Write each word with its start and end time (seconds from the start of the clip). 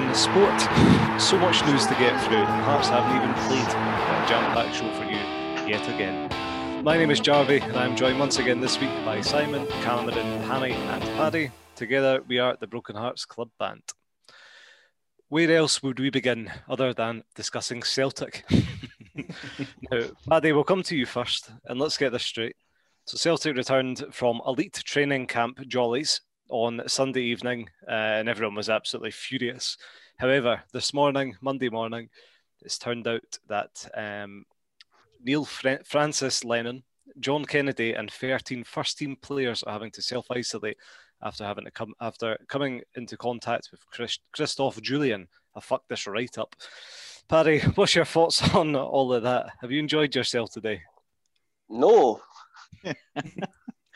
in 0.00 0.08
the 0.08 0.14
sport, 0.14 0.60
so 1.20 1.38
much 1.38 1.64
news 1.64 1.86
to 1.86 1.94
get 1.94 2.22
through. 2.24 2.44
Hearts 2.44 2.88
haven't 2.88 3.16
even 3.16 3.32
played 3.46 3.66
a 3.66 4.28
jam-packed 4.28 4.74
show 4.74 4.90
for 4.92 5.04
you 5.04 5.18
yet 5.66 5.88
again. 5.88 6.84
My 6.84 6.98
name 6.98 7.10
is 7.10 7.18
Jarvie, 7.18 7.60
and 7.60 7.76
I'm 7.76 7.96
joined 7.96 8.18
once 8.18 8.38
again 8.38 8.60
this 8.60 8.78
week 8.78 8.90
by 9.06 9.22
Simon, 9.22 9.66
Cameron, 9.82 10.42
Hammy, 10.42 10.72
and 10.72 11.02
Paddy. 11.02 11.50
Together, 11.76 12.22
we 12.28 12.38
are 12.38 12.56
the 12.60 12.66
Broken 12.66 12.94
Hearts 12.94 13.24
Club 13.24 13.48
Band. 13.58 13.82
Where 15.28 15.50
else 15.50 15.82
would 15.82 15.98
we 15.98 16.10
begin 16.10 16.50
other 16.68 16.92
than 16.92 17.22
discussing 17.34 17.82
Celtic? 17.82 18.44
now, 19.90 20.02
Paddy, 20.28 20.52
we'll 20.52 20.64
come 20.64 20.82
to 20.82 20.96
you 20.96 21.06
first, 21.06 21.50
and 21.64 21.80
let's 21.80 21.96
get 21.96 22.12
this 22.12 22.24
straight. 22.24 22.56
So, 23.06 23.16
Celtic 23.16 23.56
returned 23.56 24.04
from 24.12 24.42
elite 24.46 24.82
training 24.84 25.26
camp 25.26 25.58
Jollies 25.66 26.20
on 26.48 26.82
Sunday 26.86 27.22
evening, 27.22 27.68
uh, 27.88 27.90
and 27.90 28.28
everyone 28.28 28.54
was 28.54 28.70
absolutely 28.70 29.10
furious. 29.10 29.76
However, 30.18 30.62
this 30.72 30.94
morning, 30.94 31.36
Monday 31.40 31.68
morning, 31.68 32.08
it's 32.62 32.78
turned 32.78 33.06
out 33.06 33.38
that 33.48 33.88
um, 33.94 34.44
Neil 35.22 35.44
Fra- 35.44 35.84
Francis 35.84 36.44
Lennon, 36.44 36.82
John 37.20 37.44
Kennedy, 37.44 37.92
and 37.92 38.10
13 38.10 38.64
first 38.64 38.98
team 38.98 39.16
players 39.20 39.62
are 39.62 39.72
having 39.72 39.90
to 39.92 40.02
self 40.02 40.26
isolate 40.30 40.78
after 41.22 41.44
having 41.44 41.64
to 41.64 41.70
come 41.70 41.94
after 42.00 42.38
coming 42.48 42.82
into 42.94 43.16
contact 43.16 43.68
with 43.70 43.80
Chris, 43.90 44.18
Christophe 44.32 44.80
Jullien. 44.80 45.26
I 45.54 45.60
fucked 45.60 45.88
this 45.88 46.06
right 46.06 46.36
up. 46.38 46.54
Paddy, 47.28 47.60
what's 47.74 47.94
your 47.94 48.04
thoughts 48.04 48.54
on 48.54 48.76
all 48.76 49.12
of 49.12 49.22
that? 49.22 49.50
Have 49.60 49.72
you 49.72 49.80
enjoyed 49.80 50.14
yourself 50.14 50.52
today? 50.52 50.82
No. 51.68 52.20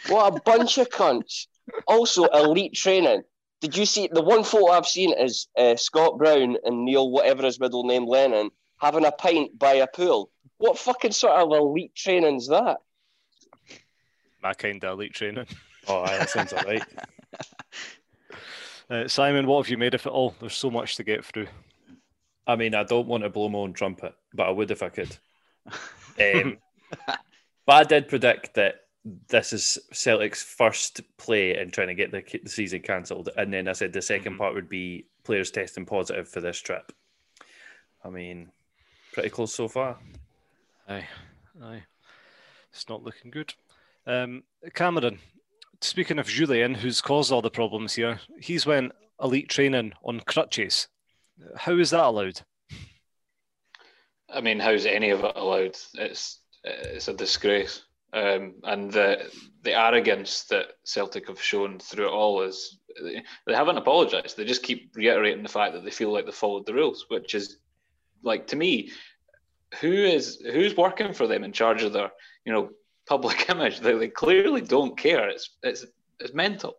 what 0.08 0.36
a 0.36 0.40
bunch 0.40 0.78
of 0.78 0.88
cunts. 0.88 1.46
Also, 1.86 2.26
elite 2.26 2.74
training. 2.74 3.22
Did 3.60 3.76
you 3.76 3.84
see 3.84 4.08
the 4.10 4.22
one 4.22 4.42
photo 4.42 4.72
I've 4.72 4.86
seen 4.86 5.12
is 5.18 5.48
uh, 5.56 5.76
Scott 5.76 6.18
Brown 6.18 6.56
and 6.64 6.84
Neil, 6.84 7.10
whatever 7.10 7.42
his 7.42 7.60
middle 7.60 7.84
name, 7.84 8.06
Lennon, 8.06 8.50
having 8.78 9.04
a 9.04 9.12
pint 9.12 9.58
by 9.58 9.74
a 9.74 9.86
pool. 9.86 10.30
What 10.58 10.78
fucking 10.78 11.12
sort 11.12 11.34
of 11.34 11.52
elite 11.52 11.94
training 11.94 12.36
is 12.36 12.48
that? 12.48 12.78
My 14.42 14.54
kind 14.54 14.82
of 14.84 14.98
elite 14.98 15.14
training. 15.14 15.46
Oh, 15.88 16.04
that 16.06 16.28
sounds 16.28 16.52
all 16.52 16.62
right. 16.64 16.84
Uh, 18.90 19.08
Simon, 19.08 19.46
what 19.46 19.64
have 19.64 19.70
you 19.70 19.78
made 19.78 19.94
of 19.94 20.04
it 20.04 20.10
all? 20.10 20.34
There's 20.40 20.54
so 20.54 20.70
much 20.70 20.96
to 20.96 21.04
get 21.04 21.24
through. 21.24 21.46
I 22.46 22.56
mean, 22.56 22.74
I 22.74 22.82
don't 22.82 23.06
want 23.06 23.22
to 23.22 23.30
blow 23.30 23.48
my 23.48 23.60
own 23.60 23.72
trumpet, 23.72 24.14
but 24.34 24.46
I 24.46 24.50
would 24.50 24.70
if 24.70 24.82
I 24.82 24.88
could. 24.90 25.16
Um, 26.20 26.58
but 27.66 27.74
I 27.74 27.84
did 27.84 28.08
predict 28.08 28.54
that 28.54 28.80
this 29.04 29.52
is 29.52 29.78
Celtic's 29.92 30.42
first 30.42 31.00
play 31.16 31.58
in 31.58 31.70
trying 31.70 31.88
to 31.88 31.94
get 31.94 32.10
the, 32.12 32.22
the 32.42 32.48
season 32.50 32.82
cancelled, 32.82 33.30
and 33.36 33.52
then 33.52 33.68
I 33.68 33.72
said 33.72 33.92
the 33.92 34.00
2nd 34.00 34.34
Mhm. 34.34 34.38
part 34.38 34.54
would 34.54 34.68
be 34.68 35.06
players 35.24 35.50
testing 35.50 35.86
positive 35.86 36.28
for 36.28 36.40
this 36.40 36.58
trip. 36.60 36.92
I 38.04 38.10
mean, 38.10 38.52
pretty 39.12 39.30
close 39.30 39.54
so 39.54 39.68
far. 39.68 39.98
Aye, 40.88 41.08
aye. 41.62 41.84
It's 42.72 42.88
not 42.88 43.02
looking 43.02 43.30
good. 43.30 43.54
Um, 44.06 44.44
Cameron, 44.74 45.18
speaking 45.80 46.18
of 46.18 46.26
Jullien, 46.28 46.76
who's 46.76 47.00
caused 47.00 47.32
all 47.32 47.42
the 47.42 47.50
problems 47.50 47.94
here, 47.94 48.20
he's 48.38 48.66
went 48.66 48.92
elite 49.20 49.48
training 49.48 49.92
on 50.04 50.20
crutches. 50.20 50.88
How 51.56 51.76
is 51.78 51.90
that 51.90 52.04
allowed? 52.04 52.40
I 54.28 54.40
mean, 54.40 54.60
how's 54.60 54.86
any 54.86 55.10
of 55.10 55.24
it 55.24 55.36
allowed? 55.36 55.76
It's 55.94 56.40
it's 56.64 57.08
a 57.08 57.14
disgrace, 57.14 57.82
um, 58.12 58.54
and 58.64 58.90
the 58.90 59.30
the 59.62 59.78
arrogance 59.78 60.44
that 60.44 60.66
Celtic 60.84 61.28
have 61.28 61.40
shown 61.40 61.78
through 61.78 62.06
it 62.06 62.12
all 62.12 62.42
is 62.42 62.78
they, 63.46 63.54
haven't 63.54 63.76
apologised. 63.76 64.36
They 64.36 64.44
just 64.44 64.62
keep 64.62 64.92
reiterating 64.94 65.42
the 65.42 65.48
fact 65.48 65.74
that 65.74 65.84
they 65.84 65.90
feel 65.90 66.12
like 66.12 66.24
they 66.24 66.32
followed 66.32 66.66
the 66.66 66.74
rules, 66.74 67.06
which 67.08 67.34
is 67.34 67.58
like 68.22 68.46
to 68.48 68.56
me, 68.56 68.90
who 69.80 69.92
is 69.92 70.42
who's 70.52 70.76
working 70.76 71.12
for 71.12 71.26
them 71.26 71.44
in 71.44 71.52
charge 71.52 71.82
of 71.82 71.92
their 71.92 72.10
you 72.44 72.52
know 72.52 72.70
public 73.06 73.48
image? 73.50 73.80
They, 73.80 73.94
they 73.94 74.08
clearly 74.08 74.60
don't 74.60 74.98
care. 74.98 75.28
It's 75.28 75.50
it's 75.62 75.86
it's 76.18 76.34
mental. 76.34 76.76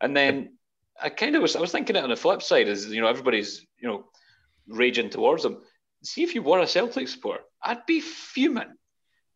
And 0.00 0.16
then 0.16 0.56
I 1.00 1.08
kind 1.08 1.36
of 1.36 1.42
was 1.42 1.56
I 1.56 1.60
was 1.60 1.72
thinking 1.72 1.96
it 1.96 2.04
on 2.04 2.10
the 2.10 2.16
flip 2.16 2.42
side 2.42 2.68
is 2.68 2.86
you 2.86 3.00
know 3.00 3.08
everybody's 3.08 3.66
you 3.78 3.88
know 3.88 4.04
raging 4.68 5.10
towards 5.10 5.42
them 5.42 5.62
see 6.06 6.22
if 6.22 6.34
you 6.34 6.42
were 6.42 6.60
a 6.60 6.66
Celtic 6.66 7.08
supporter, 7.08 7.42
I'd 7.62 7.84
be 7.86 8.00
fuming 8.00 8.74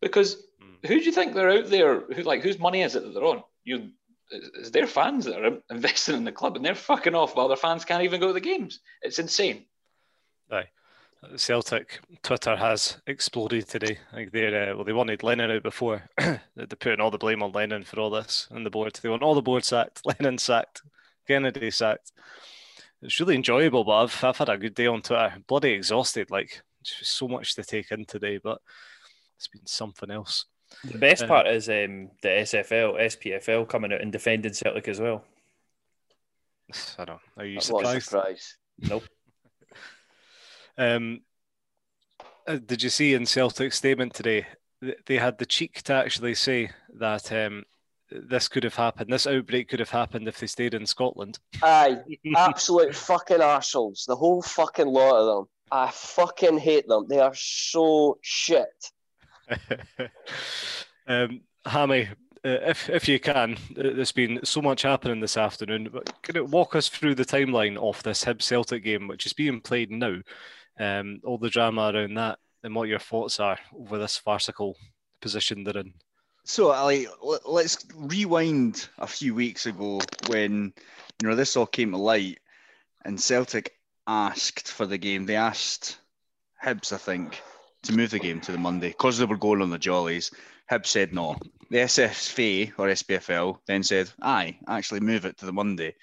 because 0.01 0.43
Mm. 0.61 0.89
who 0.89 0.99
do 0.99 1.05
you 1.05 1.13
think 1.13 1.35
they're 1.35 1.51
out 1.51 1.69
there? 1.71 2.01
Who 2.01 2.23
like 2.23 2.43
whose 2.43 2.59
money 2.59 2.83
is 2.83 2.95
it 2.97 3.03
that 3.03 3.15
they're 3.15 3.25
on? 3.25 3.43
You, 3.65 3.91
it's 4.31 4.71
their 4.71 4.87
fans 4.87 5.25
that 5.25 5.43
are 5.43 5.59
investing 5.71 6.17
in 6.17 6.25
the 6.25 6.33
club, 6.33 6.57
and 6.57 6.65
they're 6.65 6.75
fucking 6.75 7.15
off 7.15 7.35
while 7.35 7.49
their 7.49 7.57
fans 7.57 7.85
can't 7.85 8.05
even 8.05 8.21
go 8.21 8.29
to 8.29 8.33
the 8.33 8.41
games. 8.41 8.81
It's 9.03 9.19
insane. 9.19 9.67
Celtic 11.37 12.01
Twitter 12.23 12.57
has 12.57 12.97
exploded 13.07 13.69
today. 13.69 13.99
Like 14.13 14.33
they're 14.33 14.73
uh, 14.73 14.77
well, 14.77 14.85
they 14.85 14.93
wanted 14.93 15.23
Lennon 15.23 15.51
out 15.51 15.63
before. 15.63 16.03
they're 16.19 16.41
putting 16.79 17.01
all 17.01 17.11
the 17.11 17.19
blame 17.19 17.43
on 17.43 17.53
Lennon 17.53 17.85
for 17.85 18.01
all 18.01 18.11
this 18.11 18.49
and 18.51 18.65
the 18.65 18.71
board. 18.71 18.99
They 19.03 19.09
want 19.09 19.23
all 19.23 19.35
the 19.35 19.43
board 19.43 19.65
sacked, 19.65 20.03
Lennon 20.05 20.39
sacked, 20.39 20.83
Kennedy 21.27 21.71
sacked. 21.71 22.13
It's 23.03 23.21
really 23.21 23.35
enjoyable, 23.37 23.85
but 23.85 24.03
I've 24.03 24.25
I've 24.25 24.39
had 24.39 24.49
a 24.49 24.59
good 24.59 24.75
day 24.75 24.87
on 24.87 25.03
Twitter. 25.03 25.35
Bloody 25.47 25.73
exhausted, 25.73 26.31
like 26.31 26.63
just 26.83 27.17
so 27.17 27.29
much 27.29 27.55
to 27.55 27.65
take 27.65 27.91
in 27.91 28.07
today, 28.07 28.39
but 28.43 28.61
it's 29.41 29.49
been 29.49 29.65
something 29.67 30.11
else. 30.11 30.45
The 30.85 30.99
best 30.99 31.23
Uh, 31.23 31.27
part 31.29 31.47
is 31.47 31.67
um, 31.71 32.11
the 32.21 32.29
SFL, 32.29 33.01
SPFL 33.01 33.67
coming 33.67 33.91
out 33.91 34.03
and 34.03 34.13
defending 34.13 34.53
Celtic 34.53 34.87
as 34.87 35.01
well. 35.01 35.25
I 36.99 37.07
don't. 37.07 37.21
Are 37.39 37.47
you 37.47 37.55
What 37.55 37.65
surprised? 37.65 38.05
surprise. 38.09 38.57
Nope. 38.79 39.05
Um, 40.79 41.21
uh, 42.47 42.57
did 42.65 42.83
you 42.83 42.89
see 42.89 43.13
in 43.13 43.27
Celtic's 43.27 43.77
statement 43.77 44.15
today? 44.15 44.47
th- 44.83 44.97
They 45.05 45.17
had 45.19 45.37
the 45.39 45.45
cheek 45.45 45.83
to 45.85 45.93
actually 45.93 46.35
say 46.35 46.71
that 46.99 47.31
um, 47.33 47.65
this 48.11 48.49
could 48.49 48.65
have 48.65 48.77
happened. 48.77 49.13
This 49.13 49.27
outbreak 49.27 49.69
could 49.69 49.81
have 49.81 49.91
happened 49.91 50.27
if 50.27 50.39
they 50.39 50.47
stayed 50.47 50.73
in 50.73 50.87
Scotland. 50.87 51.39
Aye, 51.63 51.99
absolute 52.37 52.95
fucking 52.95 53.39
arseholes. 53.41 54.07
The 54.07 54.17
whole 54.17 54.41
fucking 54.41 54.87
lot 54.87 55.17
of 55.17 55.27
them. 55.27 55.47
I 55.71 55.91
fucking 55.91 56.59
hate 56.59 56.89
them. 56.89 57.07
They 57.09 57.21
are 57.21 57.35
so 57.35 58.19
shit. 58.23 58.69
um, 61.07 61.41
Hammy, 61.67 62.09
uh, 62.45 62.49
if 62.63 62.89
if 62.89 63.09
you 63.09 63.21
can, 63.21 63.55
uh, 63.77 63.83
there's 63.95 64.13
been 64.13 64.41
so 64.45 64.63
much 64.63 64.83
happening 64.83 65.21
this 65.21 65.37
afternoon. 65.37 65.91
Can 66.23 66.37
you 66.37 66.45
walk 66.45 66.75
us 66.75 66.89
through 66.89 67.15
the 67.15 67.25
timeline 67.25 67.77
of 67.77 68.03
this 68.03 68.25
Hib 68.25 68.43
Celtic 68.43 68.85
game, 68.85 69.09
which 69.09 69.27
is 69.27 69.33
being 69.33 69.61
played 69.61 69.91
now? 69.91 70.17
Um, 70.79 71.21
all 71.25 71.37
the 71.37 71.51
drama 71.51 71.93
around 71.93 72.15
that, 72.15 72.39
and 72.63 72.75
what 72.75 72.89
your 72.89 72.99
thoughts 72.99 73.41
are 73.41 73.59
over 73.79 73.99
this 73.99 74.17
farcical 74.17 74.77
position 75.21 75.65
they're 75.65 75.77
in. 75.77 75.93
So, 76.45 76.73
Ali, 76.73 77.07
let's 77.47 77.87
rewind 77.95 78.89
a 78.99 79.07
few 79.07 79.35
weeks 79.35 79.67
ago 79.67 80.01
when 80.29 80.73
you 81.23 81.29
know 81.29 81.35
this 81.35 81.57
all 81.57 81.67
came 81.67 81.91
to 81.91 81.99
light, 81.99 82.39
and 83.05 83.21
Celtic 83.21 83.75
asked 84.07 84.69
for 84.69 84.87
the 84.87 84.99
game. 84.99 85.27
They 85.27 85.37
asked 85.37 85.99
Hibs, 86.65 86.93
I 86.93 86.97
think, 86.97 87.43
to 87.83 87.93
move 87.93 88.11
the 88.11 88.19
game 88.19 88.41
to 88.41 88.53
the 88.53 88.59
Monday 88.59 88.89
because 88.89 89.19
they 89.19 89.25
were 89.25 89.37
going 89.37 89.63
on 89.63 89.71
the 89.71 89.79
Jollies. 89.79 90.33
Hibs 90.71 90.87
said 90.87 91.13
no. 91.13 91.37
The 91.71 91.79
SFA 91.79 92.73
or 92.79 92.89
SPFL 92.89 93.59
then 93.67 93.83
said, 93.83 94.11
"Aye, 94.23 94.59
actually 94.69 95.01
move 95.01 95.25
it 95.25 95.39
to 95.39 95.47
the 95.47 95.53
Monday." 95.53 95.95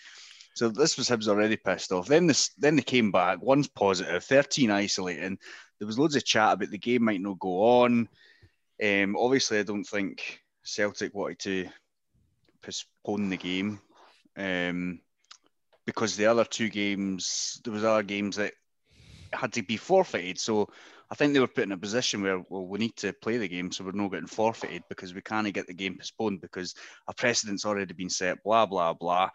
So 0.55 0.69
this 0.69 0.97
was 0.97 1.09
Hibs 1.09 1.27
already 1.27 1.55
pissed 1.55 1.91
off. 1.91 2.07
Then 2.07 2.27
this, 2.27 2.49
then 2.57 2.75
they 2.75 2.81
came 2.81 3.11
back. 3.11 3.41
One's 3.41 3.67
positive, 3.67 4.23
thirteen 4.23 4.71
isolating. 4.71 5.37
There 5.79 5.85
was 5.87 5.99
loads 5.99 6.15
of 6.15 6.25
chat 6.25 6.53
about 6.53 6.71
the 6.71 6.77
game 6.77 7.03
might 7.03 7.21
not 7.21 7.39
go 7.39 7.83
on. 7.83 8.09
Um, 8.83 9.15
obviously, 9.15 9.59
I 9.59 9.63
don't 9.63 9.83
think 9.83 10.41
Celtic 10.63 11.13
wanted 11.13 11.39
to 11.39 11.69
postpone 12.61 13.29
the 13.29 13.37
game 13.37 13.79
um, 14.35 14.99
because 15.85 16.15
the 16.15 16.25
other 16.25 16.43
two 16.43 16.69
games, 16.69 17.61
there 17.63 17.73
was 17.73 17.83
other 17.83 18.03
games 18.03 18.35
that 18.35 18.53
had 19.31 19.53
to 19.53 19.61
be 19.61 19.77
forfeited. 19.77 20.39
So 20.39 20.69
I 21.09 21.15
think 21.15 21.33
they 21.33 21.39
were 21.39 21.47
put 21.47 21.63
in 21.63 21.71
a 21.71 21.77
position 21.77 22.21
where, 22.21 22.43
well, 22.49 22.67
we 22.67 22.79
need 22.79 22.95
to 22.97 23.13
play 23.13 23.37
the 23.37 23.47
game, 23.47 23.71
so 23.71 23.83
we're 23.83 23.91
not 23.91 24.11
getting 24.11 24.27
forfeited 24.27 24.83
because 24.89 25.13
we 25.13 25.21
can't 25.21 25.53
get 25.53 25.67
the 25.67 25.73
game 25.73 25.95
postponed 25.97 26.41
because 26.41 26.75
a 27.07 27.13
precedent's 27.13 27.65
already 27.65 27.93
been 27.93 28.09
set. 28.09 28.43
Blah 28.43 28.65
blah 28.65 28.93
blah. 28.93 29.29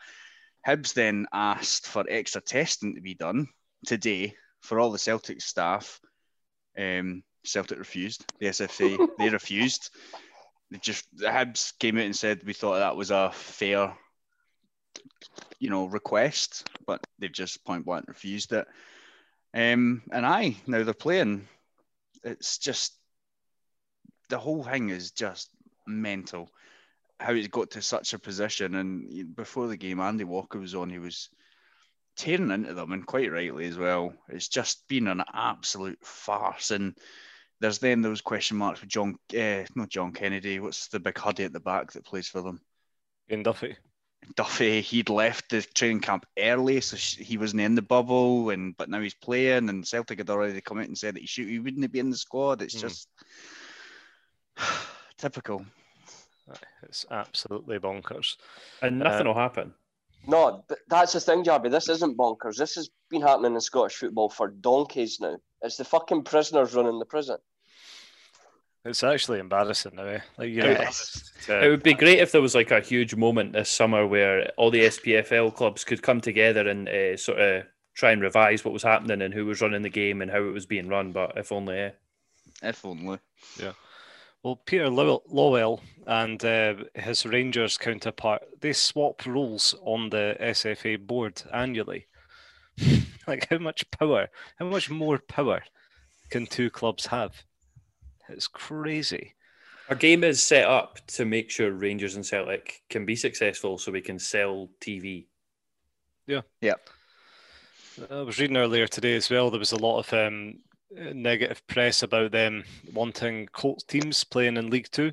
Hibs 0.66 0.92
then 0.92 1.26
asked 1.32 1.86
for 1.86 2.04
extra 2.08 2.40
testing 2.40 2.94
to 2.94 3.00
be 3.00 3.14
done 3.14 3.48
today 3.86 4.34
for 4.60 4.78
all 4.78 4.92
the 4.92 4.98
Celtic 4.98 5.40
staff. 5.40 5.98
Um, 6.78 7.22
Celtic 7.44 7.78
refused. 7.78 8.24
The 8.38 8.46
SFA 8.46 9.08
they 9.18 9.30
refused. 9.30 9.90
They 10.70 10.78
just 10.78 11.06
the 11.16 11.26
Hibs 11.26 11.72
came 11.78 11.96
out 11.96 12.04
and 12.04 12.16
said 12.16 12.42
we 12.44 12.52
thought 12.52 12.78
that 12.78 12.96
was 12.96 13.10
a 13.10 13.30
fair, 13.32 13.96
you 15.58 15.70
know, 15.70 15.86
request, 15.86 16.68
but 16.86 17.00
they've 17.18 17.32
just 17.32 17.64
point 17.64 17.84
blank 17.86 18.06
refused 18.08 18.52
it. 18.52 18.66
Um, 19.54 20.02
and 20.12 20.24
I 20.24 20.56
now 20.66 20.82
they're 20.82 20.94
playing. 20.94 21.48
It's 22.24 22.58
just 22.58 22.96
the 24.28 24.38
whole 24.38 24.62
thing 24.62 24.90
is 24.90 25.10
just 25.10 25.50
mental. 25.86 26.50
How 27.18 27.34
he's 27.34 27.48
got 27.48 27.72
to 27.72 27.82
such 27.82 28.14
a 28.14 28.18
position, 28.18 28.74
and 28.74 29.36
before 29.36 29.68
the 29.68 29.76
game, 29.76 30.00
Andy 30.00 30.24
Walker 30.24 30.58
was 30.58 30.74
on. 30.74 30.90
He 30.90 30.98
was 30.98 31.28
tearing 32.16 32.50
into 32.50 32.74
them, 32.74 32.92
and 32.92 33.06
quite 33.06 33.30
rightly 33.30 33.66
as 33.66 33.78
well. 33.78 34.12
It's 34.28 34.48
just 34.48 34.86
been 34.88 35.06
an 35.08 35.22
absolute 35.32 35.98
farce. 36.02 36.70
And 36.70 36.96
there's 37.60 37.78
then 37.78 38.02
those 38.02 38.20
question 38.20 38.56
marks 38.56 38.80
with 38.80 38.90
John, 38.90 39.16
uh, 39.38 39.64
not 39.76 39.88
John 39.88 40.12
Kennedy. 40.12 40.58
What's 40.58 40.88
the 40.88 41.00
big 41.00 41.16
huddy 41.16 41.44
at 41.44 41.52
the 41.52 41.60
back 41.60 41.92
that 41.92 42.04
plays 42.04 42.28
for 42.28 42.42
them? 42.42 42.60
In 43.28 43.42
Duffy. 43.42 43.76
Duffy, 44.36 44.80
he'd 44.80 45.08
left 45.10 45.50
the 45.50 45.62
training 45.62 46.00
camp 46.00 46.24
early, 46.38 46.80
so 46.80 46.96
he 46.96 47.36
wasn't 47.36 47.60
in 47.62 47.74
the 47.74 47.82
bubble, 47.82 48.50
and 48.50 48.76
but 48.76 48.88
now 48.88 49.00
he's 49.00 49.14
playing. 49.14 49.68
And 49.68 49.86
Celtic 49.86 50.18
had 50.18 50.30
already 50.30 50.60
come 50.60 50.78
out 50.78 50.86
and 50.86 50.96
said 50.96 51.14
that 51.14 51.20
he 51.20 51.26
should, 51.26 51.48
he 51.48 51.58
wouldn't 51.58 51.90
be 51.92 51.98
in 51.98 52.10
the 52.10 52.16
squad. 52.16 52.62
It's 52.62 52.76
Mm. 52.76 52.80
just 52.80 53.08
typical. 55.18 55.64
It's 56.82 57.06
absolutely 57.10 57.78
bonkers. 57.78 58.36
And 58.82 58.98
nothing 58.98 59.26
Uh, 59.26 59.30
will 59.30 59.34
happen. 59.40 59.74
No, 60.26 60.64
th- 60.68 60.80
that's 60.88 61.12
the 61.14 61.20
thing, 61.20 61.44
Jarby. 61.44 61.70
This 61.70 61.88
isn't 61.88 62.16
bonkers. 62.16 62.56
This 62.56 62.74
has 62.76 62.90
been 63.10 63.22
happening 63.22 63.54
in 63.54 63.60
Scottish 63.60 63.96
football 63.96 64.28
for 64.28 64.48
donkeys 64.48 65.18
now. 65.20 65.36
It's 65.62 65.76
the 65.76 65.84
fucking 65.84 66.24
prisoners 66.24 66.74
running 66.74 66.98
the 66.98 67.04
prison. 67.06 67.38
It's 68.84 69.04
actually 69.04 69.38
embarrassing 69.38 69.92
now. 69.94 70.04
Eh? 70.04 70.20
Like 70.36 70.50
you 70.50 70.62
Yes. 70.62 71.32
It 71.48 71.70
would 71.70 71.82
be 71.82 71.94
great 71.94 72.18
if 72.18 72.32
there 72.32 72.40
was 72.40 72.54
like 72.54 72.70
a 72.70 72.80
huge 72.80 73.14
moment 73.14 73.52
this 73.52 73.70
summer 73.70 74.06
where 74.06 74.50
all 74.56 74.70
the 74.70 74.82
SPFL 74.82 75.54
clubs 75.54 75.84
could 75.84 76.02
come 76.02 76.20
together 76.20 76.68
and 76.68 76.88
uh, 76.88 77.16
sort 77.16 77.40
of 77.40 77.64
try 77.94 78.10
and 78.10 78.22
revise 78.22 78.64
what 78.64 78.74
was 78.74 78.82
happening 78.82 79.22
and 79.22 79.32
who 79.32 79.46
was 79.46 79.60
running 79.60 79.82
the 79.82 79.88
game 79.88 80.20
and 80.20 80.30
how 80.30 80.42
it 80.42 80.52
was 80.52 80.66
being 80.66 80.88
run. 80.88 81.12
But 81.12 81.36
if 81.36 81.52
only, 81.52 81.78
eh? 81.78 81.90
If 82.62 82.84
only. 82.84 83.18
Yeah. 83.60 83.72
Well, 84.42 84.56
Peter 84.56 84.86
Lawwell 84.86 85.80
and 86.06 86.44
uh, 86.44 86.74
his 86.96 87.24
Rangers 87.24 87.78
counterpart, 87.78 88.42
they 88.60 88.72
swap 88.72 89.24
roles 89.24 89.76
on 89.82 90.10
the 90.10 90.36
SFA 90.40 90.98
board 90.98 91.40
annually. 91.52 92.06
like, 93.28 93.48
how 93.48 93.58
much 93.58 93.88
power, 93.92 94.28
how 94.58 94.66
much 94.66 94.90
more 94.90 95.18
power 95.18 95.62
can 96.30 96.46
two 96.46 96.70
clubs 96.70 97.06
have? 97.06 97.44
It's 98.32 98.48
crazy. 98.48 99.34
Our 99.88 99.96
game 99.96 100.24
is 100.24 100.42
set 100.42 100.66
up 100.66 100.98
to 101.08 101.24
make 101.24 101.50
sure 101.50 101.70
Rangers 101.70 102.16
and 102.16 102.26
Celtic 102.26 102.82
can 102.88 103.04
be 103.06 103.14
successful 103.16 103.78
so 103.78 103.92
we 103.92 104.00
can 104.00 104.18
sell 104.18 104.70
TV. 104.80 105.28
Yeah. 106.26 106.42
Yeah. 106.60 106.74
I 108.10 108.22
was 108.22 108.38
reading 108.38 108.56
earlier 108.56 108.86
today 108.86 109.14
as 109.16 109.30
well. 109.30 109.50
There 109.50 109.58
was 109.58 109.72
a 109.72 109.76
lot 109.76 109.98
of 109.98 110.12
um, 110.12 110.60
negative 110.90 111.66
press 111.66 112.02
about 112.02 112.32
them 112.32 112.64
wanting 112.92 113.46
Colts 113.48 113.84
teams 113.84 114.24
playing 114.24 114.56
in 114.56 114.70
League 114.70 114.90
Two. 114.90 115.10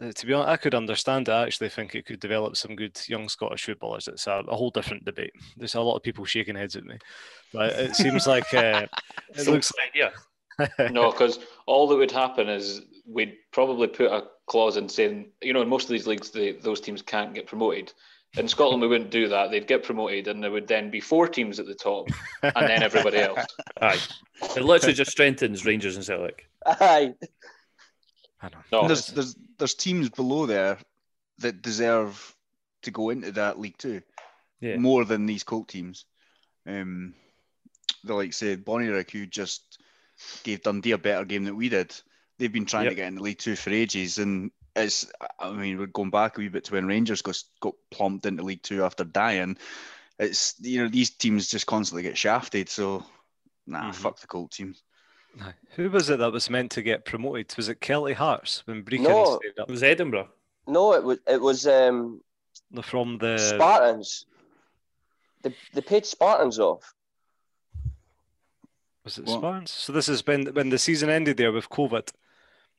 Uh, 0.00 0.12
to 0.12 0.26
be 0.26 0.32
honest, 0.32 0.48
I 0.48 0.56
could 0.56 0.74
understand 0.74 1.28
it. 1.28 1.32
I 1.32 1.42
actually 1.44 1.68
think 1.68 1.94
it 1.94 2.06
could 2.06 2.20
develop 2.20 2.56
some 2.56 2.74
good 2.74 2.98
young 3.06 3.28
Scottish 3.28 3.66
footballers. 3.66 4.08
It's 4.08 4.26
a, 4.26 4.42
a 4.48 4.56
whole 4.56 4.70
different 4.70 5.04
debate. 5.04 5.32
There's 5.56 5.74
a 5.74 5.80
lot 5.80 5.96
of 5.96 6.02
people 6.02 6.24
shaking 6.24 6.56
heads 6.56 6.74
at 6.74 6.84
me, 6.84 6.96
but 7.52 7.72
it 7.78 7.94
seems 7.94 8.26
like 8.26 8.52
uh, 8.54 8.86
it 9.34 9.44
So 9.44 9.52
looks 9.52 9.72
yeah. 9.94 10.10
Like 10.78 10.92
No, 10.92 11.10
because 11.10 11.38
all 11.66 11.88
that 11.88 11.96
would 11.96 12.10
happen 12.10 12.48
is 12.48 12.82
we'd 13.06 13.34
probably 13.52 13.88
put 13.88 14.10
a 14.12 14.24
clause 14.46 14.76
in 14.76 14.88
saying, 14.88 15.30
you 15.42 15.52
know, 15.52 15.62
in 15.62 15.68
most 15.68 15.84
of 15.84 15.90
these 15.90 16.06
leagues, 16.06 16.30
they, 16.30 16.52
those 16.52 16.80
teams 16.80 17.02
can't 17.02 17.34
get 17.34 17.46
promoted. 17.46 17.92
In 18.36 18.46
Scotland, 18.46 18.80
we 18.80 18.86
wouldn't 18.86 19.10
do 19.10 19.26
that. 19.28 19.50
They'd 19.50 19.66
get 19.66 19.82
promoted, 19.82 20.28
and 20.28 20.40
there 20.40 20.52
would 20.52 20.68
then 20.68 20.88
be 20.88 21.00
four 21.00 21.26
teams 21.26 21.58
at 21.58 21.66
the 21.66 21.74
top, 21.74 22.06
and 22.42 22.68
then 22.68 22.80
everybody 22.82 23.18
else. 23.28 23.44
Aye. 23.80 23.98
It 24.56 24.62
literally 24.62 24.94
just 24.94 25.10
strengthens 25.10 25.66
Rangers 25.66 25.96
and 25.96 26.04
Celtic. 26.04 26.48
Aye. 26.64 27.14
I 28.40 28.48
know. 28.48 28.58
No, 28.70 28.80
And 28.82 28.88
there's 28.90 29.08
there's 29.08 29.36
there's 29.58 29.74
teams 29.74 30.10
below 30.10 30.46
there 30.46 30.78
that 31.38 31.60
deserve 31.60 32.36
to 32.82 32.92
go 32.92 33.10
into 33.10 33.32
that 33.32 33.58
league 33.58 33.76
too, 33.78 34.00
Yeah. 34.60 34.76
more 34.76 35.04
than 35.04 35.26
these 35.26 35.42
Colt 35.42 35.66
teams. 35.68 36.04
Um, 36.66 37.14
the 38.04 38.14
like 38.14 38.32
say 38.32 38.56
Bonnyrigg, 38.56 39.10
who 39.10 39.26
just 39.26 39.82
gave 40.42 40.62
Dundee 40.62 40.92
a 40.92 40.98
better 40.98 41.24
game 41.24 41.44
than 41.44 41.56
we 41.56 41.68
did. 41.68 41.94
They've 42.38 42.52
been 42.52 42.66
trying 42.66 42.84
Yep. 42.84 42.90
to 42.92 42.96
get 42.96 43.08
in 43.08 43.14
the 43.16 43.22
League 43.22 43.38
Two 43.38 43.56
for 43.56 43.70
ages, 43.70 44.18
and 44.18 44.50
it's 44.76 45.10
I 45.38 45.50
mean 45.52 45.78
we're 45.78 45.86
going 45.86 46.10
back 46.10 46.36
a 46.36 46.40
wee 46.40 46.48
bit 46.48 46.64
to 46.64 46.72
when 46.72 46.86
Rangers 46.86 47.22
got 47.22 47.42
got 47.60 47.74
plumped 47.90 48.26
into 48.26 48.42
League 48.42 48.62
Two 48.62 48.84
after 48.84 49.04
dying. 49.04 49.58
It's 50.18 50.54
you 50.60 50.82
know 50.82 50.88
these 50.88 51.10
teams 51.10 51.48
just 51.48 51.66
constantly 51.66 52.02
get 52.02 52.16
shafted, 52.18 52.68
so 52.68 53.04
nah, 53.66 53.90
Mhm. 53.90 53.94
fuck 53.94 54.20
the 54.20 54.26
Colt 54.26 54.52
teams. 54.52 54.82
Who 55.76 55.90
was 55.90 56.10
it 56.10 56.18
that 56.18 56.32
was 56.32 56.50
meant 56.50 56.72
to 56.72 56.82
get 56.82 57.04
promoted? 57.04 57.54
Was 57.56 57.68
it 57.68 57.80
Kelty 57.80 58.14
Hearts 58.14 58.66
when 58.66 58.82
Brechin 58.84 59.02
No. 59.02 59.38
stayed 59.38 59.52
It 59.56 59.70
was 59.70 59.82
Edinburgh. 59.82 60.28
No, 60.66 60.92
it 60.94 61.04
was 61.04 61.18
it 61.26 61.40
was 61.40 61.66
um, 61.66 62.20
from 62.82 63.18
the? 63.18 63.38
Spartans. 63.38 64.26
They, 65.42 65.54
they 65.72 65.80
paid 65.80 66.04
Spartans 66.04 66.58
off. 66.58 66.92
Was 69.04 69.18
it 69.18 69.26
What? 69.26 69.38
Spartans? 69.38 69.70
So 69.70 69.92
this 69.92 70.06
has 70.08 70.22
been 70.22 70.46
when 70.48 70.68
the 70.68 70.78
season 70.78 71.10
ended 71.10 71.36
there 71.36 71.52
with 71.52 71.68
COVID. 71.68 72.10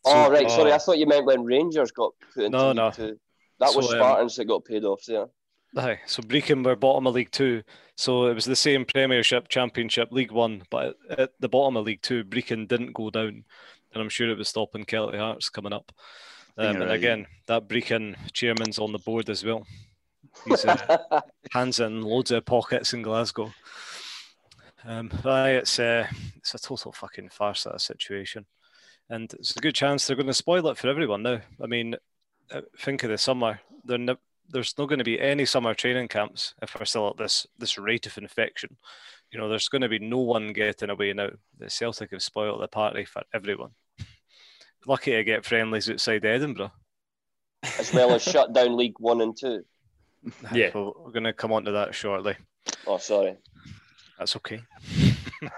oh, 0.06 0.25
So- 0.25 0.31
right. 0.31 0.50
Sorry, 0.50 0.71
oh. 0.71 0.75
I 0.75 0.77
thought 0.77 0.97
you 0.97 1.07
meant 1.07 1.25
when 1.25 1.44
Rangers 1.44 1.91
got 1.91 2.13
put 2.33 2.45
into 2.45 2.57
No, 2.57 2.68
League 2.68 2.75
no. 2.77 2.91
Two. 2.91 3.19
That 3.59 3.75
was 3.75 3.88
So, 3.88 3.94
um, 3.94 3.97
Spartans 4.00 4.35
that 4.35 4.45
got 4.45 4.65
paid 4.65 4.83
off 4.83 5.03
there. 5.06 5.27
Aye, 5.77 6.00
so 6.06 6.21
Brechin 6.21 6.65
were 6.65 6.75
bottom 6.75 7.07
of 7.07 7.13
League 7.13 7.31
Two, 7.31 7.63
so 7.95 8.25
it 8.25 8.33
was 8.33 8.44
the 8.44 8.57
same 8.57 8.83
Premiership, 8.83 9.47
Championship, 9.47 10.12
League 10.12 10.31
One, 10.33 10.63
but 10.69 10.97
at 11.09 11.31
the 11.39 11.47
bottom 11.47 11.77
of 11.77 11.85
League 11.85 12.01
Two, 12.01 12.25
Brechin 12.25 12.67
didn't 12.67 12.94
go 12.94 13.09
down, 13.09 13.45
and 13.94 14.01
I'm 14.01 14.09
sure 14.09 14.29
it 14.29 14.38
was 14.38 14.50
stopping 14.50 14.83
Kelty 14.83 15.17
Hearts 15.17 15.50
coming 15.50 15.71
up. 15.71 15.94
Um, 16.57 16.65
you're 16.65 16.81
and 16.81 16.89
right. 16.89 16.91
again, 16.95 17.27
that 17.47 17.69
Brechin 17.69 18.17
chairman's 18.33 18.79
on 18.79 18.91
the 18.91 19.00
board 19.00 19.29
as 19.29 19.45
well. 19.45 19.65
He's 20.45 20.65
uh, 20.65 21.21
hands 21.51 21.79
in 21.79 22.01
loads 22.01 22.31
of 22.31 22.44
pockets 22.45 22.94
in 22.94 23.01
Glasgow. 23.01 23.53
Um, 24.86 25.12
aye, 25.25 25.51
it's 25.51 25.80
uh, 25.80 26.07
it's 26.38 26.56
a 26.56 26.60
total 26.60 26.92
fucking 26.92 27.30
farce 27.30 27.63
that 27.66 27.81
situation, 27.81 28.45
and 29.10 29.31
it's 29.33 29.56
a 29.56 29.60
good 29.60 29.75
chance 29.75 30.07
they're 30.07 30.16
going 30.16 30.28
to 30.28 30.33
spoil 30.33 30.68
it 30.69 30.78
for 30.78 30.88
everyone 30.89 31.24
now. 31.24 31.39
I 31.62 31.68
mean, 31.68 31.95
uh, 32.51 32.62
think 32.80 33.04
of 33.04 33.10
the 33.10 33.18
summer. 33.18 33.60
They're 33.86 33.98
ne- 33.98 34.16
there's 34.50 34.78
not 34.78 34.89
going 34.89 35.00
to 35.00 35.06
be 35.06 35.19
any 35.19 35.45
summer 35.45 35.74
training 35.74 36.07
camps 36.07 36.56
if 36.62 36.78
we're 36.78 36.86
still 36.86 37.10
at 37.10 37.18
this 37.18 37.45
this 37.57 37.78
rate 37.78 38.07
of 38.07 38.18
infection. 38.18 38.78
You 39.31 39.39
know, 39.39 39.48
there's 39.50 39.69
going 39.69 39.83
to 39.83 39.89
be 39.89 40.00
no 40.00 40.19
one 40.19 40.51
getting 40.51 40.89
away 40.89 41.13
now. 41.13 41.30
The 41.57 41.69
Celtic 41.69 42.12
have 42.12 42.24
spoiled 42.24 42.62
the 42.62 42.68
party 42.68 43.06
for 43.06 43.22
everyone. 43.34 43.72
Lucky 44.88 45.12
to 45.12 45.24
get 45.24 45.46
friendlies 45.46 45.89
outside 45.89 46.25
Edinburgh. 46.25 46.72
as 47.79 47.94
well 47.94 48.13
as 48.13 48.24
shut 48.24 48.51
down 48.51 48.75
League 48.75 49.00
One 49.00 49.22
and 49.22 49.38
Two. 49.38 49.63
Yeah. 50.53 50.70
Well, 50.74 50.94
we're 51.00 51.12
going 51.12 51.24
to 51.24 51.34
come 51.34 51.51
on 51.51 51.65
to 51.65 51.72
that 51.72 51.96
shortly. 51.96 52.36
Oh, 52.86 52.98
sorry. 53.00 53.38
That's 54.22 54.36
okay. 54.36 54.62
uh, 55.44 55.50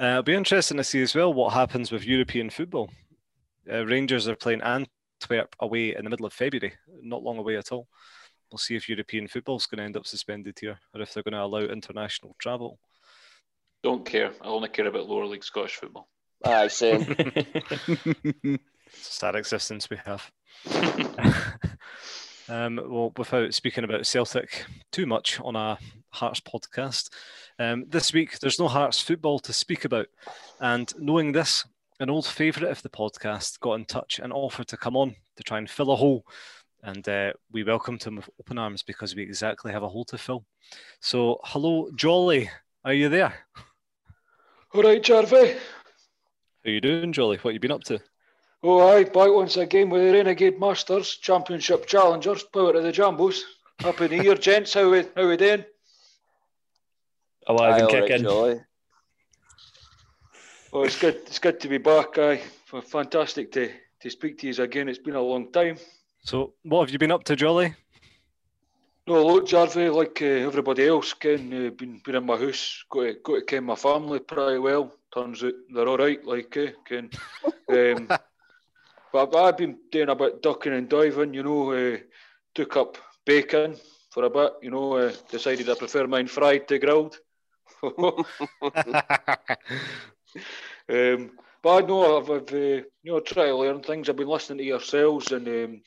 it'll 0.00 0.22
be 0.24 0.34
interesting 0.34 0.78
to 0.78 0.84
see 0.84 1.00
as 1.00 1.14
well 1.14 1.32
what 1.32 1.52
happens 1.52 1.92
with 1.92 2.04
European 2.04 2.50
football. 2.50 2.90
Uh, 3.72 3.86
Rangers 3.86 4.26
are 4.26 4.34
playing 4.34 4.62
Antwerp 4.62 5.54
away 5.60 5.94
in 5.94 6.02
the 6.02 6.10
middle 6.10 6.26
of 6.26 6.32
February, 6.32 6.74
not 7.04 7.22
long 7.22 7.38
away 7.38 7.56
at 7.56 7.70
all. 7.70 7.86
We'll 8.50 8.58
see 8.58 8.74
if 8.74 8.88
European 8.88 9.28
football's 9.28 9.66
going 9.66 9.78
to 9.78 9.84
end 9.84 9.96
up 9.96 10.08
suspended 10.08 10.58
here 10.60 10.80
or 10.92 11.02
if 11.02 11.14
they're 11.14 11.22
going 11.22 11.34
to 11.34 11.44
allow 11.44 11.60
international 11.60 12.34
travel. 12.40 12.80
Don't 13.84 14.04
care. 14.04 14.32
I 14.42 14.48
only 14.48 14.70
care 14.70 14.88
about 14.88 15.06
lower 15.08 15.26
league 15.26 15.44
Scottish 15.44 15.76
football. 15.76 16.08
Aye, 16.44 16.66
same. 16.66 17.06
It's 18.88 19.10
a 19.10 19.12
sad 19.12 19.36
existence 19.36 19.88
we 19.88 19.98
have. 20.04 20.32
um, 22.48 22.80
well, 22.88 23.12
without 23.16 23.54
speaking 23.54 23.84
about 23.84 24.06
Celtic 24.06 24.64
too 24.90 25.06
much 25.06 25.38
on 25.40 25.54
a 25.54 25.78
Hearts 26.10 26.40
podcast, 26.40 27.10
um, 27.58 27.84
this 27.88 28.12
week 28.12 28.38
there's 28.38 28.58
no 28.58 28.68
Hearts 28.68 29.00
football 29.00 29.38
to 29.40 29.52
speak 29.52 29.84
about. 29.84 30.06
And 30.60 30.92
knowing 30.98 31.32
this, 31.32 31.64
an 32.00 32.10
old 32.10 32.26
favourite 32.26 32.70
of 32.70 32.82
the 32.82 32.88
podcast 32.88 33.60
got 33.60 33.74
in 33.74 33.84
touch 33.84 34.20
and 34.22 34.32
offered 34.32 34.68
to 34.68 34.76
come 34.76 34.96
on 34.96 35.14
to 35.36 35.42
try 35.42 35.58
and 35.58 35.68
fill 35.68 35.90
a 35.90 35.96
hole. 35.96 36.24
And 36.82 37.08
uh, 37.08 37.32
we 37.50 37.64
welcomed 37.64 38.04
him 38.04 38.16
with 38.16 38.30
open 38.38 38.58
arms 38.58 38.82
because 38.82 39.16
we 39.16 39.22
exactly 39.22 39.72
have 39.72 39.82
a 39.82 39.88
hole 39.88 40.04
to 40.06 40.18
fill. 40.18 40.44
So, 41.00 41.40
hello, 41.44 41.90
Jolly. 41.96 42.50
Are 42.84 42.92
you 42.92 43.08
there? 43.08 43.34
All 44.72 44.82
right, 44.82 45.02
Jarvey. 45.02 45.58
How 46.64 46.70
you 46.70 46.80
doing, 46.80 47.12
Jolly? 47.12 47.38
What 47.38 47.54
you 47.54 47.60
been 47.60 47.72
up 47.72 47.82
to? 47.84 47.98
Oh, 48.62 48.88
aye, 48.88 49.04
back 49.04 49.32
once 49.32 49.56
again 49.56 49.90
with 49.90 50.02
the 50.02 50.12
Renegade 50.12 50.60
Masters 50.60 51.16
Championship 51.16 51.86
Challengers. 51.86 52.44
Power 52.44 52.72
to 52.72 52.80
the 52.80 52.92
Jambos. 52.92 53.40
Happy 53.78 54.08
New 54.08 54.22
Year, 54.22 54.34
gents. 54.34 54.74
How 54.74 54.90
we 54.90 55.04
how 55.16 55.28
we 55.28 55.36
doing? 55.36 55.64
Alive 57.48 57.74
Aye, 57.74 57.78
and 57.78 57.88
kicking. 57.88 58.22
Jolly. 58.22 58.60
Oh, 60.72 60.82
it's 60.82 60.98
good. 60.98 61.16
It's 61.26 61.38
good 61.38 61.58
to 61.60 61.68
be 61.68 61.78
back. 61.78 62.18
Aye, 62.18 62.42
F- 62.72 62.84
fantastic 62.84 63.50
to 63.52 63.70
to 64.00 64.10
speak 64.10 64.38
to 64.38 64.46
you 64.46 64.62
again. 64.62 64.88
It's 64.88 64.98
been 64.98 65.16
a 65.16 65.22
long 65.22 65.50
time. 65.50 65.78
So, 66.24 66.52
what 66.62 66.80
have 66.82 66.90
you 66.90 66.98
been 66.98 67.10
up 67.10 67.24
to, 67.24 67.36
Jolly? 67.36 67.74
No, 69.06 69.26
look, 69.26 69.46
Jarvey, 69.46 69.92
like 69.92 70.20
uh, 70.20 70.46
everybody 70.46 70.86
else, 70.86 71.14
Ken, 71.14 71.50
uh, 71.54 71.70
been 71.70 72.02
been 72.04 72.16
in 72.16 72.26
my 72.26 72.36
house. 72.36 72.84
Got 72.90 73.02
to 73.04 73.14
got 73.24 73.34
to 73.36 73.42
ken 73.42 73.64
my 73.64 73.74
family 73.74 74.18
pretty 74.18 74.58
well. 74.58 74.92
Turns 75.14 75.42
out 75.42 75.54
they're 75.72 75.88
all 75.88 75.96
right. 75.96 76.22
Like 76.24 76.56
uh, 76.56 76.72
Ken. 76.84 77.10
Um, 77.70 78.08
but 79.12 79.36
I've 79.36 79.58
been 79.58 79.76
doing 79.92 80.08
a 80.08 80.14
bit 80.14 80.40
ducking 80.40 80.72
and 80.72 80.88
diving. 80.88 81.34
You 81.34 81.42
know, 81.42 81.72
uh, 81.72 81.98
took 82.54 82.78
up 82.78 82.96
bacon 83.26 83.76
for 84.08 84.24
a 84.24 84.30
bit. 84.30 84.54
You 84.62 84.70
know, 84.70 84.94
uh, 84.94 85.12
decided 85.30 85.68
I 85.68 85.74
prefer 85.74 86.06
mine 86.06 86.28
fried 86.28 86.66
to 86.68 86.78
grilled. 86.78 87.18
um, 90.88 91.30
but 91.62 91.84
I 91.84 91.86
know 91.86 92.18
I've, 92.18 92.30
I've 92.30 92.52
uh, 92.52 92.56
you 92.56 92.84
know 93.04 93.20
tried 93.20 93.46
to 93.46 93.56
learn 93.56 93.82
things. 93.82 94.08
I've 94.08 94.16
been 94.16 94.28
listening 94.28 94.58
to 94.58 94.64
yourselves 94.64 95.32
and 95.32 95.46
um, 95.46 95.80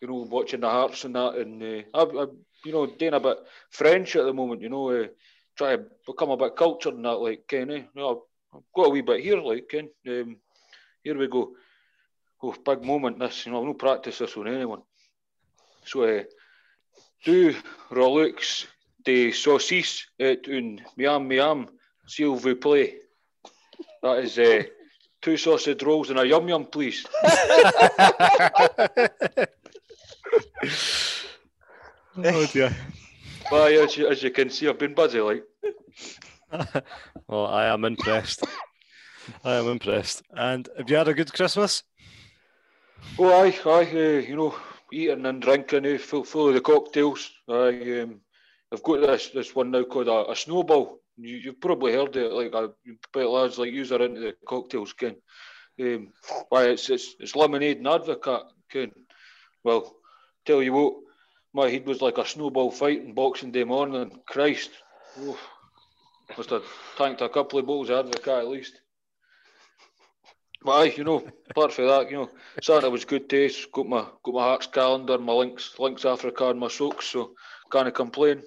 you 0.00 0.08
know 0.08 0.26
watching 0.30 0.60
the 0.60 0.68
Hearts 0.68 1.04
and 1.04 1.14
that, 1.14 1.34
and 1.36 1.62
uh, 1.62 1.82
I've, 1.94 2.16
I've 2.16 2.34
you 2.64 2.72
know 2.72 2.86
doing 2.86 3.14
a 3.14 3.20
bit 3.20 3.38
French 3.70 4.16
at 4.16 4.24
the 4.24 4.32
moment. 4.32 4.62
You 4.62 4.68
know, 4.68 4.90
uh, 4.90 5.06
try 5.58 5.76
to 5.76 5.84
become 6.06 6.30
a 6.30 6.36
bit 6.36 6.56
cultured 6.56 6.94
and 6.94 7.04
that. 7.04 7.20
Like, 7.20 7.46
Ken, 7.48 7.70
eh? 7.70 7.74
you 7.74 7.88
know, 7.94 8.22
I've 8.54 8.60
got 8.74 8.86
a 8.86 8.90
wee 8.90 9.02
bit 9.02 9.22
here. 9.22 9.40
Like, 9.40 9.68
Ken, 9.68 9.88
um, 10.06 10.36
here 11.02 11.18
we 11.18 11.26
go. 11.26 11.52
Oh, 12.42 12.54
big 12.64 12.84
moment. 12.84 13.18
This, 13.18 13.44
you 13.44 13.52
know, 13.52 13.60
I've 13.60 13.66
no 13.66 13.74
practice 13.74 14.18
this 14.18 14.36
on 14.36 14.46
anyone. 14.46 14.82
So, 15.84 16.04
uh, 16.04 16.22
du 17.24 17.54
Rolex 17.90 18.66
de 19.08 19.32
saucisse 19.32 20.06
et 20.18 20.38
une 20.48 20.82
miam 20.98 21.26
miam, 21.26 21.66
s'il 22.06 22.36
vous 22.36 22.56
plaît. 22.56 23.00
That 24.02 24.22
is 24.22 24.38
uh, 24.38 24.64
two 25.22 25.38
sausage 25.38 25.82
rolls 25.82 26.10
and 26.10 26.18
a 26.18 26.26
yum 26.26 26.46
yum, 26.48 26.66
please. 26.66 27.06
oh 32.22 32.46
dear. 32.52 32.76
But 33.50 33.72
as 33.72 33.96
you, 33.96 34.08
as 34.08 34.22
you 34.22 34.30
can 34.30 34.50
see, 34.50 34.68
I've 34.68 34.78
been 34.78 34.94
busy. 34.94 35.20
Like, 35.20 35.44
well, 37.28 37.46
I 37.46 37.64
am 37.66 37.86
impressed. 37.86 38.46
I 39.42 39.54
am 39.54 39.68
impressed. 39.68 40.22
And 40.36 40.68
have 40.76 40.90
you 40.90 40.96
had 40.96 41.08
a 41.08 41.14
good 41.14 41.32
Christmas? 41.32 41.82
oh, 43.18 43.42
aye, 43.42 43.58
aye, 43.64 43.90
uh, 43.94 44.20
you 44.28 44.36
know, 44.36 44.54
eating 44.92 45.24
and 45.24 45.40
drinking, 45.40 45.86
uh, 45.86 45.98
full, 45.98 46.24
full 46.24 46.48
of 46.48 46.54
the 46.54 46.60
cocktails. 46.60 47.30
I, 47.48 48.02
um, 48.02 48.20
I've 48.72 48.82
got 48.82 49.00
this 49.00 49.28
this 49.28 49.54
one 49.54 49.70
now 49.70 49.84
called 49.84 50.08
a, 50.08 50.30
a 50.30 50.36
snowball. 50.36 51.00
You, 51.16 51.36
you've 51.36 51.60
probably 51.60 51.92
heard 51.92 52.16
it, 52.16 52.32
like 52.32 52.52
a 52.54 52.70
bet 53.12 53.28
lads 53.28 53.58
like 53.58 53.72
use 53.72 53.92
are 53.92 54.02
into 54.02 54.20
the 54.20 54.34
cocktails, 54.46 54.92
Ken. 54.92 55.16
Um, 55.80 56.12
why 56.48 56.64
it's, 56.64 56.90
it's 56.90 57.14
it's 57.18 57.36
lemonade 57.36 57.78
and 57.78 57.86
advocaat, 57.86 58.44
Ken. 58.70 58.92
Well, 59.64 59.96
tell 60.44 60.62
you 60.62 60.72
what, 60.72 60.94
my 61.52 61.68
head 61.68 61.86
was 61.86 62.02
like 62.02 62.18
a 62.18 62.26
snowball 62.26 62.70
fight 62.70 63.00
on 63.00 63.14
Boxing 63.14 63.52
Day 63.52 63.64
morning. 63.64 64.20
Christ, 64.26 64.70
must 66.36 66.50
have 66.50 66.64
tanked 66.96 67.22
a 67.22 67.28
couple 67.28 67.58
of 67.58 67.66
bottles 67.66 67.90
of 67.90 68.06
advocaat 68.06 68.40
at 68.40 68.48
least. 68.48 68.80
But 70.62 70.72
aye, 70.72 70.94
you 70.96 71.04
know, 71.04 71.24
apart 71.50 71.72
from 71.72 71.86
that, 71.86 72.10
you 72.10 72.16
know, 72.16 72.30
Santa 72.60 72.90
was 72.90 73.04
good 73.04 73.28
taste. 73.28 73.70
Got 73.72 73.86
my 73.86 74.06
got 74.22 74.34
my 74.34 74.42
Hearts 74.42 74.66
calendar, 74.66 75.16
my 75.18 75.32
Lynx, 75.32 75.78
Lynx 75.78 76.04
Africa, 76.04 76.50
and 76.50 76.60
my 76.60 76.68
socks. 76.68 77.06
So 77.06 77.34
can't 77.70 77.94
complain. 77.94 78.42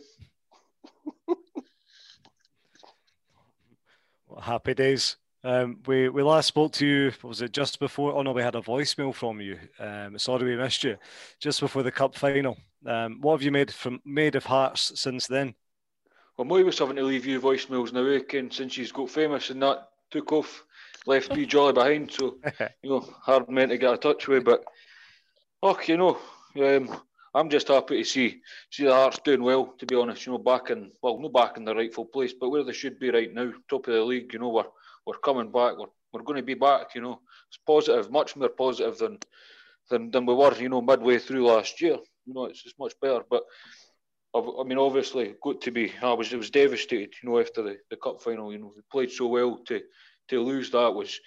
Well, 4.28 4.42
happy 4.42 4.74
days. 4.74 5.18
Um, 5.44 5.80
we 5.88 6.08
we 6.08 6.24
last 6.24 6.48
spoke 6.48 6.72
to 6.74 6.86
you. 6.86 7.12
Was 7.24 7.42
it 7.42 7.52
just 7.52 7.80
before? 7.80 8.14
Oh 8.14 8.22
no, 8.22 8.32
we 8.32 8.42
had 8.42 8.56
a 8.56 8.62
voicemail 8.62 9.14
from 9.14 9.42
you. 9.42 9.58
Um, 9.78 10.18
sorry 10.18 10.46
we 10.46 10.56
missed 10.56 10.84
you. 10.84 10.98
Just 11.40 11.60
before 11.60 11.84
the 11.84 11.92
cup 11.92 12.16
final. 12.16 12.58
Um, 12.86 13.20
what 13.20 13.34
have 13.34 13.42
you 13.42 13.52
made 13.52 13.72
from 13.72 14.00
made 14.06 14.36
of 14.36 14.46
Hearts 14.46 15.00
since 15.00 15.28
then? 15.28 15.54
Well, 16.38 16.46
Moy 16.46 16.64
was 16.64 16.80
having 16.80 16.96
to 16.96 17.04
leave 17.04 17.26
you 17.26 17.42
voicemails 17.42 17.92
now, 17.92 18.24
Ken, 18.28 18.50
since 18.50 18.74
she's 18.74 18.92
got 18.92 19.10
famous 19.10 19.50
and 19.50 19.62
that 19.64 19.90
took 20.12 20.32
off, 20.32 20.64
left 21.06 21.36
me 21.36 21.46
jolly 21.46 21.74
behind. 21.74 22.12
So 22.12 22.38
you 22.82 22.90
know, 22.90 23.14
hard 23.22 23.50
man 23.50 23.70
to 23.70 23.78
get 23.78 23.94
a 23.94 23.98
touch 23.98 24.28
with. 24.28 24.46
But 24.46 24.64
oh, 25.62 25.78
you 25.86 25.98
know, 25.98 26.18
um, 26.56 27.02
I'm 27.34 27.50
just 27.50 27.70
happy 27.70 27.98
to 27.98 28.04
see 28.04 28.42
see 28.70 28.86
the 28.86 28.94
Hearts 28.94 29.20
doing 29.24 29.44
well. 29.44 29.74
To 29.80 29.86
be 29.86 29.96
honest, 29.96 30.26
you 30.26 30.34
know, 30.34 30.38
back 30.38 30.70
in 30.70 30.92
well, 31.02 31.20
not 31.20 31.34
back 31.34 31.58
in 31.58 31.64
the 31.64 31.76
rightful 31.76 32.06
place, 32.06 32.34
but 32.34 32.50
where 32.50 32.64
they 32.64 32.74
should 32.74 33.00
be 33.00 33.10
right 33.10 33.34
now, 33.34 33.52
top 33.70 33.88
of 33.88 33.94
the 33.94 34.04
league. 34.04 34.34
You 34.34 34.40
know, 34.40 34.50
we're 34.50 34.66
we're 35.06 35.20
coming 35.20 35.52
back. 35.52 35.78
We're 35.78 35.88
we're 36.12 36.24
going 36.24 36.38
to 36.38 36.44
be 36.44 36.56
back. 36.56 36.94
You 36.94 37.02
know, 37.02 37.22
it's 37.48 37.60
positive, 37.66 38.12
much 38.12 38.36
more 38.36 38.50
positive 38.50 38.98
than 38.98 39.20
than 39.90 40.12
than 40.12 40.26
we 40.26 40.34
were. 40.34 40.56
You 40.56 40.70
know, 40.70 40.82
midway 40.82 41.20
through 41.20 41.48
last 41.48 41.80
year. 41.82 41.98
You 42.26 42.34
know, 42.34 42.46
it's 42.46 42.64
it's 42.66 42.78
much 42.78 42.94
better. 43.02 43.22
But 43.30 43.44
I 44.36 44.40
I 44.40 44.64
mean, 44.64 44.78
obviously, 44.78 45.36
good 45.42 45.62
to 45.62 45.72
be. 45.72 45.94
I 46.02 46.14
was, 46.14 46.34
it 46.34 46.38
was 46.38 46.50
devastated, 46.50 47.14
you 47.24 47.30
know, 47.30 47.40
after 47.40 47.62
the, 47.62 47.78
the 47.90 47.96
cup 47.96 48.22
final. 48.22 48.52
You 48.52 48.60
know, 48.60 48.74
we 48.76 48.82
played 48.92 49.12
so 49.12 49.28
well 49.28 49.58
to 49.68 49.82
to 50.30 50.42
lose 50.42 50.70
that 50.72 50.94
was 50.94 51.18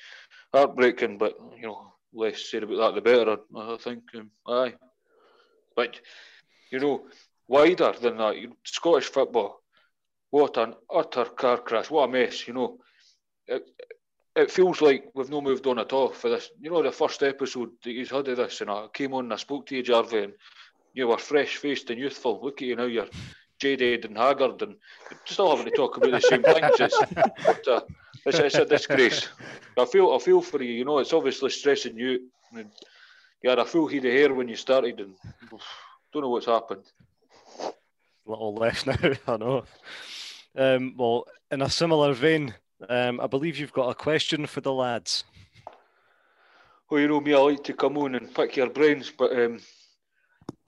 heartbreaking. 0.52 1.16
But 1.16 1.34
you 1.56 1.62
know, 1.62 1.94
less 2.12 2.50
said 2.50 2.62
about 2.62 2.76
that, 2.76 2.94
the 2.94 3.00
better. 3.00 3.38
I, 3.56 3.74
I 3.74 3.76
think. 3.78 4.02
Um, 4.14 4.30
aye, 4.46 4.74
but 5.76 6.00
you 6.70 6.78
know, 6.80 7.04
wider 7.48 7.92
than 8.00 8.16
that, 8.18 8.36
Scottish 8.64 9.06
football. 9.06 9.60
What 10.30 10.56
an 10.56 10.74
utter 10.92 11.26
car 11.26 11.58
crash! 11.58 11.90
What 11.90 12.08
a 12.08 12.12
mess! 12.12 12.48
You 12.48 12.54
know, 12.54 12.78
it, 13.46 13.62
it 14.34 14.50
feels 14.50 14.82
like 14.82 15.10
we've 15.14 15.30
not 15.30 15.44
moved 15.44 15.66
on 15.66 15.78
at 15.78 15.92
all 15.92 16.08
for 16.08 16.28
this. 16.28 16.50
You 16.60 16.70
know, 16.70 16.82
the 16.82 16.90
first 16.90 17.22
episode 17.22 17.70
that 17.84 17.92
you 17.92 18.04
had 18.04 18.26
of 18.26 18.36
this, 18.36 18.60
and 18.60 18.70
I 18.70 18.88
came 18.92 19.14
on 19.14 19.26
and 19.26 19.32
I 19.32 19.36
spoke 19.36 19.66
to 19.66 19.76
you, 19.76 19.84
Jarvey, 19.84 20.24
and 20.24 20.32
you 20.92 21.06
were 21.06 21.18
fresh 21.18 21.56
faced 21.56 21.90
and 21.90 22.00
youthful. 22.00 22.40
Look 22.42 22.60
at 22.62 22.68
you 22.68 22.74
now, 22.74 22.86
you're 22.86 23.06
jaded 23.60 24.06
and 24.06 24.18
haggard, 24.18 24.60
and 24.62 24.74
still 25.24 25.50
having 25.50 25.70
to 25.70 25.76
talk 25.76 25.96
about 25.96 26.10
the 26.10 26.20
same 26.20 26.42
things. 26.42 26.80
It's, 26.80 26.98
it's, 27.46 27.68
a, 27.68 27.82
it's, 28.26 28.38
it's 28.38 28.54
a 28.56 28.64
disgrace. 28.64 29.28
I 29.78 29.84
feel, 29.84 30.12
I 30.12 30.18
feel 30.18 30.40
for 30.40 30.60
you. 30.60 30.72
You 30.72 30.84
know, 30.84 30.98
it's 30.98 31.12
obviously 31.12 31.50
stressing 31.50 31.96
you. 31.96 32.28
I 32.52 32.56
mean, 32.56 32.70
you 33.42 33.50
had 33.50 33.58
a 33.58 33.64
full 33.64 33.88
head 33.88 34.04
of 34.04 34.12
hair 34.12 34.32
when 34.32 34.48
you 34.48 34.56
started, 34.56 35.00
and 35.00 35.14
don't 36.12 36.22
know 36.22 36.28
what's 36.28 36.46
happened. 36.46 36.84
A 37.60 37.72
little 38.26 38.54
less 38.54 38.86
now, 38.86 38.96
I 39.26 39.36
know. 39.36 39.64
Um, 40.56 40.94
well, 40.96 41.26
in 41.50 41.62
a 41.62 41.68
similar 41.68 42.14
vein, 42.14 42.54
um, 42.88 43.20
I 43.20 43.26
believe 43.26 43.58
you've 43.58 43.72
got 43.72 43.90
a 43.90 43.94
question 43.94 44.46
for 44.46 44.60
the 44.60 44.72
lads. 44.72 45.24
Well, 46.90 47.00
you 47.00 47.08
know 47.08 47.20
me, 47.20 47.34
I 47.34 47.38
like 47.38 47.64
to 47.64 47.72
come 47.74 47.98
on 47.98 48.14
and 48.14 48.34
pick 48.34 48.56
your 48.56 48.70
brains, 48.70 49.10
but 49.10 49.32
um, 49.32 49.58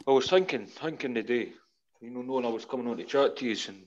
I 0.07 0.11
was 0.11 0.29
thinking, 0.29 0.67
thinking 0.67 1.15
today, 1.15 1.53
you 2.01 2.11
know, 2.11 2.23
knowing 2.23 2.47
I 2.47 2.49
was 2.49 2.65
coming 2.65 2.89
on 2.89 2.97
to 2.97 3.05
chat 3.05 3.37
to 3.37 3.45
you 3.47 3.57
and 3.69 3.85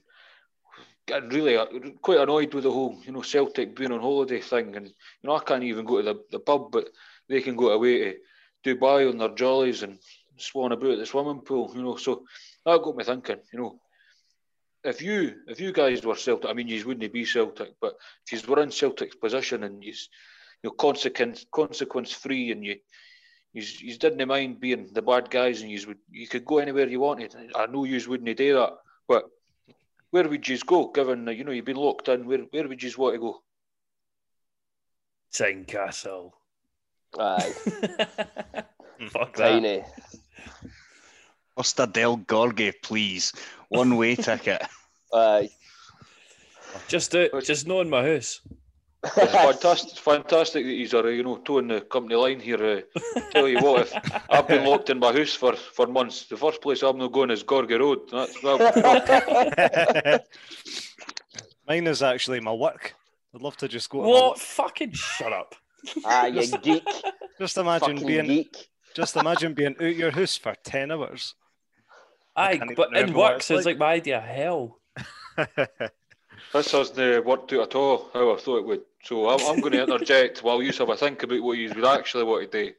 getting 1.05 1.29
really 1.29 1.57
uh, 1.57 1.65
quite 2.01 2.19
annoyed 2.19 2.53
with 2.53 2.63
the 2.63 2.71
whole, 2.71 2.97
you 3.03 3.11
know, 3.11 3.21
Celtic 3.21 3.75
being 3.75 3.91
on 3.91 3.99
holiday 3.99 4.39
thing. 4.39 4.75
And, 4.75 4.87
you 4.87 4.93
know, 5.23 5.35
I 5.35 5.43
can't 5.43 5.63
even 5.63 5.85
go 5.85 5.97
to 5.97 6.03
the, 6.03 6.23
the 6.31 6.39
pub, 6.39 6.71
but 6.71 6.89
they 7.27 7.41
can 7.41 7.55
go 7.55 7.69
away 7.69 7.97
to 7.99 8.15
Dubai 8.65 9.09
on 9.09 9.17
their 9.17 9.29
jollies 9.29 9.83
and 9.83 9.99
swan 10.37 10.71
about 10.71 10.97
the 10.97 11.05
swimming 11.05 11.41
pool, 11.41 11.71
you 11.75 11.81
know. 11.81 11.95
So 11.95 12.23
that 12.65 12.81
got 12.81 12.95
me 12.95 13.03
thinking, 13.03 13.39
you 13.53 13.59
know, 13.59 13.79
if 14.83 15.01
you 15.01 15.35
if 15.47 15.59
you 15.59 15.71
guys 15.71 16.03
were 16.03 16.15
Celtic, 16.15 16.49
I 16.49 16.53
mean, 16.53 16.67
you 16.67 16.85
wouldn't 16.85 17.13
be 17.13 17.25
Celtic, 17.25 17.73
but 17.81 17.95
if 18.25 18.43
you 18.43 18.49
were 18.49 18.61
in 18.61 18.71
Celtic's 18.71 19.15
position 19.15 19.63
and 19.63 19.83
you, 19.83 19.93
you 20.63 20.69
know, 20.69 20.71
consequence 20.71 21.45
consequence 21.53 22.11
free, 22.11 22.51
and 22.51 22.65
you 22.65 22.77
you, 23.53 23.63
you 23.79 23.97
didn't 23.97 24.27
mind 24.27 24.59
being 24.59 24.89
the 24.93 25.01
bad 25.01 25.29
guys, 25.29 25.61
and 25.61 25.71
you 25.71 25.87
would 25.87 25.99
you 26.11 26.27
could 26.27 26.45
go 26.45 26.59
anywhere 26.59 26.87
you 26.87 26.99
wanted. 26.99 27.35
I 27.55 27.65
know 27.67 27.83
you 27.83 28.01
wouldn't 28.09 28.37
do 28.37 28.53
that, 28.55 28.73
but 29.07 29.25
where 30.11 30.27
would 30.27 30.47
you 30.47 30.57
go? 30.59 30.87
Given 30.87 31.27
you 31.27 31.43
know 31.43 31.51
you've 31.51 31.65
been 31.65 31.75
locked 31.75 32.07
in, 32.07 32.25
where 32.25 32.39
where 32.39 32.67
would 32.67 32.81
you 32.81 32.91
want 32.97 33.15
to 33.15 33.19
go? 33.19 33.41
Tynecastle. 35.33 36.31
Aye, 37.17 37.51
Fuck 39.09 39.35
that. 39.35 39.51
tiny. 39.51 39.83
Costa 41.55 41.87
del 41.87 42.17
Gorge, 42.17 42.73
please. 42.83 43.33
One 43.69 43.95
way 43.97 44.15
ticket. 44.27 44.61
Aye. 45.13 45.49
Just 46.87 47.15
uh, 47.15 47.27
just 47.41 47.65
knowing 47.67 47.89
my 47.89 48.03
house. 48.03 48.41
It's 49.15 49.31
fantastic, 49.31 49.97
fantastic 49.97 50.65
that 50.65 50.71
he's 50.71 50.93
uh, 50.93 51.07
you 51.07 51.23
know 51.23 51.37
towing 51.37 51.69
the 51.69 51.79
company 51.79 52.15
line 52.15 52.39
here. 52.41 52.61
Uh, 52.61 52.81
tell 53.31 53.47
you 53.47 53.59
what, 53.59 53.87
if 53.87 53.93
I've 54.29 54.45
been 54.47 54.65
locked 54.65 54.89
in 54.89 54.99
my 54.99 55.13
house 55.13 55.33
for, 55.33 55.55
for 55.55 55.87
months, 55.87 56.25
the 56.25 56.35
first 56.35 56.61
place 56.61 56.83
I'm 56.83 56.97
not 56.97 57.13
going 57.13 57.31
is 57.31 57.41
Gorgie 57.41 57.79
Road. 57.79 57.99
That's 58.11 58.33
that, 58.41 60.25
Mine 61.67 61.87
is 61.87 62.03
actually 62.03 62.41
my 62.41 62.51
work. 62.51 62.93
I'd 63.33 63.41
love 63.41 63.55
to 63.57 63.67
just 63.69 63.89
go. 63.89 64.01
To 64.03 64.09
What? 64.09 64.39
Fucking 64.39 64.91
shut 64.91 65.31
up. 65.31 65.55
Ah, 66.05 66.25
you 66.25 66.45
geek. 66.59 66.83
Just 67.39 67.57
imagine 67.57 67.97
Fucking 67.97 68.07
being. 68.07 68.25
geek. 68.25 68.69
Just 68.95 69.15
imagine 69.15 69.53
being 69.53 69.75
out 69.79 69.95
your 69.95 70.11
house 70.11 70.35
for 70.37 70.55
ten 70.63 70.91
hours. 70.91 71.35
Aye, 72.35 72.57
can't 72.57 72.75
but 72.75 72.89
in 72.89 72.93
remember 72.95 73.17
what 73.19 73.31
work 73.33 73.39
it's 73.39 73.49
like. 73.49 73.65
like 73.65 73.77
my 73.77 73.93
idea 73.93 74.19
hell. 74.19 74.79
this 76.53 76.71
hasn't 76.71 77.25
worked 77.25 77.53
out 77.53 77.61
at 77.61 77.75
all 77.75 78.09
how 78.13 78.33
I 78.33 78.37
thought 78.37 78.57
it 78.59 78.65
would. 78.65 78.81
So 79.03 79.29
I'm, 79.29 79.39
I'm 79.45 79.61
going 79.61 79.73
to 79.73 79.83
interject 79.83 80.39
while 80.43 80.61
you 80.61 80.71
have 80.73 80.89
a 80.89 80.97
think 80.97 81.23
about 81.23 81.41
what 81.41 81.57
you 81.57 81.69
would 81.73 81.85
actually 81.85 82.23
want 82.25 82.51
to 82.51 82.65
do. 82.65 82.73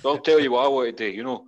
So 0.00 0.10
I'll 0.10 0.18
tell 0.18 0.38
you 0.40 0.52
what 0.52 0.64
I 0.64 0.68
want 0.68 0.96
to 0.96 1.10
do. 1.10 1.16
You 1.16 1.24
know, 1.24 1.44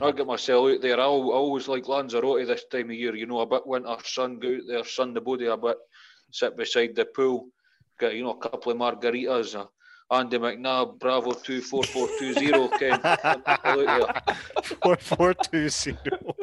I'll 0.00 0.12
get 0.12 0.26
myself 0.26 0.68
out 0.70 0.80
there. 0.80 0.98
I 0.98 1.02
al- 1.04 1.30
I 1.32 1.34
always 1.36 1.68
like 1.68 1.86
Lanzarote 1.88 2.46
this 2.46 2.64
time 2.70 2.90
of 2.90 2.96
year. 2.96 3.14
You 3.14 3.26
know, 3.26 3.40
a 3.40 3.46
bit 3.46 3.66
winter 3.66 3.96
sun, 4.04 4.38
go 4.38 4.48
out 4.54 4.60
there, 4.66 4.84
sun 4.84 5.14
the 5.14 5.20
body 5.20 5.46
a 5.46 5.56
bit, 5.56 5.76
sit 6.32 6.56
beside 6.56 6.94
the 6.96 7.04
pool, 7.04 7.48
get 8.00 8.14
you 8.14 8.22
know 8.24 8.32
a 8.32 8.38
couple 8.38 8.72
of 8.72 8.78
margaritas. 8.78 9.54
Uh, 9.54 9.66
Andy 10.10 10.38
McNab, 10.38 10.98
Bravo 10.98 11.32
two 11.32 11.60
four 11.60 11.84
four 11.84 12.08
two 12.18 12.32
zero. 12.32 12.68
Ken, 12.78 12.98
out 13.04 13.44
there. 13.44 14.22
Four 14.82 14.96
four 14.96 15.34
two 15.34 15.68
zero. 15.68 16.34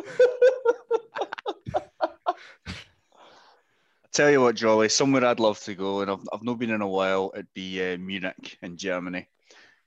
Tell 4.14 4.32
you 4.32 4.40
what, 4.40 4.56
Jolly, 4.56 4.88
somewhere 4.88 5.26
I'd 5.26 5.42
love 5.42 5.60
to 5.62 5.76
go, 5.76 6.00
and 6.02 6.10
I've, 6.10 6.22
I've 6.32 6.44
not 6.44 6.58
been 6.58 6.70
in 6.70 6.82
a 6.82 6.88
while. 6.88 7.32
It'd 7.34 7.54
be 7.54 7.94
uh, 7.94 7.98
Munich 7.98 8.58
in 8.62 8.78
Germany. 8.78 9.28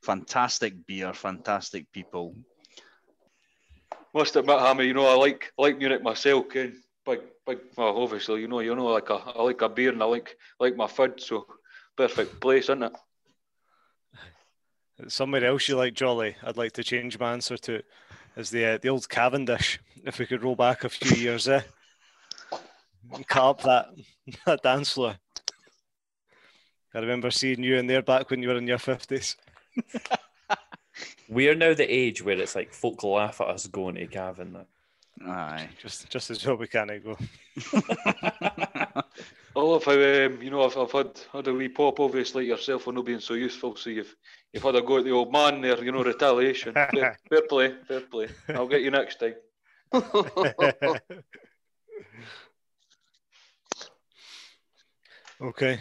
Fantastic 0.02 0.86
beer, 0.86 1.14
fantastic 1.14 1.90
people. 1.92 2.34
Must 4.12 4.36
admit, 4.36 4.58
Hammy, 4.58 4.86
you 4.86 4.94
know, 4.94 5.06
I 5.06 5.14
like 5.14 5.52
I 5.58 5.62
like 5.62 5.78
Munich 5.78 6.02
myself, 6.02 6.48
Ken. 6.50 6.82
Big, 7.06 7.20
big. 7.46 7.58
Well, 7.76 7.96
obviously, 8.02 8.40
you 8.40 8.48
know, 8.48 8.60
you 8.60 8.74
know, 8.74 8.86
like 8.86 9.08
a, 9.08 9.14
I 9.14 9.42
like 9.42 9.62
a 9.62 9.68
beer 9.68 9.92
and 9.92 10.02
I 10.02 10.06
like 10.06 10.36
like 10.58 10.76
my 10.76 10.88
food, 10.88 11.20
so 11.20 11.46
perfect 11.96 12.40
place, 12.40 12.64
isn't 12.64 12.82
it? 12.82 12.92
Somewhere 15.06 15.44
else 15.44 15.68
you 15.68 15.76
like, 15.76 15.94
Jolly. 15.94 16.34
I'd 16.42 16.56
like 16.56 16.72
to 16.72 16.82
change 16.82 17.18
my 17.18 17.32
answer 17.32 17.56
to 17.56 17.82
is 18.36 18.50
the 18.50 18.64
uh, 18.64 18.78
the 18.78 18.88
old 18.88 19.08
Cavendish. 19.08 19.78
If 20.04 20.18
we 20.18 20.26
could 20.26 20.42
roll 20.42 20.56
back 20.56 20.84
a 20.84 20.88
few 20.88 21.16
years, 21.16 21.46
eh? 21.48 21.62
Cut 23.26 23.44
up 23.44 23.62
that 23.62 23.86
that 24.46 24.62
dance 24.62 24.92
floor. 24.92 25.16
I 26.94 26.98
remember 26.98 27.30
seeing 27.30 27.62
you 27.62 27.76
in 27.76 27.86
there 27.86 28.02
back 28.02 28.30
when 28.30 28.42
you 28.42 28.48
were 28.48 28.56
in 28.56 28.66
your 28.66 28.78
fifties. 28.78 29.36
We're 31.28 31.54
now 31.54 31.74
the 31.74 31.84
age 31.84 32.24
where 32.24 32.38
it's 32.38 32.56
like 32.56 32.72
folk 32.72 33.02
laugh 33.04 33.40
at 33.40 33.48
us 33.48 33.66
going 33.66 33.96
to 33.96 34.06
Gavin. 34.06 34.52
Like. 34.52 34.66
Aye. 35.26 35.68
Just 35.80 36.08
just 36.08 36.30
as 36.30 36.44
well 36.44 36.56
we 36.56 36.66
can't 36.66 37.04
go. 37.04 37.16
I 39.56 39.60
love 39.60 39.84
how 39.84 39.92
um, 39.92 40.42
you 40.42 40.50
know 40.50 40.64
I've, 40.64 40.76
I've 40.76 40.92
had 40.92 41.20
had 41.32 41.48
a 41.48 41.52
wee 41.52 41.68
pop, 41.68 42.00
obviously 42.00 42.46
yourself 42.46 42.82
for 42.82 42.92
not 42.92 43.04
being 43.04 43.20
so 43.20 43.34
useful. 43.34 43.76
So 43.76 43.90
you've 43.90 44.14
you've 44.52 44.62
had 44.62 44.76
a 44.76 44.82
go 44.82 44.98
at 44.98 45.04
the 45.04 45.10
old 45.10 45.32
man 45.32 45.60
there, 45.60 45.82
you 45.82 45.92
know, 45.92 46.02
retaliation. 46.02 46.72
fair, 46.74 47.16
fair 47.28 47.42
play, 47.48 47.74
fair 47.86 48.00
play. 48.00 48.28
I'll 48.48 48.68
get 48.68 48.82
you 48.82 48.90
next 48.90 49.20
time. 49.20 49.34
okay. 55.40 55.80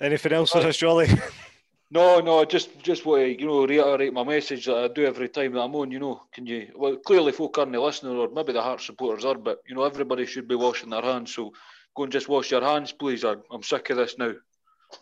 Anything 0.00 0.32
else 0.32 0.50
for 0.50 0.58
uh, 0.58 0.68
us, 0.68 0.76
Jolly? 0.76 1.08
No, 1.90 2.18
no, 2.18 2.40
I 2.40 2.44
just 2.44 2.76
just 2.82 3.06
want 3.06 3.22
to 3.22 3.40
you 3.40 3.46
know 3.46 3.66
reiterate 3.66 4.12
my 4.12 4.24
message 4.24 4.66
that 4.66 4.76
I 4.76 4.88
do 4.88 5.04
every 5.04 5.28
time 5.28 5.52
that 5.52 5.60
I'm 5.60 5.76
on. 5.76 5.92
You 5.92 6.00
know, 6.00 6.22
can 6.32 6.44
you? 6.44 6.72
Well, 6.74 6.96
clearly 6.96 7.30
folk 7.30 7.56
aren't 7.56 7.70
listening, 7.70 8.16
or 8.16 8.28
maybe 8.28 8.52
the 8.52 8.62
heart 8.62 8.80
supporters 8.80 9.24
are, 9.24 9.36
but 9.36 9.58
you 9.68 9.76
know 9.76 9.84
everybody 9.84 10.26
should 10.26 10.48
be 10.48 10.56
washing 10.56 10.90
their 10.90 11.02
hands. 11.02 11.32
So 11.32 11.52
go 11.94 12.02
and 12.02 12.10
just 12.10 12.28
wash 12.28 12.50
your 12.50 12.62
hands, 12.62 12.90
please. 12.90 13.22
I'm, 13.22 13.42
I'm 13.48 13.62
sick 13.62 13.90
of 13.90 13.98
this 13.98 14.18
now. 14.18 14.32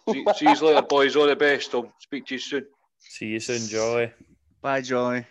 See, 0.09 0.25
see 0.37 0.49
you 0.49 0.55
later, 0.55 0.83
boys. 0.83 1.17
All 1.17 1.27
the 1.27 1.37
best. 1.37 1.75
I'll 1.75 1.93
speak 1.99 2.27
to 2.27 2.35
you 2.35 2.41
soon. 2.41 2.67
See 2.99 3.27
you 3.27 3.41
soon, 3.41 3.67
Joy. 3.69 4.13
Bye, 4.61 4.81
Jolly. 4.81 5.27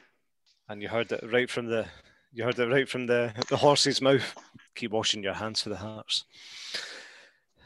And 0.69 0.81
you 0.81 0.89
heard 0.89 1.11
it 1.11 1.23
right 1.31 1.49
from 1.49 1.67
the 1.67 1.85
you 2.33 2.43
heard 2.43 2.59
it 2.59 2.67
right 2.67 2.87
from 2.87 3.07
the 3.07 3.33
the 3.49 3.57
horse's 3.57 4.01
mouth. 4.01 4.35
Keep 4.75 4.91
washing 4.91 5.23
your 5.23 5.33
hands 5.33 5.61
for 5.61 5.69
the 5.69 5.77
hearts. 5.77 6.25